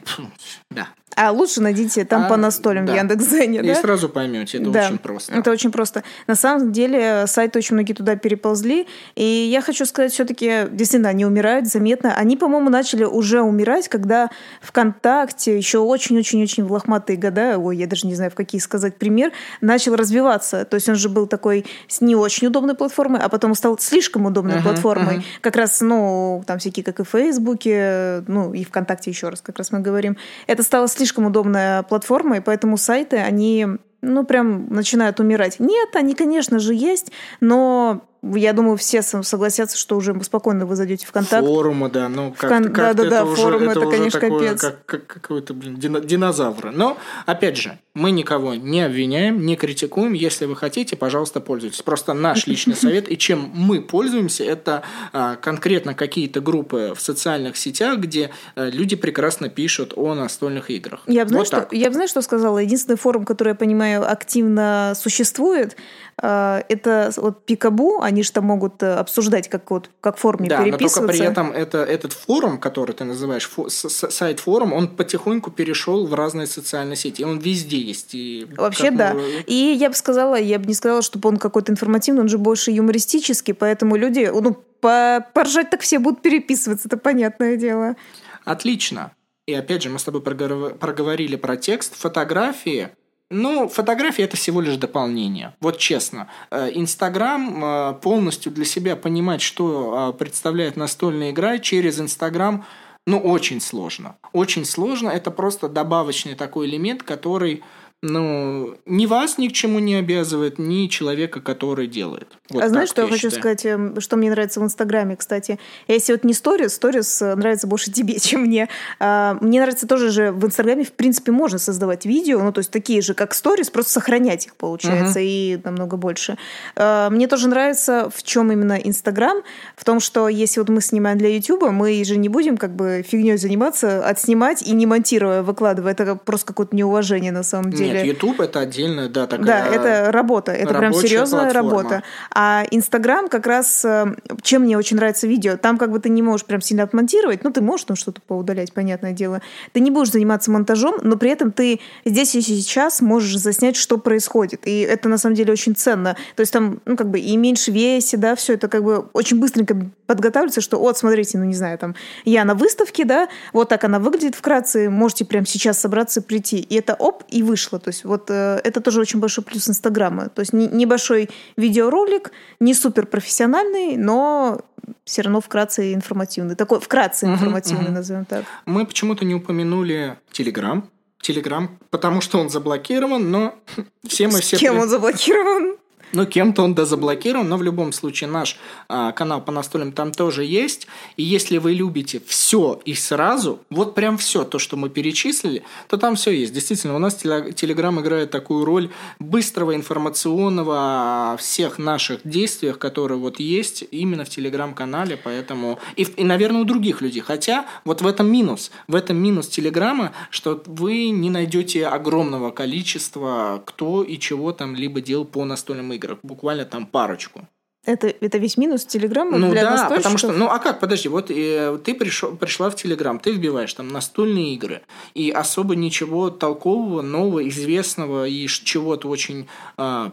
да. 0.70 0.88
А 1.16 1.30
лучше 1.30 1.60
найдите 1.60 2.04
там 2.04 2.24
а, 2.24 2.28
по 2.28 2.36
настолям 2.36 2.86
да. 2.86 2.92
в 2.92 2.96
Яндекс.Зене, 2.96 3.62
да? 3.62 3.72
И 3.72 3.74
сразу 3.76 4.08
поймете, 4.08 4.58
это 4.58 4.70
да. 4.70 4.86
очень 4.86 4.98
просто. 4.98 5.32
Это 5.32 5.50
очень 5.50 5.70
просто. 5.70 6.02
На 6.26 6.34
самом 6.34 6.72
деле 6.72 7.26
сайты 7.28 7.58
очень 7.60 7.74
многие 7.74 7.92
туда 7.92 8.16
переползли, 8.16 8.88
и 9.14 9.22
я 9.22 9.60
хочу 9.60 9.86
сказать, 9.86 10.12
все-таки 10.12 10.66
действительно 10.70 11.10
они 11.10 11.24
умирают 11.24 11.43
заметно. 11.66 12.14
Они, 12.14 12.36
по-моему, 12.36 12.70
начали 12.70 13.04
уже 13.04 13.40
умирать, 13.40 13.88
когда 13.88 14.30
ВКонтакте 14.60 15.56
еще 15.56 15.78
очень-очень-очень 15.78 16.64
в 16.64 16.72
лохматые 16.72 17.16
года, 17.16 17.58
ой, 17.58 17.76
я 17.76 17.86
даже 17.86 18.06
не 18.06 18.14
знаю, 18.14 18.30
в 18.30 18.34
какие 18.34 18.60
сказать 18.60 18.96
пример, 18.96 19.32
начал 19.60 19.96
развиваться. 19.96 20.64
То 20.64 20.76
есть 20.76 20.88
он 20.88 20.94
же 20.94 21.08
был 21.08 21.26
такой 21.26 21.66
с 21.88 22.00
не 22.00 22.16
очень 22.16 22.46
удобной 22.46 22.74
платформой, 22.74 23.20
а 23.20 23.28
потом 23.28 23.54
стал 23.54 23.78
слишком 23.78 24.26
удобной 24.26 24.56
uh-huh, 24.56 24.62
платформой. 24.62 25.16
Uh-huh. 25.16 25.40
Как 25.40 25.56
раз, 25.56 25.80
ну, 25.80 26.42
там 26.46 26.58
всякие, 26.58 26.84
как 26.84 27.00
и 27.00 27.04
в 27.04 27.08
Фейсбуке, 27.08 28.24
ну, 28.26 28.52
и 28.52 28.64
ВКонтакте 28.64 29.10
еще 29.10 29.28
раз, 29.28 29.40
как 29.40 29.58
раз 29.58 29.72
мы 29.72 29.80
говорим. 29.80 30.16
Это 30.46 30.62
стало 30.62 30.88
слишком 30.88 31.26
удобная 31.26 31.82
платформа, 31.82 32.38
и 32.38 32.40
поэтому 32.40 32.76
сайты, 32.76 33.16
они 33.18 33.66
ну, 34.04 34.24
прям 34.24 34.68
начинают 34.68 35.20
умирать. 35.20 35.58
Нет, 35.58 35.96
они, 35.96 36.14
конечно 36.14 36.58
же, 36.58 36.74
есть, 36.74 37.10
но 37.40 38.02
я 38.34 38.52
думаю, 38.52 38.76
все 38.76 39.02
согласятся, 39.02 39.76
что 39.76 39.96
уже 39.96 40.14
спокойно 40.22 40.66
вы 40.66 40.76
зайдете 40.76 41.06
в 41.06 41.12
контакт. 41.12 41.46
Форумы, 41.46 41.90
да, 41.90 42.08
ну 42.08 42.34
как, 42.36 42.50
Кон... 42.50 42.64
как 42.64 42.96
да, 42.96 43.04
да, 43.04 43.10
да, 43.10 43.24
уже, 43.24 43.42
форумы 43.42 43.70
это, 43.72 43.80
это 43.80 43.90
конечно, 43.90 44.20
такое, 44.20 44.48
капец. 44.48 44.60
Как, 44.60 44.86
как 44.86 45.06
какой-то, 45.06 45.54
блин, 45.54 45.78
динозавр. 45.78 46.72
Но, 46.72 46.96
опять 47.26 47.56
же, 47.56 47.78
мы 47.94 48.10
никого 48.10 48.54
не 48.54 48.80
обвиняем, 48.82 49.44
не 49.44 49.56
критикуем. 49.56 50.14
Если 50.14 50.46
вы 50.46 50.56
хотите, 50.56 50.96
пожалуйста, 50.96 51.40
пользуйтесь. 51.40 51.82
Просто 51.82 52.12
наш 52.12 52.46
личный 52.46 52.74
совет, 52.74 53.10
и 53.10 53.16
чем 53.16 53.50
мы 53.54 53.82
пользуемся, 53.82 54.44
это 54.44 54.82
а, 55.12 55.36
конкретно 55.36 55.94
какие-то 55.94 56.40
группы 56.40 56.94
в 56.96 57.00
социальных 57.00 57.56
сетях, 57.56 57.98
где 57.98 58.30
а, 58.56 58.68
люди 58.68 58.96
прекрасно 58.96 59.48
пишут 59.48 59.92
о 59.96 60.14
настольных 60.14 60.70
играх. 60.70 61.02
Я 61.06 61.24
бы, 61.24 61.36
вот 61.36 61.48
знаю, 61.48 61.66
что, 61.66 61.76
я 61.76 61.88
бы 61.88 61.94
знаю, 61.94 62.08
что 62.08 62.22
сказала. 62.22 62.58
Единственный 62.58 62.96
форум, 62.96 63.24
который, 63.24 63.50
я 63.50 63.54
понимаю, 63.54 64.10
активно 64.10 64.94
существует, 64.96 65.76
это 66.22 67.12
вот 67.16 67.44
Пикабу, 67.44 68.00
они 68.00 68.22
же 68.22 68.32
там 68.32 68.44
могут 68.44 68.82
э, 68.82 68.94
обсуждать, 68.94 69.48
как 69.48 69.70
вот 69.70 69.90
как 70.00 70.16
в 70.16 70.20
форме 70.20 70.48
да, 70.48 70.62
переписываться. 70.62 71.00
но 71.00 71.06
только 71.06 71.18
при 71.18 71.26
этом 71.26 71.50
это, 71.50 71.78
этот 71.78 72.12
форум, 72.12 72.58
который 72.58 72.92
ты 72.92 73.04
называешь, 73.04 73.48
фо, 73.48 73.68
сайт 73.68 74.40
форум, 74.40 74.72
он 74.72 74.88
потихоньку 74.88 75.50
перешел 75.50 76.06
в 76.06 76.14
разные 76.14 76.46
социальные 76.46 76.96
сети, 76.96 77.24
он 77.24 77.38
везде 77.38 77.78
есть. 77.78 78.14
И 78.14 78.46
Вообще 78.56 78.90
да. 78.90 79.14
Мы... 79.14 79.44
И 79.46 79.54
я 79.54 79.88
бы 79.88 79.96
сказала, 79.96 80.36
я 80.36 80.58
бы 80.58 80.66
не 80.66 80.74
сказала, 80.74 81.02
чтобы 81.02 81.28
он 81.28 81.36
какой-то 81.36 81.72
информативный, 81.72 82.22
он 82.22 82.28
же 82.28 82.38
больше 82.38 82.70
юмористический, 82.70 83.54
поэтому 83.54 83.96
люди, 83.96 84.30
ну, 84.32 84.56
поржать 84.80 85.70
так 85.70 85.80
все 85.80 85.98
будут 85.98 86.22
переписываться, 86.22 86.88
это 86.88 86.96
понятное 86.96 87.56
дело. 87.56 87.96
Отлично. 88.44 89.12
И 89.46 89.52
опять 89.52 89.82
же, 89.82 89.90
мы 89.90 89.98
с 89.98 90.04
тобой 90.04 90.22
проговорили 90.22 91.36
про 91.36 91.56
текст, 91.56 91.96
фотографии– 91.96 92.90
ну, 93.30 93.68
фотографии 93.68 94.22
это 94.22 94.36
всего 94.36 94.60
лишь 94.60 94.76
дополнение. 94.76 95.54
Вот 95.60 95.78
честно. 95.78 96.28
Э, 96.50 96.70
Инстаграм 96.72 97.64
э, 97.64 97.94
полностью 98.00 98.52
для 98.52 98.64
себя 98.64 98.96
понимать, 98.96 99.40
что 99.40 100.12
э, 100.14 100.18
представляет 100.18 100.76
настольная 100.76 101.30
игра 101.30 101.58
через 101.58 101.98
Инстаграм, 102.00 102.64
ну, 103.06 103.18
очень 103.18 103.60
сложно. 103.60 104.16
Очень 104.32 104.64
сложно. 104.64 105.10
Это 105.10 105.30
просто 105.30 105.68
добавочный 105.68 106.34
такой 106.34 106.66
элемент, 106.66 107.02
который 107.02 107.62
ну, 108.04 108.76
ни 108.84 109.06
вас 109.06 109.38
ни 109.38 109.48
к 109.48 109.52
чему 109.52 109.78
не 109.78 109.94
обязывает, 109.94 110.58
ни 110.58 110.88
человека, 110.88 111.40
который 111.40 111.86
делает. 111.86 112.28
Вот 112.50 112.62
а 112.62 112.68
знаешь, 112.68 112.90
что 112.90 113.02
я, 113.02 113.08
хочу 113.08 113.30
сказать, 113.30 113.64
эм, 113.64 113.98
что 113.98 114.16
мне 114.16 114.30
нравится 114.30 114.60
в 114.60 114.64
Инстаграме, 114.64 115.16
кстати? 115.16 115.58
Если 115.88 116.12
вот 116.12 116.22
не 116.22 116.34
сторис, 116.34 116.74
сторис 116.74 117.22
э, 117.22 117.34
нравится 117.34 117.66
больше 117.66 117.90
тебе, 117.92 118.18
чем 118.18 118.42
мне. 118.42 118.68
А, 119.00 119.38
мне 119.40 119.58
нравится 119.58 119.88
тоже 119.88 120.10
же 120.10 120.32
в 120.32 120.44
Инстаграме, 120.44 120.84
в 120.84 120.92
принципе, 120.92 121.32
можно 121.32 121.58
создавать 121.58 122.04
видео, 122.04 122.42
ну, 122.42 122.52
то 122.52 122.58
есть 122.58 122.70
такие 122.70 123.00
же, 123.00 123.14
как 123.14 123.32
сторис, 123.32 123.70
просто 123.70 123.92
сохранять 123.92 124.46
их, 124.46 124.56
получается, 124.56 125.20
uh-huh. 125.20 125.56
и 125.56 125.60
намного 125.64 125.96
больше. 125.96 126.36
А, 126.76 127.08
мне 127.08 127.26
тоже 127.26 127.48
нравится, 127.48 128.10
в 128.14 128.22
чем 128.22 128.52
именно 128.52 128.74
Инстаграм, 128.74 129.38
в 129.76 129.84
том, 129.84 130.00
что 130.00 130.28
если 130.28 130.60
вот 130.60 130.68
мы 130.68 130.82
снимаем 130.82 131.16
для 131.16 131.34
Ютуба, 131.34 131.70
мы 131.70 132.04
же 132.04 132.18
не 132.18 132.28
будем 132.28 132.58
как 132.58 132.76
бы 132.76 133.02
фигней 133.06 133.38
заниматься, 133.38 134.06
отснимать 134.06 134.60
и 134.62 134.72
не 134.72 134.84
монтируя, 134.84 135.42
выкладывая. 135.42 135.92
Это 135.92 136.16
просто 136.16 136.48
какое-то 136.48 136.76
неуважение 136.76 137.32
на 137.32 137.42
самом 137.42 137.72
деле. 137.72 137.92
Нет, 137.92 137.93
YouTube 138.02 138.40
это 138.40 138.60
отдельная, 138.60 139.08
да, 139.08 139.26
такая 139.26 139.46
Да, 139.46 139.66
это 139.66 140.12
работа, 140.12 140.52
это 140.52 140.74
прям 140.74 140.92
серьезная 140.92 141.42
платформа. 141.42 141.70
работа. 141.70 142.02
А 142.30 142.64
Инстаграм 142.70 143.28
как 143.28 143.46
раз, 143.46 143.84
э, 143.84 144.06
чем 144.42 144.62
мне 144.62 144.76
очень 144.78 144.96
нравится 144.96 145.26
видео, 145.26 145.56
там 145.56 145.78
как 145.78 145.90
бы 145.90 146.00
ты 146.00 146.08
не 146.08 146.22
можешь 146.22 146.46
прям 146.46 146.60
сильно 146.60 146.82
отмонтировать, 146.82 147.44
ну 147.44 147.50
ты 147.50 147.60
можешь 147.60 147.84
там 147.84 147.96
что-то 147.96 148.20
поудалять, 148.26 148.72
понятное 148.72 149.12
дело. 149.12 149.40
Ты 149.72 149.80
не 149.80 149.90
будешь 149.90 150.10
заниматься 150.10 150.50
монтажом, 150.50 150.96
но 151.02 151.16
при 151.16 151.30
этом 151.30 151.52
ты 151.52 151.80
здесь 152.04 152.34
и 152.34 152.40
сейчас 152.40 153.00
можешь 153.00 153.36
заснять, 153.38 153.76
что 153.76 153.98
происходит. 153.98 154.66
И 154.66 154.80
это 154.80 155.08
на 155.08 155.18
самом 155.18 155.36
деле 155.36 155.52
очень 155.52 155.74
ценно. 155.74 156.16
То 156.36 156.40
есть 156.40 156.52
там, 156.52 156.80
ну 156.84 156.96
как 156.96 157.10
бы 157.10 157.18
и 157.18 157.36
меньше 157.36 157.70
весе, 157.70 158.16
да, 158.16 158.34
все 158.34 158.54
это 158.54 158.68
как 158.68 158.84
бы 158.84 159.06
очень 159.12 159.40
быстренько 159.40 159.76
подготавливается, 160.06 160.60
что 160.60 160.78
вот, 160.78 160.98
смотрите, 160.98 161.38
ну 161.38 161.44
не 161.44 161.54
знаю, 161.54 161.78
там 161.78 161.94
я 162.24 162.44
на 162.44 162.54
выставке, 162.54 163.04
да, 163.04 163.28
вот 163.52 163.68
так 163.68 163.84
она 163.84 163.98
выглядит 163.98 164.34
вкратце, 164.34 164.90
можете 164.90 165.24
прямо 165.24 165.46
сейчас 165.46 165.78
собраться 165.78 166.22
прийти. 166.22 166.58
И 166.58 166.74
это 166.76 166.94
оп, 166.94 167.24
и 167.28 167.42
вышло. 167.42 167.73
То 167.78 167.88
есть 167.88 168.04
вот 168.04 168.30
э, 168.30 168.60
это 168.64 168.80
тоже 168.80 169.00
очень 169.00 169.20
большой 169.20 169.44
плюс 169.44 169.68
Инстаграма. 169.68 170.28
То 170.28 170.40
есть 170.40 170.52
не, 170.52 170.66
небольшой 170.66 171.30
видеоролик, 171.56 172.32
не 172.60 172.74
супер 172.74 173.06
профессиональный, 173.06 173.96
но 173.96 174.60
все 175.04 175.22
равно 175.22 175.40
вкратце 175.40 175.94
информативный. 175.94 176.56
Такой 176.56 176.80
вкратце 176.80 177.26
информативный, 177.26 177.90
назовем 177.90 178.24
так. 178.24 178.44
Мы 178.66 178.86
почему-то 178.86 179.24
не 179.24 179.34
упомянули 179.34 180.16
Телеграм. 180.32 180.88
Телеграм, 181.20 181.78
потому 181.88 182.20
что 182.20 182.38
он 182.38 182.50
заблокирован, 182.50 183.30
но 183.30 183.54
все 184.06 184.26
мы 184.26 184.34
С 184.34 184.40
все... 184.40 184.58
кем 184.58 184.78
он 184.78 184.88
заблокирован? 184.88 185.73
Ну, 186.14 186.26
кем-то 186.26 186.62
он 186.62 186.74
да 186.74 186.84
заблокирован, 186.84 187.48
но 187.48 187.56
в 187.56 187.62
любом 187.64 187.92
случае 187.92 188.30
наш 188.30 188.56
а, 188.88 189.10
канал 189.10 189.40
по 189.40 189.50
настольным 189.50 189.90
там 189.90 190.12
тоже 190.12 190.44
есть. 190.44 190.86
И 191.16 191.24
если 191.24 191.58
вы 191.58 191.72
любите 191.72 192.22
все 192.24 192.80
и 192.84 192.94
сразу, 192.94 193.58
вот 193.68 193.96
прям 193.96 194.16
все 194.16 194.44
то, 194.44 194.60
что 194.60 194.76
мы 194.76 194.90
перечислили, 194.90 195.64
то 195.88 195.96
там 195.96 196.14
все 196.14 196.30
есть. 196.30 196.52
Действительно, 196.52 196.94
у 196.94 197.00
нас 197.00 197.16
Телеграм 197.16 198.00
играет 198.00 198.30
такую 198.30 198.64
роль 198.64 198.90
быстрого 199.18 199.74
информационного 199.74 201.36
всех 201.40 201.78
наших 201.78 202.20
действиях, 202.22 202.78
которые 202.78 203.18
вот 203.18 203.40
есть 203.40 203.84
именно 203.90 204.24
в 204.24 204.28
Телеграм-канале, 204.28 205.18
поэтому 205.22 205.80
и, 205.96 206.02
и, 206.02 206.22
наверное, 206.22 206.60
у 206.60 206.64
других 206.64 207.00
людей. 207.00 207.22
Хотя 207.22 207.66
вот 207.84 208.02
в 208.02 208.06
этом 208.06 208.30
минус, 208.30 208.70
в 208.86 208.94
этом 208.94 209.16
минус 209.16 209.48
Телеграма, 209.48 210.12
что 210.30 210.62
вы 210.66 211.08
не 211.08 211.30
найдете 211.30 211.88
огромного 211.88 212.52
количества 212.52 213.64
кто 213.66 214.04
и 214.04 214.16
чего 214.16 214.52
там 214.52 214.76
либо 214.76 215.00
делал 215.00 215.24
по 215.24 215.44
настольным 215.44 215.92
играм, 215.92 216.03
буквально 216.22 216.64
там 216.64 216.86
парочку. 216.86 217.48
Это, 217.84 218.06
это 218.08 218.38
весь 218.38 218.56
минус 218.56 218.86
Телеграма 218.86 219.36
ну, 219.36 219.50
для 219.50 219.62
да, 219.62 219.90
потому 219.90 220.16
что, 220.16 220.32
ну 220.32 220.46
а 220.48 220.58
как, 220.58 220.80
подожди, 220.80 221.08
вот 221.08 221.30
э, 221.30 221.78
ты 221.84 221.94
пришел, 221.94 222.34
пришла 222.34 222.70
в 222.70 222.76
Телеграм, 222.76 223.18
ты 223.18 223.32
вбиваешь 223.32 223.74
там 223.74 223.88
настольные 223.88 224.54
игры, 224.54 224.82
и 225.12 225.30
особо 225.30 225.76
ничего 225.76 226.30
толкового, 226.30 227.02
нового, 227.02 227.46
известного 227.46 228.26
и 228.26 228.46
чего-то 228.46 229.08
очень, 229.08 229.48
э, 229.76 230.10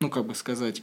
ну 0.00 0.08
как 0.08 0.24
бы 0.24 0.34
сказать, 0.34 0.82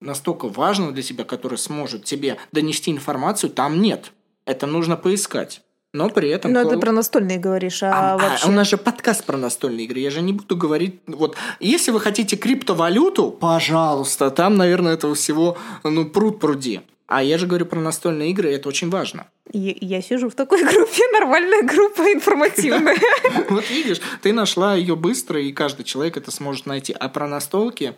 настолько 0.00 0.48
важного 0.48 0.90
для 0.90 1.04
тебя, 1.04 1.24
который 1.24 1.58
сможет 1.58 2.04
тебе 2.04 2.36
донести 2.50 2.90
информацию, 2.90 3.50
там 3.50 3.80
нет. 3.80 4.12
Это 4.44 4.66
нужно 4.66 4.96
поискать. 4.96 5.62
Но 5.92 6.10
при 6.10 6.28
этом... 6.28 6.52
Но 6.52 6.64
ты 6.64 6.78
про 6.78 6.92
настольные 6.92 7.38
говоришь, 7.38 7.82
а, 7.82 8.14
а 8.14 8.18
вообще... 8.18 8.46
А 8.46 8.48
у 8.48 8.52
нас 8.52 8.68
же 8.68 8.76
подкаст 8.76 9.24
про 9.24 9.36
настольные 9.36 9.86
игры. 9.86 10.00
Я 10.00 10.10
же 10.10 10.20
не 10.20 10.32
буду 10.32 10.56
говорить... 10.56 11.00
Вот, 11.06 11.36
если 11.58 11.90
вы 11.90 12.00
хотите 12.00 12.36
криптовалюту, 12.36 13.30
пожалуйста, 13.30 14.30
там, 14.30 14.56
наверное, 14.56 14.94
этого 14.94 15.14
всего, 15.14 15.56
ну, 15.84 16.04
пруд 16.04 16.38
пруди. 16.38 16.82
А 17.06 17.22
я 17.22 17.38
же 17.38 17.46
говорю 17.46 17.66
про 17.66 17.80
настольные 17.80 18.30
игры, 18.30 18.50
это 18.52 18.68
очень 18.68 18.90
важно. 18.90 19.28
Я, 19.52 19.74
я 19.80 20.02
сижу 20.02 20.28
в 20.28 20.34
такой 20.34 20.62
группе, 20.72 21.02
нормальная 21.12 21.62
группа 21.62 22.02
информативная. 22.12 22.96
Вот 23.48 23.70
видишь, 23.70 24.00
ты 24.22 24.32
нашла 24.32 24.74
ее 24.74 24.96
быстро, 24.96 25.40
и 25.40 25.52
каждый 25.52 25.84
человек 25.84 26.16
это 26.16 26.30
сможет 26.30 26.66
найти. 26.66 26.92
А 26.92 27.08
про 27.08 27.28
настолки, 27.28 27.94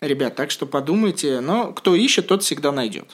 ребят, 0.00 0.34
так 0.34 0.50
что 0.50 0.66
подумайте, 0.66 1.40
но 1.40 1.72
кто 1.72 1.94
ищет, 1.94 2.26
тот 2.26 2.42
всегда 2.42 2.72
найдет. 2.72 3.10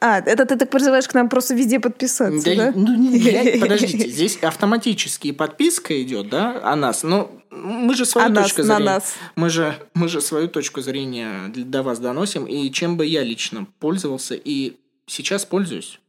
А, 0.00 0.18
это 0.18 0.46
ты 0.46 0.56
так 0.56 0.70
призываешь 0.70 1.06
к 1.06 1.14
нам 1.14 1.28
просто 1.28 1.54
везде 1.54 1.80
подписаться, 1.80 2.56
да? 2.56 2.70
да? 2.70 2.72
Ну, 2.74 3.14
я, 3.14 3.58
подождите, 3.60 4.08
здесь 4.08 4.38
автоматически 4.42 5.32
подписка 5.32 6.00
идет, 6.02 6.28
да, 6.28 6.60
о 6.62 6.76
нас. 6.76 7.02
Но 7.02 7.30
мы 7.50 7.94
же 7.94 8.04
свою 8.04 8.30
а 8.30 8.34
точку 8.34 8.62
нас, 8.62 8.66
зрения. 8.76 8.84
нас. 8.84 9.14
Мы 9.36 9.50
же, 9.50 9.74
мы 9.94 10.08
же 10.08 10.20
свою 10.20 10.48
точку 10.48 10.80
зрения 10.80 11.52
до 11.54 11.82
вас 11.82 11.98
доносим. 11.98 12.46
И 12.46 12.70
чем 12.70 12.96
бы 12.96 13.06
я 13.06 13.22
лично 13.22 13.66
пользовался, 13.78 14.34
и 14.34 14.76
сейчас 15.06 15.44
пользуюсь. 15.44 16.00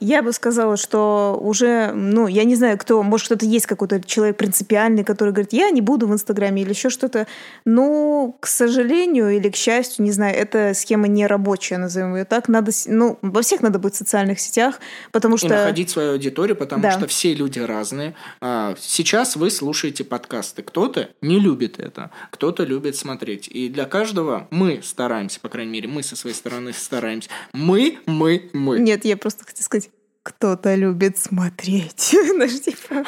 Я 0.00 0.22
бы 0.22 0.32
сказала, 0.32 0.78
что 0.78 1.38
уже, 1.40 1.92
ну, 1.92 2.26
я 2.26 2.44
не 2.44 2.54
знаю, 2.54 2.78
кто, 2.78 3.02
может, 3.02 3.26
кто-то 3.26 3.44
есть 3.44 3.66
какой-то 3.66 4.00
человек 4.02 4.38
принципиальный, 4.38 5.04
который 5.04 5.34
говорит, 5.34 5.52
я 5.52 5.70
не 5.70 5.82
буду 5.82 6.06
в 6.06 6.12
Инстаграме 6.12 6.62
или 6.62 6.70
еще 6.70 6.88
что-то. 6.88 7.26
Но, 7.66 8.34
к 8.40 8.46
сожалению 8.46 9.30
или 9.30 9.50
к 9.50 9.56
счастью, 9.56 10.04
не 10.04 10.12
знаю, 10.12 10.34
эта 10.36 10.72
схема 10.74 11.06
не 11.06 11.26
рабочая, 11.26 11.76
назовем 11.76 12.16
ее 12.16 12.24
так. 12.24 12.48
Надо, 12.48 12.72
ну, 12.86 13.18
во 13.20 13.42
всех 13.42 13.60
надо 13.60 13.78
быть 13.78 13.94
в 13.94 13.96
социальных 13.98 14.40
сетях, 14.40 14.80
потому 15.12 15.36
что... 15.36 15.48
И 15.48 15.50
находить 15.50 15.90
свою 15.90 16.12
аудиторию, 16.12 16.56
потому 16.56 16.82
да. 16.82 16.92
что 16.92 17.06
все 17.06 17.34
люди 17.34 17.58
разные. 17.58 18.14
А, 18.40 18.74
сейчас 18.80 19.36
вы 19.36 19.50
слушаете 19.50 20.04
подкасты. 20.04 20.62
Кто-то 20.62 21.10
не 21.20 21.38
любит 21.38 21.78
это, 21.78 22.10
кто-то 22.30 22.64
любит 22.64 22.96
смотреть. 22.96 23.48
И 23.48 23.68
для 23.68 23.84
каждого 23.84 24.48
мы 24.50 24.80
стараемся, 24.82 25.40
по 25.40 25.50
крайней 25.50 25.72
мере, 25.72 25.88
мы 25.88 26.02
со 26.02 26.16
своей 26.16 26.34
стороны 26.34 26.72
стараемся. 26.72 27.28
Мы, 27.52 27.98
мы, 28.06 28.48
мы. 28.54 28.78
Нет, 28.78 29.04
я 29.04 29.18
просто 29.18 29.44
хотела 29.50 29.64
сказать, 29.64 29.90
кто-то 30.22 30.74
любит 30.74 31.16
смотреть. 31.16 31.96
Типа. 32.64 33.04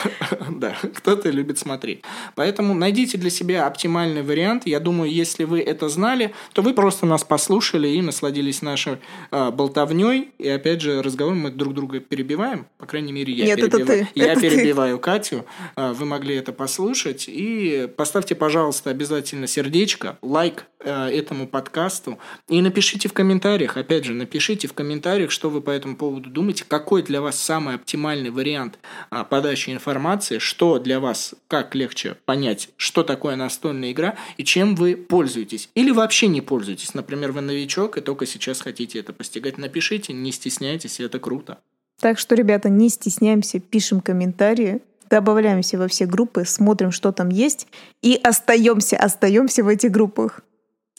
Да, 0.50 0.76
кто-то 0.94 1.30
любит 1.30 1.58
смотреть. 1.58 2.02
Поэтому 2.34 2.74
найдите 2.74 3.18
для 3.18 3.30
себя 3.30 3.66
оптимальный 3.66 4.22
вариант. 4.22 4.66
Я 4.66 4.80
думаю, 4.80 5.10
если 5.10 5.44
вы 5.44 5.60
это 5.60 5.88
знали, 5.88 6.34
то 6.52 6.62
вы 6.62 6.72
просто 6.72 7.04
нас 7.04 7.24
послушали 7.24 7.88
и 7.88 8.00
насладились 8.00 8.62
нашей 8.62 8.98
э, 9.30 9.50
болтовней. 9.50 10.30
И 10.38 10.48
опять 10.48 10.80
же, 10.80 11.02
разговор 11.02 11.34
мы 11.34 11.50
друг 11.50 11.74
друга 11.74 12.00
перебиваем. 12.00 12.66
По 12.78 12.86
крайней 12.86 13.12
мере, 13.12 13.32
я 13.32 13.44
Нет, 13.44 13.56
перебиваю. 13.56 13.84
Это 13.84 13.92
ты. 13.92 14.08
Я 14.14 14.32
это 14.32 14.40
перебиваю 14.40 14.96
ты. 14.98 15.02
Катю. 15.02 15.44
Э, 15.76 15.92
вы 15.92 16.06
могли 16.06 16.36
это 16.36 16.52
послушать. 16.52 17.24
И 17.28 17.88
поставьте, 17.96 18.34
пожалуйста, 18.34 18.90
обязательно 18.90 19.46
сердечко, 19.46 20.18
лайк 20.22 20.66
э, 20.80 21.08
этому 21.08 21.46
подкасту. 21.46 22.18
И 22.48 22.60
напишите 22.60 23.08
в 23.08 23.12
комментариях, 23.12 23.76
опять 23.76 24.04
же, 24.04 24.14
напишите 24.14 24.68
в 24.68 24.72
комментариях, 24.72 25.30
что 25.30 25.50
вы 25.50 25.60
по 25.60 25.70
этому 25.70 25.96
поводу 25.96 26.30
думаете, 26.30 26.64
какой 26.66 27.01
для 27.04 27.20
вас 27.20 27.38
самый 27.38 27.74
оптимальный 27.74 28.30
вариант 28.30 28.78
а, 29.10 29.24
подачи 29.24 29.70
информации, 29.70 30.38
что 30.38 30.78
для 30.78 31.00
вас, 31.00 31.34
как 31.48 31.74
легче 31.74 32.16
понять, 32.24 32.70
что 32.76 33.02
такое 33.02 33.36
настольная 33.36 33.92
игра 33.92 34.16
и 34.36 34.44
чем 34.44 34.74
вы 34.74 34.96
пользуетесь. 34.96 35.68
Или 35.74 35.90
вообще 35.90 36.28
не 36.28 36.40
пользуетесь. 36.40 36.94
Например, 36.94 37.32
вы 37.32 37.40
новичок 37.40 37.98
и 37.98 38.00
только 38.00 38.26
сейчас 38.26 38.60
хотите 38.60 38.98
это 38.98 39.12
постигать. 39.12 39.58
Напишите, 39.58 40.12
не 40.12 40.32
стесняйтесь, 40.32 41.00
это 41.00 41.18
круто. 41.18 41.58
Так 42.00 42.18
что, 42.18 42.34
ребята, 42.34 42.68
не 42.68 42.88
стесняемся, 42.88 43.60
пишем 43.60 44.00
комментарии, 44.00 44.80
добавляемся 45.08 45.78
во 45.78 45.88
все 45.88 46.06
группы, 46.06 46.44
смотрим, 46.44 46.90
что 46.90 47.12
там 47.12 47.28
есть, 47.28 47.68
и 48.00 48.18
остаемся, 48.22 48.96
остаемся 48.96 49.62
в 49.62 49.68
этих 49.68 49.90
группах. 49.90 50.40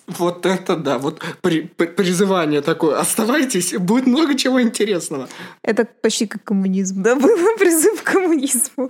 Вот 0.08 0.46
это 0.46 0.76
да, 0.76 0.98
вот 0.98 1.22
при, 1.42 1.62
при, 1.62 1.88
призывание 1.88 2.62
такое. 2.62 3.00
Оставайтесь, 3.00 3.74
будет 3.74 4.06
много 4.06 4.36
чего 4.36 4.62
интересного. 4.62 5.30
Это 5.62 5.86
почти 5.86 6.28
как 6.28 6.44
коммунизм, 6.44 7.02
да, 7.04 7.16
был 7.18 7.30
призыв 7.58 8.04
к 8.04 8.12
коммунизму. 8.12 8.90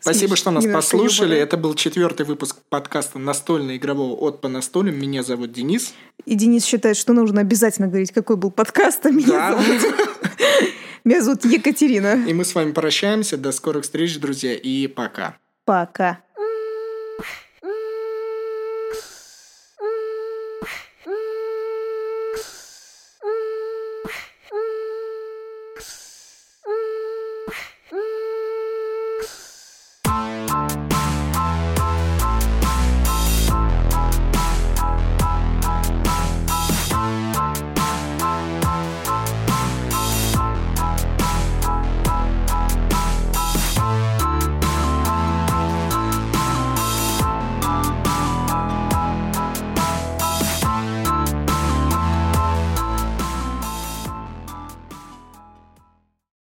Спасибо, 0.00 0.34
что 0.34 0.50
нас 0.50 0.66
послушали. 0.66 1.36
Это 1.36 1.56
был 1.56 1.74
четвертый 1.74 2.26
выпуск 2.26 2.56
подкаста 2.68 3.20
настольно 3.20 3.76
игрового 3.76 4.16
от 4.16 4.40
по 4.40 4.48
настолям. 4.48 4.98
Меня 4.98 5.22
зовут 5.22 5.52
Денис. 5.52 5.94
И 6.24 6.34
Денис 6.34 6.64
считает, 6.64 6.96
что 6.96 7.12
нужно 7.12 7.40
обязательно 7.40 7.86
говорить, 7.86 8.10
какой 8.10 8.36
был 8.36 8.50
подкаст, 8.50 9.06
а 9.06 9.10
меня 9.10 9.28
да. 9.28 9.62
зовут... 9.62 9.94
Меня 11.04 11.20
зовут 11.20 11.44
Екатерина. 11.44 12.24
И 12.28 12.32
мы 12.32 12.44
с 12.44 12.54
вами 12.54 12.70
прощаемся. 12.70 13.36
До 13.36 13.50
скорых 13.50 13.82
встреч, 13.82 14.20
друзья, 14.20 14.54
и 14.54 14.86
пока. 14.86 15.36
Пока. 15.64 16.20